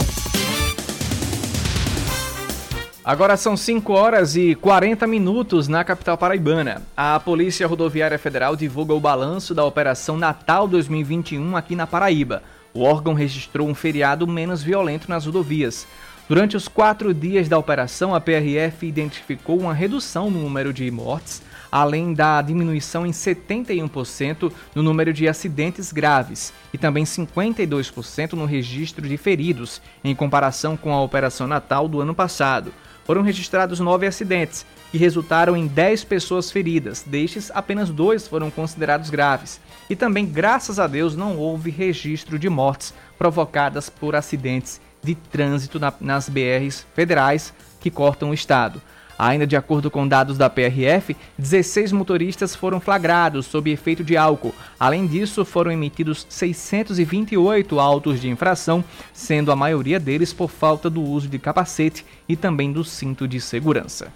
Agora 3.03 3.37
são 3.37 3.55
5 3.55 3.93
horas 3.93 4.35
e 4.35 4.55
40 4.55 5.05
minutos 5.05 5.67
na 5.67 5.83
capital 5.83 6.17
paraibana. 6.17 6.81
A 6.97 7.19
Polícia 7.19 7.67
Rodoviária 7.67 8.17
Federal 8.17 8.55
divulga 8.55 8.95
o 8.95 8.99
balanço 8.99 9.53
da 9.53 9.63
Operação 9.63 10.17
Natal 10.17 10.67
2021 10.67 11.55
aqui 11.55 11.75
na 11.75 11.85
Paraíba. 11.85 12.41
O 12.73 12.81
órgão 12.81 13.13
registrou 13.13 13.67
um 13.67 13.75
feriado 13.75 14.25
menos 14.25 14.63
violento 14.63 15.07
nas 15.07 15.27
rodovias. 15.27 15.85
Durante 16.27 16.57
os 16.57 16.67
quatro 16.67 17.13
dias 17.13 17.47
da 17.47 17.59
operação, 17.59 18.15
a 18.15 18.19
PRF 18.19 18.87
identificou 18.87 19.59
uma 19.59 19.73
redução 19.73 20.31
no 20.31 20.39
número 20.39 20.73
de 20.73 20.89
mortes, 20.89 21.43
além 21.75 22.13
da 22.13 22.41
diminuição 22.41 23.05
em 23.05 23.11
71% 23.11 24.49
no 24.73 24.81
número 24.81 25.11
de 25.11 25.27
acidentes 25.27 25.91
graves 25.91 26.53
e 26.73 26.77
também 26.77 27.03
52% 27.03 28.31
no 28.31 28.45
registro 28.45 29.05
de 29.05 29.17
feridos, 29.17 29.81
em 30.01 30.15
comparação 30.15 30.77
com 30.77 30.93
a 30.93 31.01
Operação 31.01 31.47
Natal 31.47 31.89
do 31.89 31.99
ano 31.99 32.15
passado. 32.15 32.71
Foram 33.03 33.21
registrados 33.21 33.81
nove 33.81 34.07
acidentes, 34.07 34.65
que 34.89 34.97
resultaram 34.97 35.57
em 35.57 35.67
10 35.67 36.05
pessoas 36.05 36.49
feridas, 36.49 37.03
destes 37.05 37.51
apenas 37.53 37.89
dois 37.89 38.25
foram 38.25 38.49
considerados 38.49 39.09
graves. 39.09 39.59
E 39.89 39.97
também, 39.97 40.25
graças 40.25 40.79
a 40.79 40.87
Deus, 40.87 41.13
não 41.13 41.35
houve 41.35 41.71
registro 41.71 42.39
de 42.39 42.47
mortes 42.47 42.93
provocadas 43.17 43.89
por 43.89 44.15
acidentes 44.15 44.79
de 45.03 45.13
trânsito 45.13 45.77
na, 45.77 45.93
nas 45.99 46.29
BRs 46.29 46.85
federais 46.95 47.53
que 47.81 47.91
cortam 47.91 48.29
o 48.29 48.33
estado. 48.33 48.81
Ainda 49.17 49.47
de 49.47 49.55
acordo 49.55 49.89
com 49.89 50.07
dados 50.07 50.37
da 50.37 50.49
PRF, 50.49 51.15
16 51.37 51.91
motoristas 51.93 52.53
foram 52.53 52.81
flagrados 52.81 53.45
sob 53.45 53.71
efeito 53.71 54.03
de 54.03 54.17
álcool. 54.17 54.53
Além 54.77 55.07
disso, 55.07 55.45
foram 55.45 55.71
emitidos 55.71 56.27
628 56.29 57.79
autos 57.79 58.19
de 58.19 58.29
infração, 58.29 58.83
sendo 59.13 59.51
a 59.51 59.55
maioria 59.55 59.99
deles 59.99 60.33
por 60.33 60.49
falta 60.49 60.89
do 60.89 61.01
uso 61.01 61.29
de 61.29 61.39
capacete 61.39 62.05
e 62.27 62.35
também 62.35 62.73
do 62.73 62.83
cinto 62.83 63.27
de 63.27 63.39
segurança. 63.39 64.11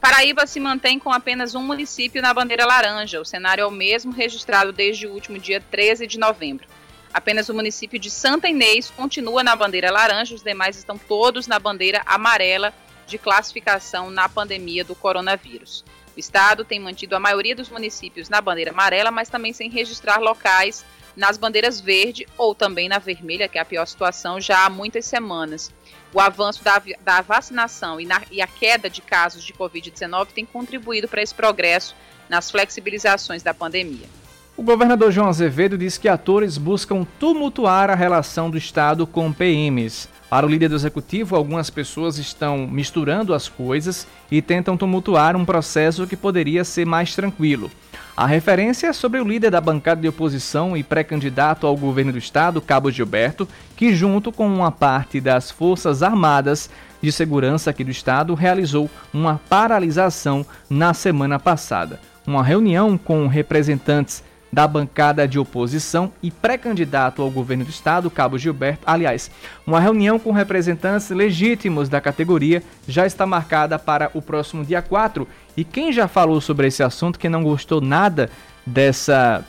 Paraíba 0.00 0.46
se 0.46 0.58
mantém 0.58 0.98
com 0.98 1.12
apenas 1.12 1.54
um 1.54 1.62
município 1.62 2.22
na 2.22 2.32
bandeira 2.32 2.64
laranja. 2.64 3.20
O 3.20 3.24
cenário 3.24 3.62
é 3.62 3.66
o 3.66 3.70
mesmo 3.70 4.12
registrado 4.12 4.72
desde 4.72 5.06
o 5.06 5.12
último 5.12 5.38
dia 5.38 5.62
13 5.70 6.06
de 6.06 6.18
novembro. 6.18 6.66
Apenas 7.12 7.48
o 7.48 7.54
município 7.54 7.98
de 7.98 8.10
Santa 8.10 8.48
Inês 8.48 8.90
continua 8.90 9.42
na 9.42 9.56
bandeira 9.56 9.90
laranja, 9.90 10.34
os 10.34 10.42
demais 10.42 10.76
estão 10.76 10.96
todos 10.96 11.46
na 11.46 11.58
bandeira 11.58 12.02
amarela 12.06 12.72
de 13.08 13.18
classificação 13.18 14.10
na 14.10 14.28
pandemia 14.28 14.84
do 14.84 14.94
coronavírus. 14.94 15.84
O 16.16 16.20
estado 16.20 16.64
tem 16.64 16.78
mantido 16.78 17.16
a 17.16 17.20
maioria 17.20 17.56
dos 17.56 17.70
municípios 17.70 18.28
na 18.28 18.40
bandeira 18.40 18.70
amarela, 18.70 19.10
mas 19.10 19.28
também 19.28 19.52
sem 19.52 19.70
registrar 19.70 20.18
locais 20.18 20.84
nas 21.16 21.36
bandeiras 21.36 21.80
verde 21.80 22.26
ou 22.36 22.54
também 22.54 22.88
na 22.88 22.98
vermelha, 22.98 23.48
que 23.48 23.58
é 23.58 23.60
a 23.60 23.64
pior 23.64 23.86
situação 23.86 24.40
já 24.40 24.64
há 24.64 24.70
muitas 24.70 25.06
semanas. 25.06 25.72
O 26.12 26.20
avanço 26.20 26.62
da, 26.62 26.80
da 27.00 27.20
vacinação 27.20 28.00
e, 28.00 28.06
na, 28.06 28.22
e 28.30 28.40
a 28.40 28.46
queda 28.46 28.88
de 28.88 29.00
casos 29.00 29.42
de 29.42 29.52
Covid-19 29.52 30.28
tem 30.34 30.44
contribuído 30.44 31.08
para 31.08 31.22
esse 31.22 31.34
progresso 31.34 31.96
nas 32.28 32.50
flexibilizações 32.50 33.42
da 33.42 33.54
pandemia. 33.54 34.06
O 34.56 34.62
governador 34.62 35.12
João 35.12 35.28
Azevedo 35.28 35.78
diz 35.78 35.96
que 35.96 36.08
atores 36.08 36.58
buscam 36.58 37.06
tumultuar 37.18 37.90
a 37.90 37.94
relação 37.94 38.50
do 38.50 38.58
Estado 38.58 39.06
com 39.06 39.32
PMs. 39.32 40.08
Para 40.30 40.44
o 40.44 40.48
líder 40.48 40.68
do 40.68 40.74
executivo, 40.74 41.34
algumas 41.34 41.70
pessoas 41.70 42.18
estão 42.18 42.66
misturando 42.66 43.32
as 43.32 43.48
coisas 43.48 44.06
e 44.30 44.42
tentam 44.42 44.76
tumultuar 44.76 45.34
um 45.34 45.44
processo 45.44 46.06
que 46.06 46.16
poderia 46.16 46.64
ser 46.64 46.84
mais 46.84 47.14
tranquilo. 47.14 47.70
A 48.14 48.26
referência 48.26 48.88
é 48.88 48.92
sobre 48.92 49.20
o 49.20 49.24
líder 49.26 49.52
da 49.52 49.60
bancada 49.60 50.02
de 50.02 50.08
oposição 50.08 50.76
e 50.76 50.82
pré-candidato 50.82 51.66
ao 51.66 51.76
governo 51.76 52.12
do 52.12 52.18
estado, 52.18 52.60
Cabo 52.60 52.90
Gilberto, 52.90 53.48
que, 53.74 53.94
junto 53.94 54.30
com 54.30 54.46
uma 54.46 54.70
parte 54.70 55.18
das 55.20 55.50
Forças 55.50 56.02
Armadas 56.02 56.68
de 57.00 57.10
Segurança 57.10 57.70
aqui 57.70 57.82
do 57.82 57.90
estado, 57.90 58.34
realizou 58.34 58.90
uma 59.14 59.40
paralisação 59.48 60.44
na 60.68 60.92
semana 60.92 61.38
passada. 61.38 62.00
Uma 62.26 62.42
reunião 62.42 62.98
com 62.98 63.26
representantes 63.28 64.22
da 64.52 64.66
bancada 64.66 65.28
de 65.28 65.38
oposição 65.38 66.12
e 66.22 66.30
pré-candidato 66.30 67.22
ao 67.22 67.30
governo 67.30 67.64
do 67.64 67.70
estado, 67.70 68.10
Cabo 68.10 68.38
Gilberto. 68.38 68.82
Aliás, 68.86 69.30
uma 69.66 69.80
reunião 69.80 70.18
com 70.18 70.32
representantes 70.32 71.10
legítimos 71.10 71.88
da 71.88 72.00
categoria 72.00 72.62
já 72.86 73.06
está 73.06 73.26
marcada 73.26 73.78
para 73.78 74.10
o 74.14 74.22
próximo 74.22 74.64
dia 74.64 74.80
4. 74.80 75.28
E 75.56 75.64
quem 75.64 75.92
já 75.92 76.08
falou 76.08 76.40
sobre 76.40 76.66
esse 76.66 76.82
assunto, 76.82 77.18
que 77.18 77.28
não 77.28 77.42
gostou 77.42 77.80
nada 77.80 78.30
dessa 78.66 79.44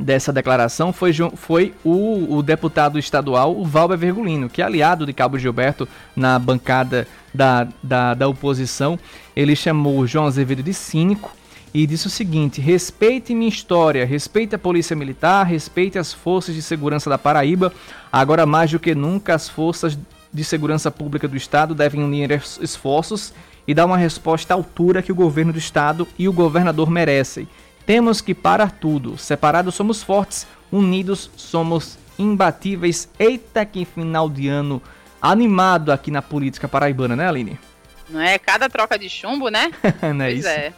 dessa 0.00 0.32
declaração 0.32 0.92
foi, 0.92 1.12
foi 1.34 1.74
o, 1.82 2.36
o, 2.36 2.40
deputado 2.40 3.00
estadual, 3.00 3.58
o 3.58 3.64
Valber 3.64 3.98
Vergulino, 3.98 4.48
que 4.48 4.62
é 4.62 4.64
aliado 4.64 5.04
de 5.04 5.12
Cabo 5.12 5.36
Gilberto 5.36 5.88
na 6.14 6.38
bancada 6.38 7.04
da, 7.34 7.66
da, 7.82 8.14
da 8.14 8.28
oposição. 8.28 8.96
Ele 9.34 9.56
chamou 9.56 10.06
João 10.06 10.26
Azevedo 10.26 10.62
de 10.62 10.72
cínico 10.72 11.36
e 11.72 11.86
disse 11.86 12.06
o 12.06 12.10
seguinte: 12.10 12.60
respeite 12.60 13.34
minha 13.34 13.48
história, 13.48 14.04
respeite 14.04 14.54
a 14.54 14.58
Polícia 14.58 14.96
Militar, 14.96 15.44
respeite 15.44 15.98
as 15.98 16.12
forças 16.12 16.54
de 16.54 16.62
segurança 16.62 17.08
da 17.10 17.18
Paraíba. 17.18 17.72
Agora, 18.12 18.46
mais 18.46 18.70
do 18.70 18.78
que 18.78 18.94
nunca, 18.94 19.34
as 19.34 19.48
forças 19.48 19.98
de 20.32 20.44
segurança 20.44 20.90
pública 20.90 21.26
do 21.26 21.36
Estado 21.36 21.74
devem 21.74 22.02
unir 22.02 22.30
esforços 22.60 23.32
e 23.66 23.74
dar 23.74 23.86
uma 23.86 23.96
resposta 23.96 24.54
à 24.54 24.56
altura 24.56 25.02
que 25.02 25.12
o 25.12 25.14
governo 25.14 25.52
do 25.52 25.58
Estado 25.58 26.08
e 26.18 26.28
o 26.28 26.32
governador 26.32 26.90
merecem. 26.90 27.48
Temos 27.84 28.20
que 28.20 28.34
parar 28.34 28.70
tudo. 28.70 29.16
Separados 29.16 29.74
somos 29.74 30.02
fortes, 30.02 30.46
unidos 30.70 31.30
somos 31.36 31.98
imbatíveis. 32.18 33.08
Eita, 33.18 33.64
que 33.64 33.84
final 33.84 34.28
de 34.28 34.48
ano 34.48 34.82
animado 35.20 35.90
aqui 35.90 36.10
na 36.10 36.22
política 36.22 36.68
paraibana, 36.68 37.16
né, 37.16 37.28
Aline? 37.28 37.58
Não 38.08 38.20
é? 38.20 38.38
Cada 38.38 38.68
troca 38.68 38.98
de 38.98 39.08
chumbo, 39.08 39.48
né? 39.48 39.70
Não 40.14 40.24
é 40.24 40.28
pois 40.28 40.38
isso? 40.40 40.48
é. 40.48 40.72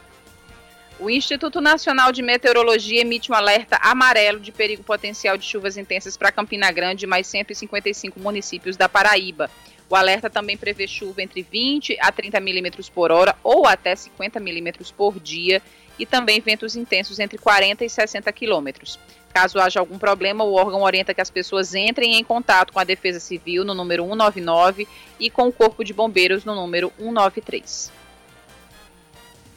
O 1.01 1.09
Instituto 1.09 1.63
Nacional 1.63 2.13
de 2.13 2.21
Meteorologia 2.21 3.01
emite 3.01 3.33
um 3.33 3.35
alerta 3.35 3.79
amarelo 3.81 4.39
de 4.39 4.53
perigo 4.53 4.83
potencial 4.83 5.39
de 5.39 5.47
chuvas 5.47 5.79
intensas 5.79 6.15
para 6.15 6.31
Campina 6.31 6.71
Grande 6.71 7.07
e 7.07 7.09
mais 7.09 7.27
155 7.27 8.21
municípios 8.21 8.77
da 8.77 8.87
Paraíba. 8.87 9.51
O 9.89 9.97
alerta 9.97 10.29
também 10.29 10.59
prevê 10.59 10.87
chuva 10.87 11.23
entre 11.23 11.43
20 11.43 11.97
a 12.03 12.13
30 12.13 12.39
milímetros 12.41 12.91
por 12.91 13.11
hora 13.11 13.35
ou 13.43 13.67
até 13.67 13.97
50 13.97 14.39
milímetros 14.41 14.93
por 14.93 15.19
dia 15.19 15.63
e 15.99 16.05
também 16.05 16.39
ventos 16.39 16.77
intensos 16.77 17.19
entre 17.19 17.39
40 17.39 17.83
e 17.83 17.89
60 17.89 18.31
quilômetros. 18.31 18.99
Caso 19.33 19.59
haja 19.59 19.81
algum 19.81 19.99
problema, 19.99 20.45
o 20.45 20.53
órgão 20.53 20.83
orienta 20.83 21.15
que 21.15 21.21
as 21.23 21.31
pessoas 21.31 21.75
entrem 21.75 22.17
em 22.17 22.25
contato 22.25 22.75
com 22.75 22.79
a 22.79 22.85
Defesa 22.85 23.21
Civil 23.21 23.65
no 23.65 23.73
número 23.73 24.03
199 24.03 24.87
e 25.19 25.31
com 25.31 25.49
o 25.49 25.53
Corpo 25.53 25.83
de 25.83 25.95
Bombeiros 25.95 26.45
no 26.45 26.55
número 26.55 26.93
193. 26.99 28.00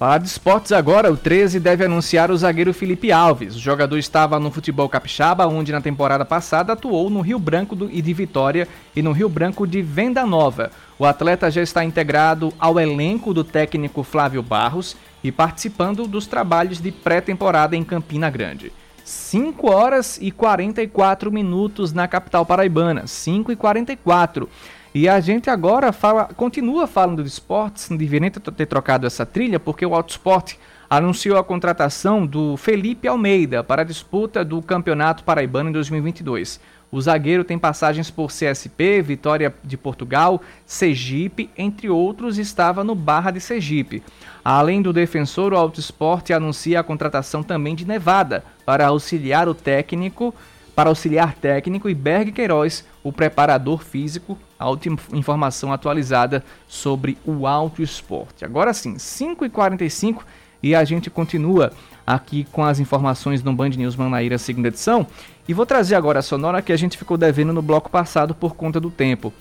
Falar 0.04 0.18
de 0.18 0.28
esportes 0.28 0.74
agora, 0.74 1.10
o 1.10 1.16
13 1.16 1.62
deve 1.62 1.86
anunciar 1.86 2.30
o 2.30 2.36
zagueiro 2.36 2.74
Felipe 2.74 3.10
Alves. 3.10 3.56
O 3.56 3.60
jogador 3.60 3.97
estava 3.97 4.38
no 4.38 4.51
futebol 4.51 4.89
capixaba, 4.89 5.47
onde 5.47 5.72
na 5.72 5.80
temporada 5.80 6.26
passada 6.26 6.74
atuou 6.74 7.10
no 7.10 7.22
Rio 7.22 7.39
Branco 7.39 7.88
e 7.89 8.01
de 8.01 8.14
Vitória 8.14 8.68
e 8.93 9.01
no 9.01 9.14
Rio 9.14 9.30
Branco 9.30 9.66
de 9.66 9.82
Venda 9.82 10.26
Nova. 10.26 10.72
O 10.99 11.06
atleta 11.06 11.49
já 11.49 11.62
está 11.62 11.86
integrado 11.86 12.51
ao 12.60 12.78
elenco 12.78 13.34
do 13.34 13.45
técnico 13.45 14.04
Flávio 14.04 14.43
Barros 14.43 14.97
e 15.24 15.32
participando 15.32 16.06
dos 16.06 16.28
trabalhos 16.28 16.82
de 16.82 16.91
pré-temporada 16.91 17.74
em 17.74 17.84
Campina 17.86 18.30
Grande. 18.30 18.74
5 19.06 19.72
horas 19.72 20.18
e 20.22 20.32
44 20.32 21.32
minutos 21.32 21.93
na 21.93 22.10
capital 22.10 22.45
paraibana. 22.45 23.08
5 23.08 23.54
e 23.54 23.56
44. 23.56 24.49
E 24.96 25.10
a 25.10 25.20
gente 25.20 25.50
agora 25.50 25.91
fala, 25.91 26.26
continua 26.26 26.86
falando 26.86 27.24
de 27.24 27.30
esportes, 27.30 27.89
não 27.89 27.98
deveria 27.98 28.30
ter 28.30 28.66
trocado 28.68 29.08
essa 29.08 29.26
trilha, 29.26 29.60
porque 29.60 29.84
o 29.84 29.96
Autosport 29.96 30.54
anunciou 30.88 31.39
a 31.39 31.44
contratação 31.44 32.28
do 32.28 32.56
Felipe 32.58 33.08
Almeida 33.08 33.64
para 33.64 33.82
a 33.82 33.86
disputa 33.86 34.46
do 34.46 34.62
Campeonato 34.62 35.24
Paraibano 35.24 35.70
em 35.70 35.74
2022. 35.74 36.60
O 36.91 37.02
zagueiro 37.02 37.44
tem 37.44 37.58
passagens 37.58 38.12
por 38.12 38.30
CSP, 38.30 39.02
Vitória 39.02 39.52
de 39.64 39.76
Portugal, 39.76 40.39
Sergipe, 40.64 41.50
entre 41.58 41.89
outros, 41.89 42.38
estava 42.38 42.84
no 42.84 42.94
Barra 42.94 43.32
de 43.32 43.39
Sergipe. 43.39 44.04
Além 44.46 44.80
do 44.80 44.94
defensor, 44.94 45.54
o 45.54 45.58
Auto 45.58 45.80
Esporte 45.80 46.34
anuncia 46.34 46.80
a 46.80 46.84
contratação 46.84 47.41
também 47.41 47.74
de 47.74 47.84
Nevada 47.84 48.44
para 48.64 48.86
auxiliar 48.86 49.50
o 49.50 49.56
técnico, 49.56 50.36
para 50.76 50.89
auxiliar 50.89 51.34
técnico 51.34 51.89
e 51.89 51.96
Berg 51.96 52.32
Queiroz, 52.32 52.86
o 53.04 53.12
preparador 53.12 53.84
físico, 53.84 54.38
a 54.58 54.70
última 54.70 54.97
informação 55.12 55.74
atualizada 55.74 56.43
sobre 56.68 57.18
o 57.26 57.45
Auto 57.45 57.84
Esporte. 57.84 58.45
Agora 58.45 58.74
sim, 58.74 58.95
5h45 58.95 60.22
e 60.62 60.74
a 60.74 60.84
gente 60.86 61.10
continua 61.10 61.74
aqui 62.08 62.45
com 62.51 62.64
as 62.64 62.80
informações 62.80 63.43
no 63.43 63.54
Band 63.54 63.70
News 63.70 63.95
Manaíra, 63.95 64.38
segunda 64.38 64.70
edição. 64.70 65.06
E 65.47 65.54
vou 65.54 65.66
trazer 65.66 65.95
agora 65.95 66.20
a 66.20 66.24
sonora 66.24 66.62
que 66.62 66.72
a 66.72 66.78
gente 66.78 66.97
ficou 66.97 67.18
devendo 67.18 67.51
no 67.51 67.62
bloco 67.62 67.89
passado 67.89 68.34
por 68.34 68.56
conta 68.56 68.80
do 68.80 68.89
tempo. 68.89 69.34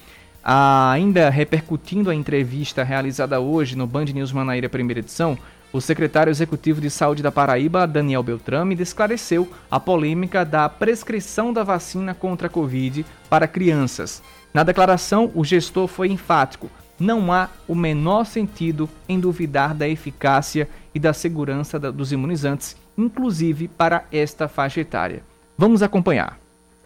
ainda 0.44 1.30
repercutindo 1.30 2.10
a 2.10 2.14
entrevista 2.14 2.82
realizada 2.82 3.38
hoje 3.38 3.76
no 3.76 3.86
Band 3.86 4.06
News 4.06 4.32
Manaíra, 4.32 4.68
primeira 4.68 4.98
edição, 4.98 5.38
o 5.72 5.80
secretário 5.80 6.30
executivo 6.30 6.80
de 6.80 6.90
saúde 6.90 7.22
da 7.22 7.32
Paraíba, 7.32 7.86
Daniel 7.86 8.22
Beltrame, 8.22 8.76
esclareceu 8.80 9.48
a 9.70 9.80
polêmica 9.80 10.44
da 10.44 10.68
prescrição 10.68 11.52
da 11.52 11.64
vacina 11.64 12.14
contra 12.14 12.46
a 12.46 12.50
Covid 12.50 13.06
para 13.30 13.48
crianças. 13.48 14.22
Na 14.52 14.62
declaração, 14.62 15.30
o 15.34 15.44
gestor 15.44 15.88
foi 15.88 16.08
enfático: 16.10 16.70
não 17.00 17.32
há 17.32 17.48
o 17.66 17.74
menor 17.74 18.24
sentido 18.24 18.88
em 19.08 19.18
duvidar 19.18 19.74
da 19.74 19.88
eficácia 19.88 20.68
e 20.94 21.00
da 21.00 21.12
segurança 21.12 21.78
dos 21.78 22.12
imunizantes, 22.12 22.76
inclusive 22.98 23.68
para 23.68 24.04
esta 24.12 24.48
faixa 24.48 24.80
etária. 24.80 25.22
Vamos 25.56 25.82
acompanhar 25.82 26.41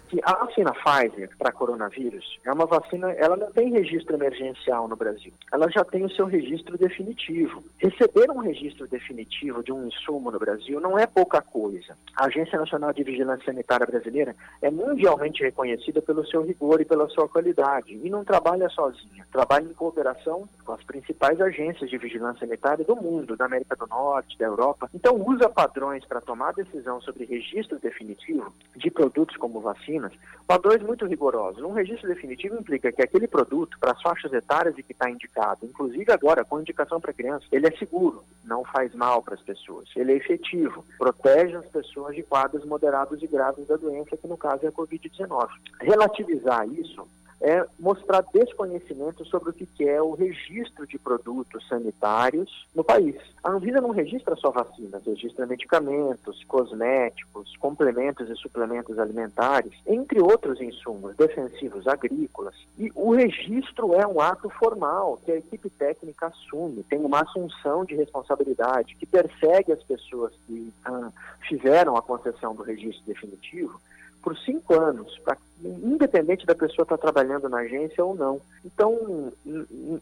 que 0.09 0.21
a 0.23 0.33
vacina 0.35 0.73
Pfizer 0.73 1.31
para 1.37 1.53
coronavírus 1.53 2.39
é 2.45 2.53
uma 2.53 2.67
vacina, 2.67 3.13
ela 3.13 3.37
não 3.37 3.51
tem 3.51 3.71
registro 3.71 4.15
emergencial 4.15 4.89
no 4.89 4.97
Brasil. 4.97 5.33
Ela 5.53 5.71
já 5.71 5.85
tem 5.85 6.05
o 6.05 6.11
seu 6.11 6.27
registro 6.27 6.79
definitivo. 6.79 7.63
Receber 7.79 8.31
um 8.31 8.39
registro 8.39 8.87
definitivo 8.87 9.63
de 9.63 9.73
um 9.73 9.87
insumo 9.87 10.31
no 10.31 10.39
Brasil 10.39 10.81
não 10.81 10.99
é 10.99 11.07
pouca 11.07 11.43
coisa. 11.43 11.97
A 12.17 12.27
Agência 12.27 12.59
Nacional 12.59 12.93
de 12.93 13.03
Vigilância 13.03 13.47
Sanitária 13.47 13.87
Brasileira 13.87 14.35
é 14.63 14.71
mundialmente 14.71 15.43
reconhecida 15.43 16.01
pelo 16.01 16.27
seu 16.27 16.43
rigor 16.43 16.81
e 16.81 16.85
pela 16.85 17.09
sua 17.09 17.29
qualidade 17.29 17.99
e 18.03 18.09
não 18.09 18.25
trabalha 18.25 18.69
sozinha. 18.69 19.27
Trabalha 19.33 19.65
em 19.65 19.75
cooperação 19.75 20.49
com 20.65 20.73
as 20.73 20.83
principais 20.83 21.41
agências 21.41 21.91
de 21.91 21.99
vigilância 21.99 22.47
sanitária 22.47 22.85
do 22.85 22.97
mundo, 22.97 23.37
da 23.37 23.47
América 23.47 23.77
do 23.77 23.87
Norte, 23.87 24.39
da 24.39 24.47
Europa. 24.47 24.89
Então 24.95 25.17
usa 25.27 25.49
padrões 25.49 26.05
para 26.05 26.21
tomar 26.21 26.53
decisão 26.53 27.01
sobre 27.01 27.25
registro 27.25 27.79
definitivo 27.79 28.53
de 28.75 28.91
produtos 28.91 29.37
como 29.37 29.61
vacina 29.61 29.96
vacinas, 29.97 30.13
padrões 30.47 30.83
muito 30.83 31.07
rigorosos. 31.07 31.63
Um 31.63 31.73
registro 31.73 32.09
definitivo 32.09 32.57
implica 32.57 32.93
que 32.93 33.03
aquele 33.03 33.27
produto, 33.27 33.79
para 33.79 33.93
as 33.93 34.03
faixas 34.03 34.33
etárias 34.33 34.77
e 34.79 34.83
que 34.83 34.93
está 34.93 35.11
indicado, 35.11 35.65
inclusive 35.65 36.11
agora 36.13 36.45
com 36.45 36.61
indicação 36.61 37.01
para 37.01 37.13
criança, 37.13 37.47
ele 37.51 37.67
é 37.67 37.71
seguro, 37.73 38.23
não 38.45 38.65
faz 38.65 38.95
mal 38.95 39.23
para 39.23 39.35
as 39.35 39.41
pessoas, 39.41 39.89
ele 39.97 40.13
é 40.13 40.17
efetivo, 40.17 40.85
protege 40.99 41.57
as 41.57 41.67
pessoas 41.67 42.15
de 42.15 42.23
quadros 42.23 42.65
moderados 42.65 43.23
e 43.23 43.27
graves 43.27 43.67
da 43.67 43.77
doença, 43.77 44.17
que 44.17 44.29
no 44.29 44.37
caso 44.37 44.65
é 44.65 44.69
a 44.69 44.73
Covid-19. 44.73 45.49
Relativizar 45.81 46.67
isso 46.69 47.07
é 47.41 47.67
mostrar 47.79 48.25
desconhecimento 48.33 49.25
sobre 49.25 49.51
o 49.51 49.53
que 49.53 49.89
é 49.89 50.01
o 50.01 50.15
registro 50.15 50.87
de 50.87 50.99
produtos 50.99 51.67
sanitários 51.69 52.67
no 52.75 52.83
país. 52.83 53.17
A 53.43 53.51
Anvisa 53.51 53.81
não 53.81 53.91
registra 53.91 54.35
só 54.37 54.51
vacinas, 54.51 55.05
registra 55.05 55.47
medicamentos, 55.47 56.43
cosméticos, 56.45 57.57
complementos 57.59 58.29
e 58.31 58.37
suplementos 58.37 58.99
alimentares, 58.99 59.73
entre 59.87 60.21
outros 60.21 60.61
insumos 60.61 61.15
defensivos 61.17 61.87
agrícolas. 61.87 62.55
E 62.79 62.91
o 62.95 63.15
registro 63.15 63.95
é 63.95 64.07
um 64.07 64.21
ato 64.21 64.49
formal 64.49 65.21
que 65.25 65.33
a 65.33 65.37
equipe 65.37 65.69
técnica 65.71 66.27
assume, 66.27 66.83
tem 66.85 67.01
uma 67.01 67.21
assunção 67.21 67.85
de 67.85 67.95
responsabilidade, 67.95 68.97
que 68.97 69.07
persegue 69.07 69.73
as 69.73 69.83
pessoas 69.83 70.33
que 70.47 70.73
ah, 70.85 71.11
fizeram 71.47 71.97
a 71.97 72.03
concessão 72.03 72.55
do 72.55 72.63
registro 72.63 73.05
definitivo 73.07 73.81
por 74.27 74.37
cinco 74.39 74.75
anos, 74.75 75.17
pra, 75.21 75.37
independente 75.63 76.47
da 76.47 76.55
pessoa 76.55 76.85
estar 76.85 76.97
tá 76.97 77.03
trabalhando 77.03 77.49
na 77.49 77.59
agência 77.59 78.05
ou 78.05 78.15
não. 78.15 78.41
Então, 78.65 79.33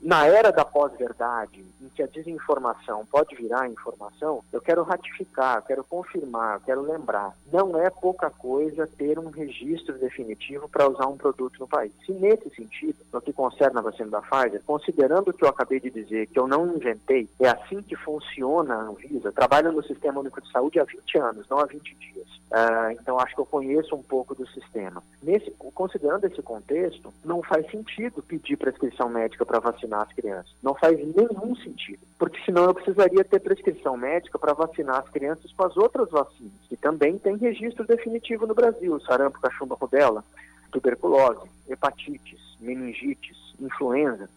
na 0.03 0.27
era 0.27 0.51
da 0.51 0.65
pós-verdade, 0.65 1.65
em 1.81 1.89
que 1.89 2.03
a 2.03 2.07
desinformação 2.07 3.07
pode 3.07 3.35
virar 3.37 3.69
informação, 3.69 4.43
eu 4.53 4.61
quero 4.61 4.83
ratificar, 4.83 5.63
quero 5.65 5.85
confirmar, 5.85 6.61
quero 6.65 6.83
lembrar. 6.83 7.37
Não 7.53 7.81
é 7.81 7.89
pouca 7.91 8.31
coisa 8.31 8.87
ter 8.87 9.19
um 9.19 9.31
registro 9.31 9.95
definitivo 9.99 10.69
para 10.69 10.89
usar 10.89 11.07
um 11.07 11.17
produto 11.17 11.59
no 11.61 11.69
país. 11.69 11.93
Se 12.05 12.13
nesse 12.13 12.51
sentido, 12.51 12.97
no 13.13 13.21
que 13.21 13.33
concerne 13.33 13.79
a 13.79 13.83
vacina 13.83 14.11
da 14.11 14.23
Pfizer, 14.23 14.63
considerando 14.67 15.29
o 15.29 15.33
que 15.33 15.45
eu 15.45 15.49
acabei 15.49 15.81
de 15.81 15.91
dizer, 15.91 16.27
que 16.27 16.39
eu 16.39 16.47
não 16.47 16.75
inventei, 16.75 17.29
é 17.39 17.49
assim 17.49 17.83
que 17.83 17.97
funciona 17.97 18.75
a 18.75 18.83
Anvisa, 18.83 19.33
trabalha 19.33 19.71
no 19.71 19.83
Sistema 19.83 20.21
Único 20.21 20.41
de 20.41 20.51
Saúde 20.51 20.81
há 20.81 20.85
20 20.85 21.19
anos, 21.19 21.49
não 21.49 21.59
há 21.59 21.65
20 21.65 21.95
dias. 21.95 22.15
Uh, 22.55 22.93
então, 22.93 23.19
acho 23.19 23.35
que 23.35 23.41
eu 23.41 23.47
conheço 23.47 23.97
um 23.97 24.03
pouco 24.03 24.33
do 24.33 24.47
sistema. 24.47 25.03
Nesse, 25.21 25.44
considerando 25.75 26.25
esse 26.25 26.41
contexto, 26.41 27.13
não 27.25 27.43
faz 27.43 27.69
sentido 27.71 28.23
pedir 28.23 28.57
prescrição 28.57 29.09
médica 29.09 29.45
para 29.45 29.59
vacinar 29.59 30.03
as 30.03 30.13
crianças. 30.13 30.55
Não 30.63 30.75
faz 30.75 30.99
nenhum 30.99 31.55
sentido, 31.57 31.99
porque 32.19 32.41
senão 32.45 32.65
eu 32.65 32.75
precisaria 32.75 33.25
ter 33.25 33.41
prescrição 33.41 33.97
médica 33.97 34.39
para 34.39 34.55
vacinar 34.55 35.01
as 35.01 35.09
crianças 35.09 35.53
com 35.53 35.65
as 35.65 35.77
outras 35.77 36.09
vacinas, 36.11 36.53
que 36.69 36.77
também 36.77 37.19
tem 37.19 37.37
registro 37.37 37.85
definitivo 37.85 38.47
no 38.47 38.55
Brasil, 38.55 38.99
sarampo, 39.01 39.41
cachumba, 39.41 39.75
rubéola, 39.75 40.25
tuberculose, 40.71 41.49
hepatites, 41.69 42.41
meningites, 42.61 43.37
influenza. 43.61 44.29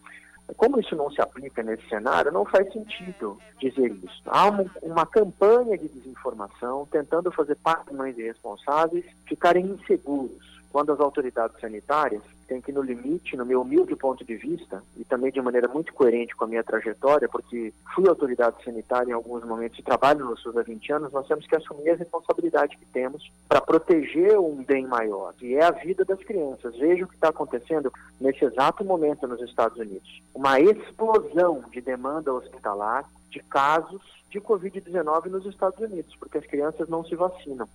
Como 0.56 0.80
isso 0.80 0.96
não 0.96 1.10
se 1.10 1.20
aplica 1.20 1.62
nesse 1.62 1.86
cenário, 1.88 2.32
não 2.32 2.44
faz 2.44 2.72
sentido 2.72 3.38
dizer 3.60 3.92
isso. 4.02 4.22
Há 4.26 4.48
uma, 4.48 4.64
uma 4.82 5.06
campanha 5.06 5.76
de 5.76 5.88
desinformação 5.88 6.88
tentando 6.90 7.30
fazer 7.30 7.56
mães 7.92 8.16
irresponsáveis 8.16 9.04
ficarem 9.26 9.66
inseguros 9.66 10.57
quando 10.70 10.92
as 10.92 11.00
autoridades 11.00 11.58
sanitárias 11.60 12.22
têm 12.46 12.60
que, 12.60 12.72
no 12.72 12.82
limite, 12.82 13.36
no 13.36 13.44
meu 13.44 13.60
humilde 13.60 13.94
ponto 13.94 14.24
de 14.24 14.34
vista, 14.34 14.82
e 14.96 15.04
também 15.04 15.30
de 15.30 15.40
maneira 15.40 15.68
muito 15.68 15.92
coerente 15.92 16.34
com 16.34 16.44
a 16.44 16.48
minha 16.48 16.64
trajetória, 16.64 17.28
porque 17.28 17.72
fui 17.94 18.08
autoridade 18.08 18.64
sanitária 18.64 19.10
em 19.10 19.14
alguns 19.14 19.44
momentos 19.44 19.78
e 19.78 19.82
trabalho 19.82 20.24
no 20.24 20.36
SUS 20.36 20.56
há 20.56 20.62
20 20.62 20.92
anos, 20.92 21.12
nós 21.12 21.26
temos 21.26 21.46
que 21.46 21.54
assumir 21.54 21.90
a 21.90 21.96
responsabilidade 21.96 22.76
que 22.76 22.86
temos 22.86 23.30
para 23.46 23.60
proteger 23.60 24.38
um 24.38 24.64
bem 24.64 24.86
maior, 24.86 25.34
que 25.34 25.54
é 25.54 25.62
a 25.62 25.70
vida 25.70 26.04
das 26.04 26.20
crianças. 26.20 26.74
Veja 26.76 27.04
o 27.04 27.08
que 27.08 27.14
está 27.14 27.28
acontecendo 27.28 27.92
nesse 28.18 28.44
exato 28.44 28.82
momento 28.82 29.26
nos 29.26 29.42
Estados 29.42 29.78
Unidos. 29.78 30.22
Uma 30.34 30.58
explosão 30.58 31.62
de 31.70 31.80
demanda 31.80 32.32
hospitalar 32.32 33.04
de 33.30 33.40
casos 33.40 34.00
de 34.30 34.40
Covid-19 34.40 35.26
nos 35.26 35.46
Estados 35.46 35.78
Unidos, 35.78 36.14
porque 36.16 36.38
as 36.38 36.46
crianças 36.46 36.88
não 36.88 37.04
se 37.04 37.14
vacinam 37.14 37.68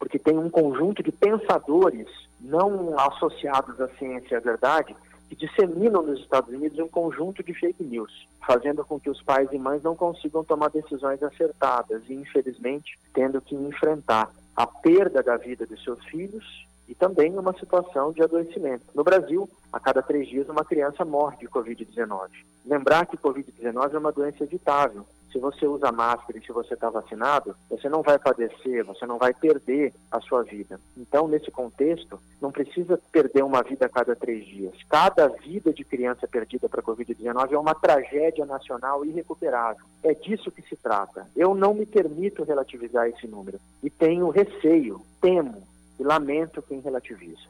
porque 0.00 0.18
tem 0.18 0.36
um 0.38 0.48
conjunto 0.48 1.02
de 1.02 1.12
pensadores 1.12 2.08
não 2.40 2.98
associados 2.98 3.78
à 3.80 3.86
ciência 3.90 4.34
e 4.34 4.36
à 4.36 4.40
verdade 4.40 4.96
que 5.28 5.36
disseminam 5.36 6.02
nos 6.02 6.18
Estados 6.18 6.52
Unidos 6.52 6.78
um 6.80 6.88
conjunto 6.88 7.40
de 7.40 7.54
fake 7.54 7.84
news, 7.84 8.26
fazendo 8.44 8.84
com 8.84 8.98
que 8.98 9.08
os 9.08 9.22
pais 9.22 9.48
e 9.52 9.58
mães 9.58 9.82
não 9.82 9.94
consigam 9.94 10.42
tomar 10.42 10.70
decisões 10.70 11.22
acertadas 11.22 12.02
e, 12.08 12.14
infelizmente, 12.14 12.98
tendo 13.14 13.40
que 13.40 13.54
enfrentar 13.54 14.28
a 14.56 14.66
perda 14.66 15.22
da 15.22 15.36
vida 15.36 15.64
de 15.64 15.80
seus 15.84 16.04
filhos 16.06 16.66
e 16.88 16.94
também 16.94 17.38
uma 17.38 17.52
situação 17.52 18.10
de 18.10 18.22
adoecimento. 18.22 18.86
No 18.92 19.04
Brasil, 19.04 19.48
a 19.72 19.78
cada 19.78 20.02
três 20.02 20.28
dias, 20.28 20.48
uma 20.48 20.64
criança 20.64 21.04
morre 21.04 21.36
de 21.36 21.46
Covid-19. 21.46 22.28
Lembrar 22.66 23.06
que 23.06 23.16
Covid-19 23.16 23.94
é 23.94 23.98
uma 23.98 24.10
doença 24.10 24.42
evitável, 24.42 25.06
se 25.32 25.38
você 25.38 25.66
usa 25.66 25.92
máscara 25.92 26.38
e 26.38 26.44
se 26.44 26.52
você 26.52 26.74
está 26.74 26.90
vacinado, 26.90 27.54
você 27.68 27.88
não 27.88 28.02
vai 28.02 28.18
padecer, 28.18 28.84
você 28.84 29.06
não 29.06 29.18
vai 29.18 29.32
perder 29.32 29.92
a 30.10 30.20
sua 30.20 30.42
vida. 30.42 30.80
Então, 30.96 31.28
nesse 31.28 31.50
contexto, 31.50 32.20
não 32.40 32.50
precisa 32.50 33.00
perder 33.12 33.44
uma 33.44 33.62
vida 33.62 33.86
a 33.86 33.88
cada 33.88 34.16
três 34.16 34.44
dias. 34.44 34.74
Cada 34.88 35.28
vida 35.28 35.72
de 35.72 35.84
criança 35.84 36.26
perdida 36.26 36.68
para 36.68 36.80
a 36.80 36.84
Covid-19 36.84 37.52
é 37.52 37.58
uma 37.58 37.74
tragédia 37.74 38.44
nacional 38.44 39.04
irrecuperável. 39.04 39.84
É 40.02 40.14
disso 40.14 40.50
que 40.50 40.62
se 40.62 40.76
trata. 40.76 41.26
Eu 41.36 41.54
não 41.54 41.74
me 41.74 41.86
permito 41.86 42.42
relativizar 42.42 43.08
esse 43.08 43.26
número. 43.26 43.60
E 43.82 43.88
tenho 43.88 44.30
receio, 44.30 45.00
temo 45.20 45.62
e 45.98 46.02
lamento 46.02 46.62
quem 46.62 46.80
relativiza. 46.80 47.48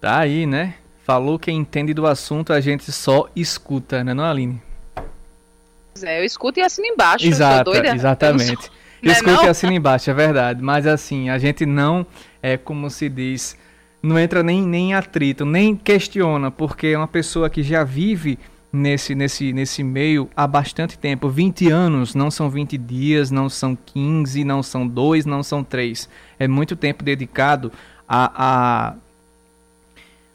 Tá 0.00 0.18
aí, 0.18 0.46
né? 0.46 0.76
Falou 1.04 1.38
quem 1.38 1.58
entende 1.58 1.92
do 1.92 2.06
assunto, 2.06 2.52
a 2.52 2.60
gente 2.60 2.92
só 2.92 3.28
escuta, 3.34 4.04
né, 4.04 4.14
não, 4.14 4.24
Aline? 4.24 4.69
É, 6.02 6.20
eu 6.20 6.24
escuto 6.24 6.60
e 6.60 6.62
assino 6.62 6.86
embaixo. 6.86 7.26
Exato, 7.26 7.74
exatamente. 7.74 8.64
Sou... 8.64 8.80
Escuta 9.02 9.42
é 9.42 9.46
e 9.46 9.48
assina 9.48 9.72
embaixo, 9.72 10.10
é 10.10 10.14
verdade. 10.14 10.62
Mas 10.62 10.86
assim, 10.86 11.30
a 11.30 11.38
gente 11.38 11.64
não, 11.64 12.06
é 12.42 12.56
como 12.56 12.90
se 12.90 13.08
diz, 13.08 13.56
não 14.02 14.18
entra 14.18 14.42
nem, 14.42 14.62
nem 14.62 14.90
em 14.90 14.94
atrito, 14.94 15.44
nem 15.44 15.74
questiona, 15.74 16.50
porque 16.50 16.88
é 16.88 16.98
uma 16.98 17.08
pessoa 17.08 17.48
que 17.48 17.62
já 17.62 17.82
vive 17.82 18.38
nesse, 18.72 19.14
nesse, 19.14 19.52
nesse 19.52 19.82
meio 19.82 20.28
há 20.36 20.46
bastante 20.46 20.98
tempo. 20.98 21.28
20 21.28 21.70
anos, 21.70 22.14
não 22.14 22.30
são 22.30 22.48
20 22.48 22.76
dias, 22.78 23.30
não 23.30 23.48
são 23.48 23.76
15, 23.76 24.44
não 24.44 24.62
são 24.62 24.86
2, 24.86 25.26
não 25.26 25.42
são 25.42 25.64
3. 25.64 26.08
É 26.38 26.46
muito 26.46 26.76
tempo 26.76 27.02
dedicado 27.02 27.72
a, 28.08 28.32
a, 28.34 28.94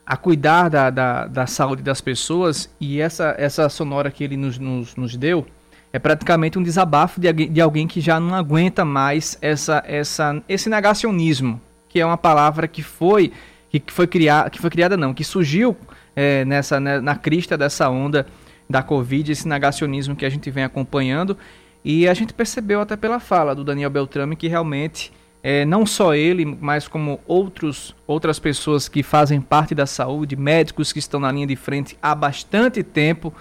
a 0.06 0.16
cuidar 0.16 0.70
da, 0.70 0.90
da, 0.90 1.26
da, 1.26 1.48
saúde 1.48 1.82
das 1.82 2.00
pessoas 2.00 2.70
e 2.80 3.02
essa, 3.02 3.34
essa 3.38 3.68
sonora 3.70 4.12
que 4.12 4.24
ele 4.24 4.38
nos, 4.38 4.60
nos, 4.60 4.96
nos 4.96 5.18
deu 5.18 5.48
é 5.92 5.98
praticamente 5.98 6.60
um 6.60 6.64
desabafo 6.64 7.20
de, 7.20 7.32
de 7.32 7.62
alguém 7.62 7.88
que 7.88 8.00
já 8.00 8.20
não 8.20 8.36
aguenta 8.36 8.86
mais 8.86 9.38
essa, 9.42 9.84
essa, 9.88 10.44
esse 10.48 10.70
negacionismo, 10.70 11.60
que 11.90 12.00
é 12.00 12.06
uma 12.06 12.18
palavra 12.18 12.68
que 12.68 12.84
foi 12.84 13.32
que 13.70 13.92
foi 13.92 14.08
criada, 14.08 14.50
que 14.50 14.60
foi 14.60 14.70
criada 14.70 14.96
não, 14.96 15.14
que 15.14 15.24
surgiu 15.24 15.76
é, 16.16 16.46
nessa 16.46 16.80
né, 16.80 17.02
na 17.02 17.16
crista 17.16 17.58
dessa 17.58 17.90
onda 17.90 18.26
da 18.70 18.82
Covid, 18.82 19.32
esse 19.32 19.48
negacionismo 19.48 20.16
que 20.16 20.26
a 20.26 20.30
gente 20.30 20.50
vem 20.50 20.64
acompanhando. 20.64 21.38
E 21.84 22.08
a 22.08 22.14
gente 22.14 22.34
percebeu 22.34 22.82
até 22.82 22.96
pela 22.96 23.20
fala 23.20 23.54
do 23.54 23.64
Daniel 23.64 23.90
Beltrame 23.90 24.36
que 24.36 24.48
realmente 24.48 25.14
é, 25.48 25.64
não 25.64 25.86
só 25.86 26.16
ele, 26.16 26.44
mas 26.44 26.88
como 26.88 27.20
outros, 27.28 27.96
outras 28.08 28.40
pessoas 28.40 28.90
que 28.90 29.04
fazem 29.04 29.40
parte 29.40 29.76
da 29.76 29.86
saúde, 29.86 30.36
médicos 30.36 30.92
que 30.92 30.98
estão 30.98 31.20
na 31.20 31.32
linha 31.32 31.46
de 31.46 31.56
frente 31.56 31.96
há 32.02 32.16
bastante 32.16 32.82
tempo, 32.82 33.32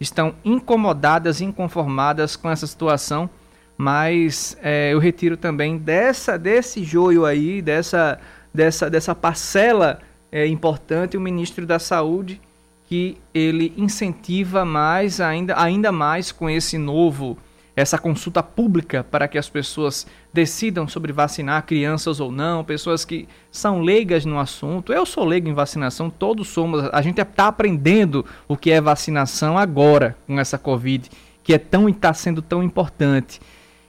estão 0.00 0.34
incomodadas, 0.44 1.40
inconformadas 1.40 2.34
com 2.34 2.50
essa 2.50 2.66
situação. 2.66 3.30
Mas 3.78 4.56
é, 4.60 4.92
eu 4.92 4.98
retiro 4.98 5.36
também 5.36 5.78
dessa, 5.78 6.36
desse 6.36 6.82
joio 6.82 7.24
aí, 7.24 7.62
dessa, 7.62 8.18
dessa, 8.52 8.90
dessa 8.90 9.14
parcela 9.14 10.00
é, 10.32 10.44
importante, 10.48 11.16
o 11.16 11.20
ministro 11.20 11.64
da 11.64 11.78
Saúde, 11.78 12.40
que 12.88 13.18
ele 13.32 13.72
incentiva 13.76 14.64
mais, 14.64 15.20
ainda, 15.20 15.54
ainda 15.56 15.92
mais 15.92 16.32
com 16.32 16.50
esse 16.50 16.76
novo 16.76 17.38
essa 17.74 17.98
consulta 17.98 18.42
pública 18.42 19.04
para 19.04 19.26
que 19.26 19.38
as 19.38 19.48
pessoas 19.48 20.06
decidam 20.32 20.86
sobre 20.86 21.12
vacinar 21.12 21.64
crianças 21.64 22.20
ou 22.20 22.30
não, 22.30 22.64
pessoas 22.64 23.04
que 23.04 23.26
são 23.50 23.80
leigas 23.80 24.24
no 24.24 24.38
assunto. 24.38 24.92
Eu 24.92 25.06
sou 25.06 25.24
leigo 25.24 25.48
em 25.48 25.54
vacinação, 25.54 26.10
todos 26.10 26.48
somos. 26.48 26.84
A 26.92 27.00
gente 27.00 27.20
está 27.20 27.48
aprendendo 27.48 28.24
o 28.46 28.56
que 28.56 28.70
é 28.70 28.80
vacinação 28.80 29.56
agora 29.56 30.16
com 30.26 30.38
essa 30.38 30.58
Covid, 30.58 31.10
que 31.42 31.54
é 31.54 31.58
tão 31.58 31.88
e 31.88 31.92
está 31.92 32.12
sendo 32.12 32.42
tão 32.42 32.62
importante. 32.62 33.40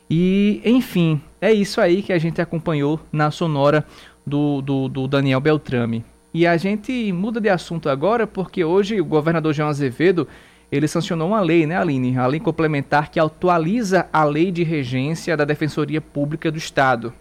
E, 0.09 0.61
enfim, 0.63 1.21
é 1.41 1.51
isso 1.51 1.81
aí 1.81 2.01
que 2.01 2.13
a 2.13 2.19
gente 2.19 2.41
acompanhou 2.41 2.99
na 3.11 3.31
sonora 3.31 3.85
do, 4.25 4.61
do, 4.61 4.87
do 4.87 5.07
Daniel 5.07 5.41
Beltrame. 5.41 6.05
E 6.33 6.47
a 6.47 6.57
gente 6.57 7.11
muda 7.11 7.39
de 7.39 7.49
assunto 7.49 7.89
agora 7.89 8.25
porque 8.25 8.63
hoje 8.63 8.99
o 8.99 9.05
governador 9.05 9.53
João 9.53 9.69
Azevedo 9.69 10.27
ele 10.75 10.87
sancionou 10.87 11.27
uma 11.27 11.41
lei, 11.41 11.67
né, 11.67 11.77
Aline? 11.77 12.17
A 12.17 12.25
lei 12.25 12.39
complementar 12.39 13.11
que 13.11 13.19
atualiza 13.19 14.09
a 14.11 14.23
lei 14.23 14.51
de 14.51 14.63
regência 14.63 15.37
da 15.37 15.45
Defensoria 15.45 16.01
Pública 16.01 16.51
do 16.51 16.57
Estado. 16.57 17.13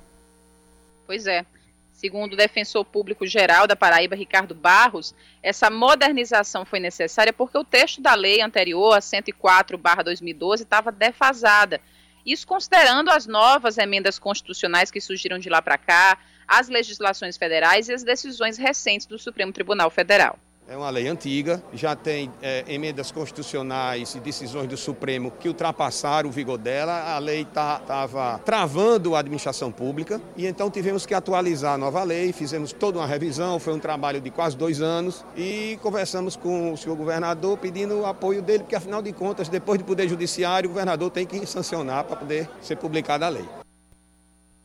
Pois 1.06 1.26
é. 1.26 1.44
Segundo 1.92 2.32
o 2.32 2.36
defensor 2.36 2.84
público 2.84 3.26
geral 3.26 3.66
da 3.66 3.76
Paraíba, 3.76 4.16
Ricardo 4.16 4.54
Barros, 4.54 5.14
essa 5.42 5.68
modernização 5.68 6.64
foi 6.64 6.80
necessária 6.80 7.32
porque 7.32 7.56
o 7.58 7.62
texto 7.62 8.00
da 8.00 8.14
lei 8.14 8.40
anterior, 8.40 8.94
a 8.94 9.00
104/2012, 9.00 10.62
estava 10.62 10.90
defasada. 10.90 11.78
Isso 12.24 12.46
considerando 12.46 13.10
as 13.10 13.26
novas 13.26 13.76
emendas 13.76 14.18
constitucionais 14.18 14.90
que 14.90 15.00
surgiram 15.00 15.38
de 15.38 15.50
lá 15.50 15.60
para 15.60 15.76
cá, 15.76 16.16
as 16.48 16.68
legislações 16.68 17.36
federais 17.36 17.88
e 17.88 17.92
as 17.92 18.02
decisões 18.02 18.56
recentes 18.56 19.06
do 19.06 19.18
Supremo 19.18 19.52
Tribunal 19.52 19.90
Federal. 19.90 20.38
É 20.72 20.76
uma 20.76 20.88
lei 20.88 21.06
antiga, 21.06 21.62
já 21.74 21.94
tem 21.94 22.32
é, 22.40 22.64
emendas 22.66 23.12
constitucionais 23.12 24.14
e 24.14 24.20
decisões 24.20 24.66
do 24.66 24.76
Supremo 24.78 25.30
que 25.30 25.46
ultrapassaram 25.46 26.30
o 26.30 26.32
vigor 26.32 26.56
dela. 26.56 27.14
A 27.14 27.18
lei 27.18 27.42
estava 27.42 28.38
tá, 28.38 28.38
travando 28.38 29.14
a 29.14 29.18
administração 29.18 29.70
pública 29.70 30.18
e 30.34 30.46
então 30.46 30.70
tivemos 30.70 31.04
que 31.04 31.12
atualizar 31.12 31.74
a 31.74 31.76
nova 31.76 32.02
lei. 32.02 32.32
Fizemos 32.32 32.72
toda 32.72 32.98
uma 32.98 33.06
revisão, 33.06 33.58
foi 33.58 33.74
um 33.74 33.78
trabalho 33.78 34.18
de 34.18 34.30
quase 34.30 34.56
dois 34.56 34.80
anos 34.80 35.22
e 35.36 35.78
conversamos 35.82 36.36
com 36.36 36.72
o 36.72 36.76
senhor 36.78 36.96
governador 36.96 37.58
pedindo 37.58 37.98
o 37.98 38.06
apoio 38.06 38.40
dele, 38.40 38.60
porque 38.60 38.74
afinal 38.74 39.02
de 39.02 39.12
contas, 39.12 39.50
depois 39.50 39.78
do 39.78 39.84
Poder 39.84 40.08
Judiciário, 40.08 40.70
o 40.70 40.72
governador 40.72 41.10
tem 41.10 41.26
que 41.26 41.44
sancionar 41.44 42.04
para 42.04 42.16
poder 42.16 42.48
ser 42.62 42.76
publicada 42.76 43.26
a 43.26 43.28
lei 43.28 43.61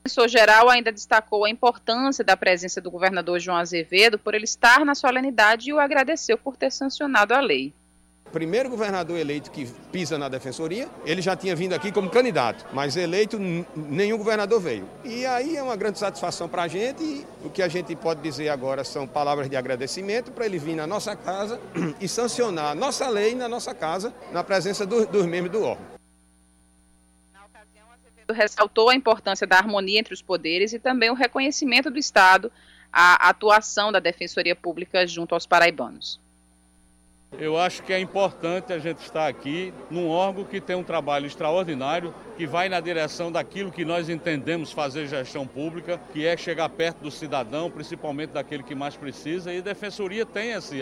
professor 0.08 0.30
geral 0.30 0.70
ainda 0.70 0.90
destacou 0.90 1.44
a 1.44 1.50
importância 1.50 2.24
da 2.24 2.38
presença 2.38 2.80
do 2.80 2.90
governador 2.90 3.42
João 3.42 3.58
Azevedo 3.58 4.18
por 4.18 4.34
ele 4.34 4.46
estar 4.46 4.86
na 4.86 4.96
solenidade 4.96 5.70
e 5.70 5.74
o 5.74 5.80
agradeceu 5.80 6.38
por 6.38 6.56
ter 6.56 6.72
sancionado 6.72 7.34
a 7.34 7.42
lei. 7.42 7.74
Primeiro 8.32 8.70
governador 8.70 9.18
eleito 9.18 9.52
que 9.52 9.66
pisa 9.92 10.18
na 10.18 10.30
defensoria, 10.30 10.88
ele 11.06 11.22
já 11.22 11.36
tinha 11.36 11.54
vindo 11.58 11.74
aqui 11.74 11.92
como 11.92 12.10
candidato, 12.10 12.66
mas 12.72 12.96
eleito 12.96 13.38
nenhum 13.76 14.18
governador 14.18 14.62
veio. 14.62 14.88
E 15.04 15.26
aí 15.26 15.58
é 15.58 15.64
uma 15.64 15.76
grande 15.76 16.00
satisfação 16.00 16.48
para 16.48 16.64
a 16.64 16.68
gente 16.70 17.04
e 17.04 17.26
o 17.44 17.50
que 17.50 17.62
a 17.62 17.68
gente 17.68 17.94
pode 17.94 18.22
dizer 18.22 18.48
agora 18.48 18.86
são 18.86 19.06
palavras 19.06 19.50
de 19.50 19.58
agradecimento 19.58 20.32
para 20.32 20.46
ele 20.46 20.58
vir 20.58 20.76
na 20.76 20.88
nossa 20.88 21.18
casa 21.18 21.60
e 22.00 22.08
sancionar 22.08 22.72
a 22.72 22.76
nossa 22.76 23.10
lei 23.10 23.36
na 23.36 23.50
nossa 23.50 23.76
casa, 23.76 24.14
na 24.32 24.42
presença 24.42 24.86
do, 24.86 25.06
dos 25.06 25.26
membros 25.26 25.52
do 25.52 25.64
órgão 25.64 25.97
ressaltou 28.34 28.90
a 28.90 28.96
importância 28.96 29.48
da 29.48 29.58
harmonia 29.58 30.00
entre 30.00 30.14
os 30.14 30.22
poderes 30.22 30.74
e 30.74 30.80
também 30.80 31.10
o 31.10 31.16
reconhecimento 31.16 31.90
do 31.90 32.00
Estado 32.00 32.52
à 32.92 33.30
atuação 33.30 33.92
da 33.92 34.00
Defensoria 34.00 34.56
Pública 34.56 35.06
junto 35.06 35.34
aos 35.34 35.46
paraibanos. 35.46 36.20
Eu 37.34 37.58
acho 37.58 37.84
que 37.84 37.92
é 37.92 38.00
importante 38.00 38.72
a 38.72 38.80
gente 38.80 39.00
estar 39.00 39.28
aqui 39.28 39.74
num 39.92 40.08
órgão 40.08 40.46
que 40.46 40.62
tem 40.62 40.78
um 40.78 40.84
trabalho 40.84 41.28
extraordinário, 41.28 42.14
que 42.38 42.48
vai 42.48 42.70
na 42.70 42.80
direção 42.80 43.32
daquilo 43.32 43.72
que 43.72 43.84
nós 43.84 44.08
entendemos 44.08 44.72
fazer 44.72 45.08
gestão 45.08 45.46
pública, 45.46 46.00
que 46.14 46.26
é 46.26 46.38
chegar 46.38 46.70
perto 46.70 47.00
do 47.00 47.12
cidadão, 47.12 47.70
principalmente 47.70 48.30
daquele 48.30 48.64
que 48.64 48.74
mais 48.74 48.96
precisa, 48.96 49.54
e 49.54 49.58
a 49.58 49.62
Defensoria 49.62 50.26
tem 50.26 50.54
essa, 50.54 50.74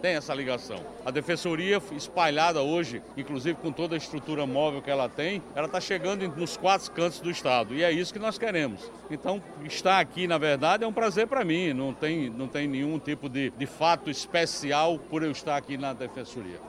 tem 0.00 0.14
essa 0.14 0.34
ligação. 0.34 0.78
A 1.04 1.10
Defensoria, 1.10 1.80
espalhada 1.92 2.62
hoje, 2.62 3.02
inclusive 3.16 3.58
com 3.60 3.70
toda 3.70 3.94
a 3.94 3.98
estrutura 3.98 4.46
móvel 4.46 4.80
que 4.80 4.90
ela 4.90 5.08
tem, 5.08 5.42
ela 5.54 5.66
está 5.66 5.80
chegando 5.80 6.26
nos 6.28 6.56
quatro 6.56 6.90
cantos 6.92 7.20
do 7.20 7.30
Estado, 7.30 7.74
e 7.74 7.84
é 7.84 7.92
isso 7.92 8.12
que 8.12 8.18
nós 8.18 8.38
queremos. 8.38 8.90
Então, 9.10 9.42
estar 9.64 10.00
aqui, 10.00 10.26
na 10.26 10.38
verdade, 10.38 10.84
é 10.84 10.86
um 10.86 10.92
prazer 10.92 11.26
para 11.26 11.44
mim, 11.44 11.74
não 11.74 11.92
tem, 11.92 12.30
não 12.30 12.48
tem 12.48 12.66
nenhum 12.66 12.98
tipo 12.98 13.28
de, 13.28 13.50
de 13.50 13.66
fato 13.66 14.08
especial 14.08 14.98
por 14.98 15.22
eu 15.22 15.30
estar 15.30 15.56
aqui 15.56 15.76
na 15.82 15.92
Defensoria. 15.92 16.60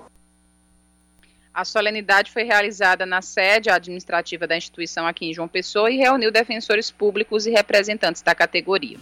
A 1.53 1.63
solenidade 1.63 2.31
foi 2.31 2.41
realizada 2.41 3.05
na 3.05 3.21
sede 3.21 3.69
administrativa 3.69 4.47
da 4.47 4.57
instituição 4.57 5.05
aqui 5.05 5.27
em 5.27 5.33
João 5.33 5.47
Pessoa 5.47 5.91
e 5.91 5.97
reuniu 5.97 6.31
defensores 6.31 6.89
públicos 6.89 7.45
e 7.45 7.51
representantes 7.51 8.23
da 8.23 8.33
categoria. 8.33 8.97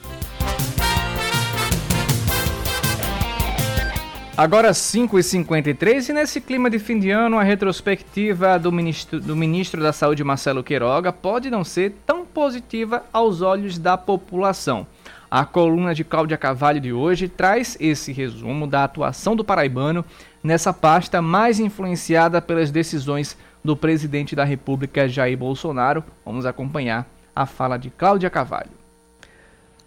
Agora 4.36 4.72
5h53 4.72 6.10
e 6.10 6.14
nesse 6.14 6.42
clima 6.42 6.70
de 6.70 6.78
fim 6.78 7.00
de 7.00 7.10
ano, 7.10 7.38
a 7.38 7.44
retrospectiva 7.44 8.60
do 8.60 8.72
ministro, 8.72 9.20
do 9.20 9.36
ministro 9.36 9.82
da 9.82 9.94
Saúde, 9.94 10.24
Marcelo 10.24 10.64
Queiroga, 10.64 11.14
pode 11.14 11.50
não 11.50 11.64
ser 11.64 11.96
tão 12.06 12.26
positiva 12.26 13.06
aos 13.14 13.42
olhos 13.42 13.78
da 13.78 13.98
população. 13.98 14.86
A 15.34 15.46
coluna 15.46 15.96
de 15.96 16.04
Cláudia 16.04 16.38
Cavalho 16.38 16.82
de 16.82 16.92
hoje 16.92 17.30
traz 17.30 17.78
esse 17.80 18.12
resumo 18.12 18.68
da 18.68 18.84
atuação 18.84 19.34
do 19.34 19.46
paraibano 19.46 20.04
nessa 20.44 20.74
pasta 20.74 21.22
mais 21.22 21.58
influenciada 21.58 22.42
pelas 22.42 22.70
decisões 22.70 23.38
do 23.64 23.74
presidente 23.74 24.36
da 24.36 24.44
República 24.44 25.08
Jair 25.08 25.38
Bolsonaro. 25.38 26.04
Vamos 26.26 26.46
acompanhar 26.46 27.08
a 27.34 27.46
fala 27.46 27.78
de 27.78 27.90
Cláudia 27.90 28.30
Cavalho. 28.30 28.81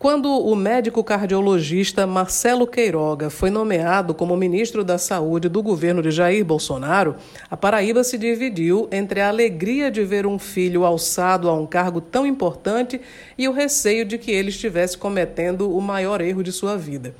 Quando 0.04 0.28
o 0.28 0.54
médico 0.54 1.02
cardiologista 1.02 2.06
Marcelo 2.06 2.66
Queiroga 2.66 3.30
foi 3.30 3.48
nomeado 3.48 4.12
como 4.12 4.36
ministro 4.36 4.84
da 4.84 4.98
Saúde 4.98 5.48
do 5.48 5.62
governo 5.62 6.02
de 6.02 6.10
Jair 6.10 6.44
Bolsonaro, 6.44 7.16
a 7.50 7.56
Paraíba 7.56 8.04
se 8.04 8.18
dividiu 8.18 8.86
entre 8.92 9.22
a 9.22 9.28
alegria 9.28 9.90
de 9.90 10.04
ver 10.04 10.26
um 10.26 10.38
filho 10.38 10.84
alçado 10.84 11.48
a 11.48 11.54
um 11.54 11.64
cargo 11.64 12.02
tão 12.02 12.26
importante 12.26 13.00
e 13.38 13.48
o 13.48 13.52
receio 13.52 14.04
de 14.04 14.18
que 14.18 14.30
ele 14.30 14.50
estivesse 14.50 14.98
cometendo 14.98 15.74
o 15.74 15.80
maior 15.80 16.20
erro 16.20 16.42
de 16.42 16.52
sua 16.52 16.76
vida 16.76 17.14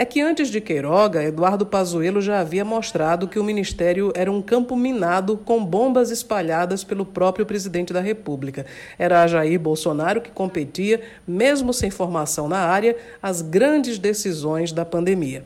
é 0.00 0.04
que 0.06 0.18
antes 0.18 0.48
de 0.48 0.62
Queiroga, 0.62 1.22
Eduardo 1.22 1.66
Pazuello 1.66 2.22
já 2.22 2.40
havia 2.40 2.64
mostrado 2.64 3.28
que 3.28 3.38
o 3.38 3.44
ministério 3.44 4.10
era 4.16 4.32
um 4.32 4.40
campo 4.40 4.74
minado 4.74 5.36
com 5.36 5.62
bombas 5.62 6.10
espalhadas 6.10 6.82
pelo 6.82 7.04
próprio 7.04 7.44
presidente 7.44 7.92
da 7.92 8.00
República. 8.00 8.64
Era 8.98 9.26
Jair 9.26 9.60
Bolsonaro 9.60 10.22
que 10.22 10.30
competia, 10.30 11.02
mesmo 11.28 11.74
sem 11.74 11.90
formação 11.90 12.48
na 12.48 12.60
área, 12.60 12.96
as 13.22 13.42
grandes 13.42 13.98
decisões 13.98 14.72
da 14.72 14.86
pandemia. 14.86 15.44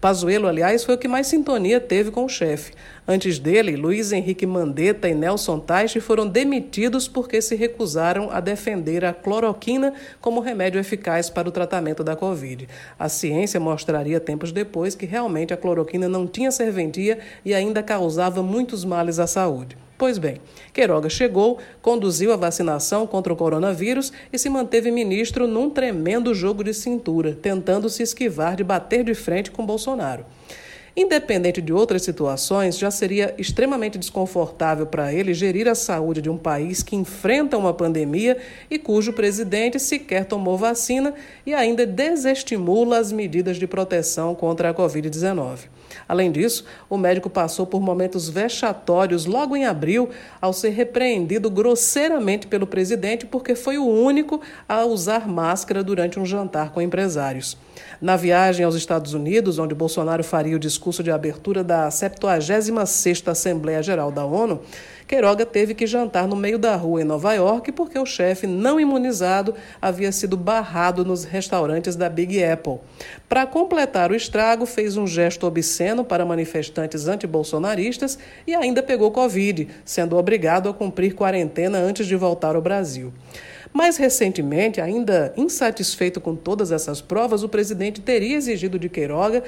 Pazuello, 0.00 0.46
aliás, 0.46 0.84
foi 0.84 0.94
o 0.94 0.98
que 0.98 1.08
mais 1.08 1.26
sintonia 1.26 1.80
teve 1.80 2.10
com 2.10 2.24
o 2.24 2.28
chefe. 2.28 2.72
Antes 3.06 3.38
dele, 3.38 3.76
Luiz 3.76 4.12
Henrique 4.12 4.46
Mandetta 4.46 5.08
e 5.08 5.14
Nelson 5.14 5.58
Teich 5.58 6.00
foram 6.00 6.26
demitidos 6.26 7.06
porque 7.06 7.42
se 7.42 7.54
recusaram 7.54 8.30
a 8.30 8.40
defender 8.40 9.04
a 9.04 9.12
cloroquina 9.12 9.92
como 10.20 10.40
remédio 10.40 10.80
eficaz 10.80 11.28
para 11.28 11.48
o 11.48 11.52
tratamento 11.52 12.02
da 12.02 12.16
Covid. 12.16 12.68
A 12.98 13.08
ciência 13.08 13.60
mostraria 13.60 14.20
tempos 14.20 14.52
depois 14.52 14.94
que 14.94 15.06
realmente 15.06 15.52
a 15.52 15.56
cloroquina 15.56 16.08
não 16.08 16.26
tinha 16.26 16.50
serventia 16.50 17.18
e 17.44 17.52
ainda 17.52 17.82
causava 17.82 18.42
muitos 18.42 18.84
males 18.84 19.18
à 19.18 19.26
saúde. 19.26 19.76
Pois 19.96 20.18
bem, 20.18 20.40
Queiroga 20.72 21.08
chegou, 21.08 21.58
conduziu 21.80 22.32
a 22.32 22.36
vacinação 22.36 23.06
contra 23.06 23.32
o 23.32 23.36
coronavírus 23.36 24.12
e 24.32 24.38
se 24.38 24.48
manteve 24.48 24.90
ministro 24.90 25.46
num 25.46 25.70
tremendo 25.70 26.34
jogo 26.34 26.64
de 26.64 26.74
cintura, 26.74 27.32
tentando 27.40 27.88
se 27.88 28.02
esquivar 28.02 28.56
de 28.56 28.64
bater 28.64 29.04
de 29.04 29.14
frente 29.14 29.52
com 29.52 29.64
Bolsonaro. 29.64 30.26
Independente 30.96 31.60
de 31.60 31.72
outras 31.72 32.02
situações, 32.02 32.78
já 32.78 32.88
seria 32.88 33.34
extremamente 33.36 33.98
desconfortável 33.98 34.86
para 34.86 35.12
ele 35.12 35.34
gerir 35.34 35.66
a 35.66 35.74
saúde 35.74 36.22
de 36.22 36.30
um 36.30 36.36
país 36.36 36.84
que 36.84 36.94
enfrenta 36.94 37.58
uma 37.58 37.74
pandemia 37.74 38.36
e 38.70 38.78
cujo 38.78 39.12
presidente 39.12 39.80
sequer 39.80 40.24
tomou 40.24 40.56
vacina 40.56 41.12
e 41.44 41.52
ainda 41.52 41.84
desestimula 41.84 42.98
as 42.98 43.10
medidas 43.10 43.56
de 43.56 43.66
proteção 43.66 44.36
contra 44.36 44.70
a 44.70 44.74
Covid-19. 44.74 45.68
Além 46.08 46.30
disso, 46.30 46.64
o 46.88 46.96
médico 46.96 47.30
passou 47.30 47.66
por 47.66 47.80
momentos 47.80 48.28
vexatórios 48.28 49.26
logo 49.26 49.56
em 49.56 49.64
abril, 49.64 50.10
ao 50.40 50.52
ser 50.52 50.70
repreendido 50.70 51.50
grosseiramente 51.50 52.46
pelo 52.46 52.66
presidente 52.66 53.26
porque 53.26 53.54
foi 53.54 53.78
o 53.78 53.86
único 53.86 54.40
a 54.68 54.84
usar 54.84 55.28
máscara 55.28 55.82
durante 55.82 56.18
um 56.18 56.26
jantar 56.26 56.70
com 56.70 56.80
empresários. 56.80 57.56
Na 58.00 58.16
viagem 58.16 58.64
aos 58.64 58.74
Estados 58.74 59.14
Unidos, 59.14 59.58
onde 59.58 59.74
Bolsonaro 59.74 60.22
faria 60.22 60.56
o 60.56 60.58
discurso 60.58 61.02
de 61.02 61.10
abertura 61.10 61.64
da 61.64 61.88
76ª 61.88 63.28
Assembleia 63.28 63.82
Geral 63.82 64.12
da 64.12 64.24
ONU, 64.24 64.60
Queiroga 65.06 65.44
teve 65.44 65.74
que 65.74 65.86
jantar 65.86 66.26
no 66.26 66.34
meio 66.34 66.58
da 66.58 66.74
rua 66.76 67.02
em 67.02 67.04
Nova 67.04 67.34
York 67.34 67.72
porque 67.72 67.98
o 67.98 68.06
chefe 68.06 68.46
não 68.46 68.80
imunizado 68.80 69.54
havia 69.80 70.10
sido 70.10 70.36
barrado 70.36 71.04
nos 71.04 71.24
restaurantes 71.24 71.94
da 71.94 72.08
Big 72.08 72.42
Apple. 72.42 72.78
Para 73.28 73.46
completar 73.46 74.10
o 74.10 74.14
estrago, 74.14 74.64
fez 74.64 74.96
um 74.96 75.06
gesto 75.06 75.46
obsceno 75.46 76.04
para 76.04 76.24
manifestantes 76.24 77.06
antibolsonaristas 77.06 78.18
e 78.46 78.54
ainda 78.54 78.82
pegou 78.82 79.10
Covid, 79.10 79.68
sendo 79.84 80.16
obrigado 80.16 80.68
a 80.68 80.74
cumprir 80.74 81.14
quarentena 81.14 81.78
antes 81.78 82.06
de 82.06 82.16
voltar 82.16 82.56
ao 82.56 82.62
Brasil. 82.62 83.12
Mais 83.74 83.96
recentemente, 83.96 84.80
ainda 84.80 85.34
insatisfeito 85.36 86.20
com 86.20 86.36
todas 86.36 86.70
essas 86.70 87.00
provas, 87.00 87.42
o 87.42 87.48
presidente 87.48 88.00
teria 88.00 88.36
exigido 88.36 88.78
de 88.78 88.88
Queiroga 88.88 89.42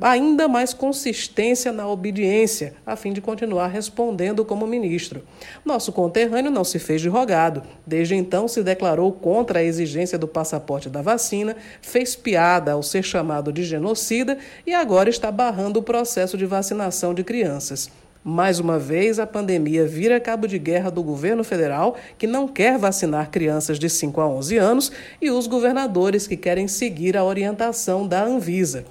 ainda 0.00 0.48
mais 0.48 0.72
consistência 0.72 1.72
na 1.72 1.88
obediência, 1.88 2.74
a 2.86 2.96
fim 2.96 3.12
de 3.12 3.20
continuar 3.20 3.68
respondendo 3.68 4.44
como 4.44 4.66
ministro. 4.66 5.22
Nosso 5.64 5.92
conterrâneo 5.92 6.50
não 6.50 6.64
se 6.64 6.78
fez 6.78 7.00
de 7.00 7.08
rogado. 7.08 7.62
Desde 7.86 8.14
então, 8.14 8.48
se 8.48 8.62
declarou 8.62 9.12
contra 9.12 9.58
a 9.58 9.62
exigência 9.62 10.18
do 10.18 10.26
passaporte 10.26 10.88
da 10.88 11.02
vacina, 11.02 11.56
fez 11.82 12.16
piada 12.16 12.72
ao 12.72 12.82
ser 12.82 13.02
chamado 13.02 13.52
de 13.52 13.62
genocida 13.62 14.38
e 14.66 14.72
agora 14.72 15.10
está 15.10 15.30
barrando 15.30 15.78
o 15.78 15.82
processo 15.82 16.38
de 16.38 16.46
vacinação 16.46 17.12
de 17.12 17.22
crianças. 17.22 17.90
Mais 18.22 18.60
uma 18.60 18.78
vez, 18.78 19.18
a 19.18 19.26
pandemia 19.26 19.86
vira 19.86 20.20
cabo 20.20 20.46
de 20.46 20.58
guerra 20.58 20.90
do 20.90 21.02
governo 21.02 21.42
federal, 21.42 21.96
que 22.18 22.26
não 22.26 22.46
quer 22.46 22.76
vacinar 22.76 23.30
crianças 23.30 23.78
de 23.78 23.88
5 23.88 24.20
a 24.20 24.28
11 24.28 24.58
anos, 24.58 24.92
e 25.22 25.30
os 25.30 25.46
governadores 25.46 26.26
que 26.26 26.36
querem 26.36 26.68
seguir 26.68 27.16
a 27.16 27.24
orientação 27.24 28.06
da 28.06 28.22
Anvisa. 28.22 28.84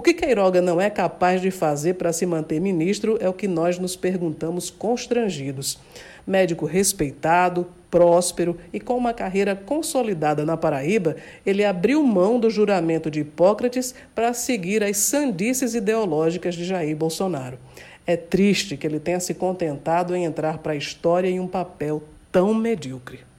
O 0.00 0.02
que 0.02 0.14
Queiroga 0.14 0.62
não 0.62 0.80
é 0.80 0.88
capaz 0.88 1.42
de 1.42 1.50
fazer 1.50 1.96
para 1.96 2.10
se 2.10 2.24
manter 2.24 2.58
ministro 2.58 3.18
é 3.20 3.28
o 3.28 3.34
que 3.34 3.46
nós 3.46 3.78
nos 3.78 3.96
perguntamos 3.96 4.70
constrangidos. 4.70 5.78
Médico 6.26 6.64
respeitado, 6.64 7.66
próspero 7.90 8.56
e 8.72 8.80
com 8.80 8.96
uma 8.96 9.12
carreira 9.12 9.54
consolidada 9.54 10.42
na 10.42 10.56
Paraíba, 10.56 11.16
ele 11.44 11.66
abriu 11.66 12.02
mão 12.02 12.40
do 12.40 12.48
juramento 12.48 13.10
de 13.10 13.20
Hipócrates 13.20 13.94
para 14.14 14.32
seguir 14.32 14.82
as 14.82 14.96
sandices 14.96 15.74
ideológicas 15.74 16.54
de 16.54 16.64
Jair 16.64 16.96
Bolsonaro. 16.96 17.58
É 18.06 18.16
triste 18.16 18.78
que 18.78 18.86
ele 18.86 19.00
tenha 19.00 19.20
se 19.20 19.34
contentado 19.34 20.16
em 20.16 20.24
entrar 20.24 20.60
para 20.60 20.72
a 20.72 20.76
história 20.76 21.28
em 21.28 21.38
um 21.38 21.46
papel 21.46 22.02
tão 22.32 22.54
medíocre. 22.54 23.29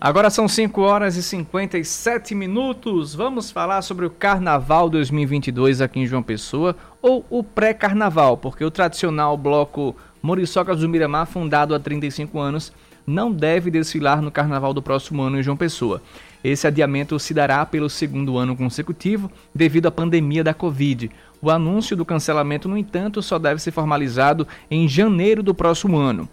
Agora 0.00 0.30
são 0.30 0.46
5 0.46 0.80
horas 0.80 1.16
e 1.16 1.22
57 1.24 2.32
minutos. 2.32 3.16
Vamos 3.16 3.50
falar 3.50 3.82
sobre 3.82 4.06
o 4.06 4.10
Carnaval 4.10 4.88
2022 4.88 5.80
aqui 5.80 5.98
em 5.98 6.06
João 6.06 6.22
Pessoa 6.22 6.76
ou 7.02 7.26
o 7.28 7.42
pré-carnaval, 7.42 8.36
porque 8.36 8.64
o 8.64 8.70
tradicional 8.70 9.36
bloco 9.36 9.96
Muriçocas 10.22 10.78
do 10.78 10.88
Miramar, 10.88 11.26
fundado 11.26 11.74
há 11.74 11.80
35 11.80 12.38
anos, 12.38 12.72
não 13.04 13.32
deve 13.32 13.72
desfilar 13.72 14.22
no 14.22 14.30
carnaval 14.30 14.72
do 14.72 14.80
próximo 14.80 15.20
ano 15.20 15.40
em 15.40 15.42
João 15.42 15.56
Pessoa. 15.56 16.00
Esse 16.44 16.68
adiamento 16.68 17.18
se 17.18 17.34
dará 17.34 17.66
pelo 17.66 17.90
segundo 17.90 18.38
ano 18.38 18.54
consecutivo 18.54 19.28
devido 19.52 19.86
à 19.86 19.90
pandemia 19.90 20.44
da 20.44 20.54
Covid. 20.54 21.10
O 21.42 21.50
anúncio 21.50 21.96
do 21.96 22.04
cancelamento, 22.04 22.68
no 22.68 22.78
entanto, 22.78 23.20
só 23.20 23.36
deve 23.36 23.60
ser 23.60 23.72
formalizado 23.72 24.46
em 24.70 24.86
janeiro 24.86 25.42
do 25.42 25.54
próximo 25.54 25.96
ano. 25.96 26.28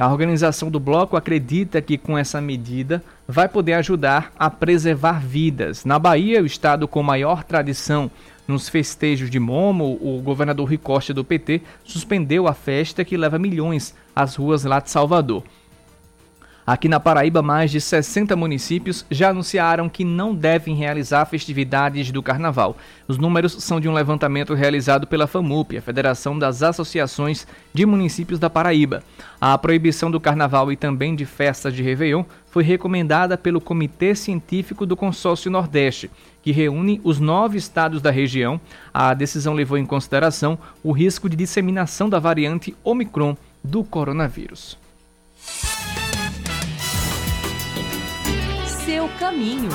A 0.00 0.10
organização 0.10 0.70
do 0.70 0.80
bloco 0.80 1.14
acredita 1.14 1.82
que 1.82 1.98
com 1.98 2.16
essa 2.16 2.40
medida 2.40 3.04
vai 3.28 3.46
poder 3.46 3.74
ajudar 3.74 4.32
a 4.38 4.48
preservar 4.48 5.20
vidas. 5.20 5.84
Na 5.84 5.98
Bahia, 5.98 6.42
o 6.42 6.46
estado 6.46 6.88
com 6.88 7.02
maior 7.02 7.44
tradição 7.44 8.10
nos 8.48 8.66
festejos 8.66 9.28
de 9.28 9.38
Momo, 9.38 9.98
o 10.00 10.18
governador 10.22 10.68
Rui 10.68 10.78
Costa 10.78 11.12
do 11.12 11.22
PT 11.22 11.60
suspendeu 11.84 12.48
a 12.48 12.54
festa 12.54 13.04
que 13.04 13.14
leva 13.14 13.38
milhões 13.38 13.94
às 14.16 14.36
ruas 14.36 14.64
lá 14.64 14.80
de 14.80 14.90
Salvador. 14.90 15.44
Aqui 16.70 16.88
na 16.88 17.00
Paraíba, 17.00 17.42
mais 17.42 17.68
de 17.72 17.80
60 17.80 18.36
municípios 18.36 19.04
já 19.10 19.30
anunciaram 19.30 19.88
que 19.88 20.04
não 20.04 20.32
devem 20.32 20.72
realizar 20.72 21.24
festividades 21.24 22.12
do 22.12 22.22
carnaval. 22.22 22.76
Os 23.08 23.18
números 23.18 23.56
são 23.58 23.80
de 23.80 23.88
um 23.88 23.92
levantamento 23.92 24.54
realizado 24.54 25.04
pela 25.04 25.26
FAMUP, 25.26 25.76
a 25.76 25.82
Federação 25.82 26.38
das 26.38 26.62
Associações 26.62 27.44
de 27.74 27.84
Municípios 27.84 28.38
da 28.38 28.48
Paraíba. 28.48 29.02
A 29.40 29.58
proibição 29.58 30.12
do 30.12 30.20
carnaval 30.20 30.70
e 30.70 30.76
também 30.76 31.16
de 31.16 31.26
festas 31.26 31.74
de 31.74 31.82
Réveillon 31.82 32.22
foi 32.46 32.62
recomendada 32.62 33.36
pelo 33.36 33.60
Comitê 33.60 34.14
Científico 34.14 34.86
do 34.86 34.96
Consórcio 34.96 35.50
Nordeste, 35.50 36.08
que 36.40 36.52
reúne 36.52 37.00
os 37.02 37.18
nove 37.18 37.58
estados 37.58 38.00
da 38.00 38.12
região. 38.12 38.60
A 38.94 39.12
decisão 39.12 39.54
levou 39.54 39.76
em 39.76 39.84
consideração 39.84 40.56
o 40.84 40.92
risco 40.92 41.28
de 41.28 41.34
disseminação 41.34 42.08
da 42.08 42.20
variante 42.20 42.76
Omicron 42.84 43.36
do 43.64 43.82
coronavírus. 43.82 44.78
Caminho. 49.18 49.70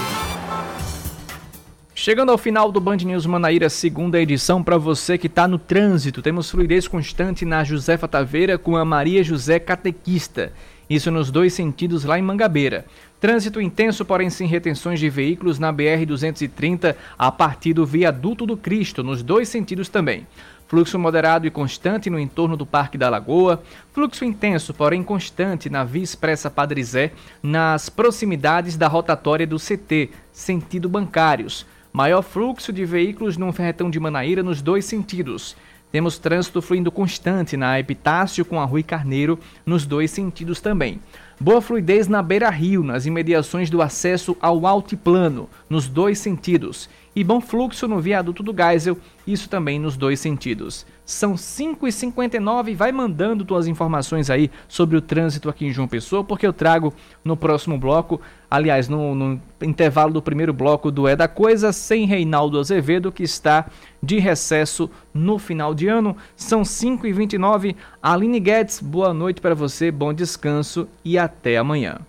Chegando 1.93 2.31
ao 2.31 2.37
final 2.37 2.71
do 2.71 2.79
Band 2.79 2.97
News 2.97 3.25
Manaíra, 3.25 3.69
segunda 3.69 4.21
edição, 4.21 4.61
para 4.61 4.77
você 4.77 5.17
que 5.17 5.27
está 5.27 5.47
no 5.47 5.57
trânsito, 5.57 6.21
temos 6.21 6.51
fluidez 6.51 6.87
constante 6.87 7.45
na 7.45 7.63
Josefa 7.63 8.07
Taveira 8.07 8.57
com 8.57 8.75
a 8.75 8.83
Maria 8.83 9.23
José 9.23 9.59
Catequista. 9.59 10.51
Isso 10.89 11.09
nos 11.09 11.31
dois 11.31 11.53
sentidos 11.53 12.03
lá 12.03 12.19
em 12.19 12.21
Mangabeira. 12.21 12.85
Trânsito 13.19 13.59
intenso, 13.59 14.05
porém 14.05 14.29
sem 14.29 14.47
retenções 14.47 14.99
de 14.99 15.09
veículos 15.09 15.57
na 15.57 15.73
BR-230 15.73 16.95
a 17.17 17.31
partir 17.31 17.73
do 17.73 17.85
Viaduto 17.85 18.45
do 18.45 18.55
Cristo, 18.55 19.01
nos 19.01 19.23
dois 19.23 19.49
sentidos 19.49 19.89
também. 19.89 20.27
Fluxo 20.75 20.99
moderado 20.99 21.47
e 21.47 21.49
constante 21.49 22.09
no 22.09 22.19
entorno 22.19 22.57
do 22.57 22.65
Parque 22.65 22.97
da 22.97 23.07
Lagoa. 23.07 23.63
Fluxo 23.93 24.25
intenso, 24.25 24.73
porém 24.73 25.01
constante 25.01 25.69
na 25.69 25.85
Via 25.85 26.03
Expressa 26.03 26.49
Padre 26.49 26.83
Zé, 26.83 27.13
nas 27.41 27.87
proximidades 27.87 28.75
da 28.75 28.85
rotatória 28.85 29.47
do 29.47 29.55
CT, 29.55 30.09
sentido 30.33 30.89
bancários. 30.89 31.65
Maior 31.93 32.21
fluxo 32.21 32.73
de 32.73 32.83
veículos 32.83 33.37
no 33.37 33.53
Ferretão 33.53 33.89
de 33.89 34.01
Manaíra 34.01 34.43
nos 34.43 34.61
dois 34.61 34.83
sentidos. 34.83 35.55
Temos 35.93 36.17
trânsito 36.17 36.61
fluindo 36.61 36.91
constante 36.91 37.55
na 37.55 37.79
Epitácio 37.79 38.43
com 38.43 38.59
a 38.59 38.65
Rui 38.65 38.83
Carneiro 38.83 39.39
nos 39.65 39.85
dois 39.85 40.11
sentidos 40.11 40.59
também. 40.59 40.99
Boa 41.39 41.61
fluidez 41.61 42.09
na 42.09 42.21
Beira 42.21 42.49
Rio, 42.49 42.83
nas 42.83 43.05
imediações 43.05 43.69
do 43.69 43.81
acesso 43.81 44.35
ao 44.41 44.67
altiplano, 44.67 45.49
nos 45.69 45.87
dois 45.87 46.19
sentidos 46.19 46.89
e 47.15 47.23
bom 47.23 47.39
fluxo 47.39 47.87
no 47.87 47.99
viaduto 47.99 48.43
do 48.43 48.53
Geisel, 48.53 48.97
isso 49.25 49.49
também 49.49 49.79
nos 49.79 49.95
dois 49.95 50.19
sentidos. 50.19 50.85
São 51.05 51.35
5h59, 51.35 52.75
vai 52.75 52.91
mandando 52.91 53.45
tuas 53.45 53.67
informações 53.67 54.29
aí 54.29 54.51
sobre 54.67 54.97
o 54.97 55.01
trânsito 55.01 55.47
aqui 55.47 55.65
em 55.65 55.71
João 55.71 55.87
Pessoa, 55.87 56.23
porque 56.23 56.45
eu 56.45 56.51
trago 56.51 56.93
no 57.23 57.37
próximo 57.37 57.77
bloco, 57.77 58.19
aliás, 58.51 58.89
no, 58.89 59.15
no 59.15 59.41
intervalo 59.61 60.11
do 60.11 60.21
primeiro 60.21 60.51
bloco 60.51 60.91
do 60.91 61.07
É 61.07 61.15
da 61.15 61.27
Coisa, 61.27 61.71
sem 61.71 62.05
Reinaldo 62.05 62.59
Azevedo, 62.59 63.11
que 63.11 63.23
está 63.23 63.67
de 64.03 64.19
recesso 64.19 64.89
no 65.13 65.39
final 65.39 65.73
de 65.73 65.87
ano. 65.87 66.17
São 66.35 66.63
5h29. 66.63 67.75
Aline 68.01 68.39
Guedes, 68.39 68.81
boa 68.81 69.13
noite 69.13 69.39
para 69.39 69.55
você, 69.55 69.89
bom 69.91 70.13
descanso 70.13 70.89
e 71.03 71.17
até 71.17 71.57
amanhã. 71.57 71.99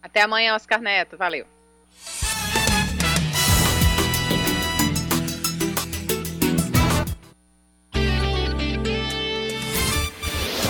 Até 0.00 0.22
amanhã, 0.22 0.54
Oscar 0.54 0.80
Neto. 0.80 1.16
Valeu. 1.16 1.57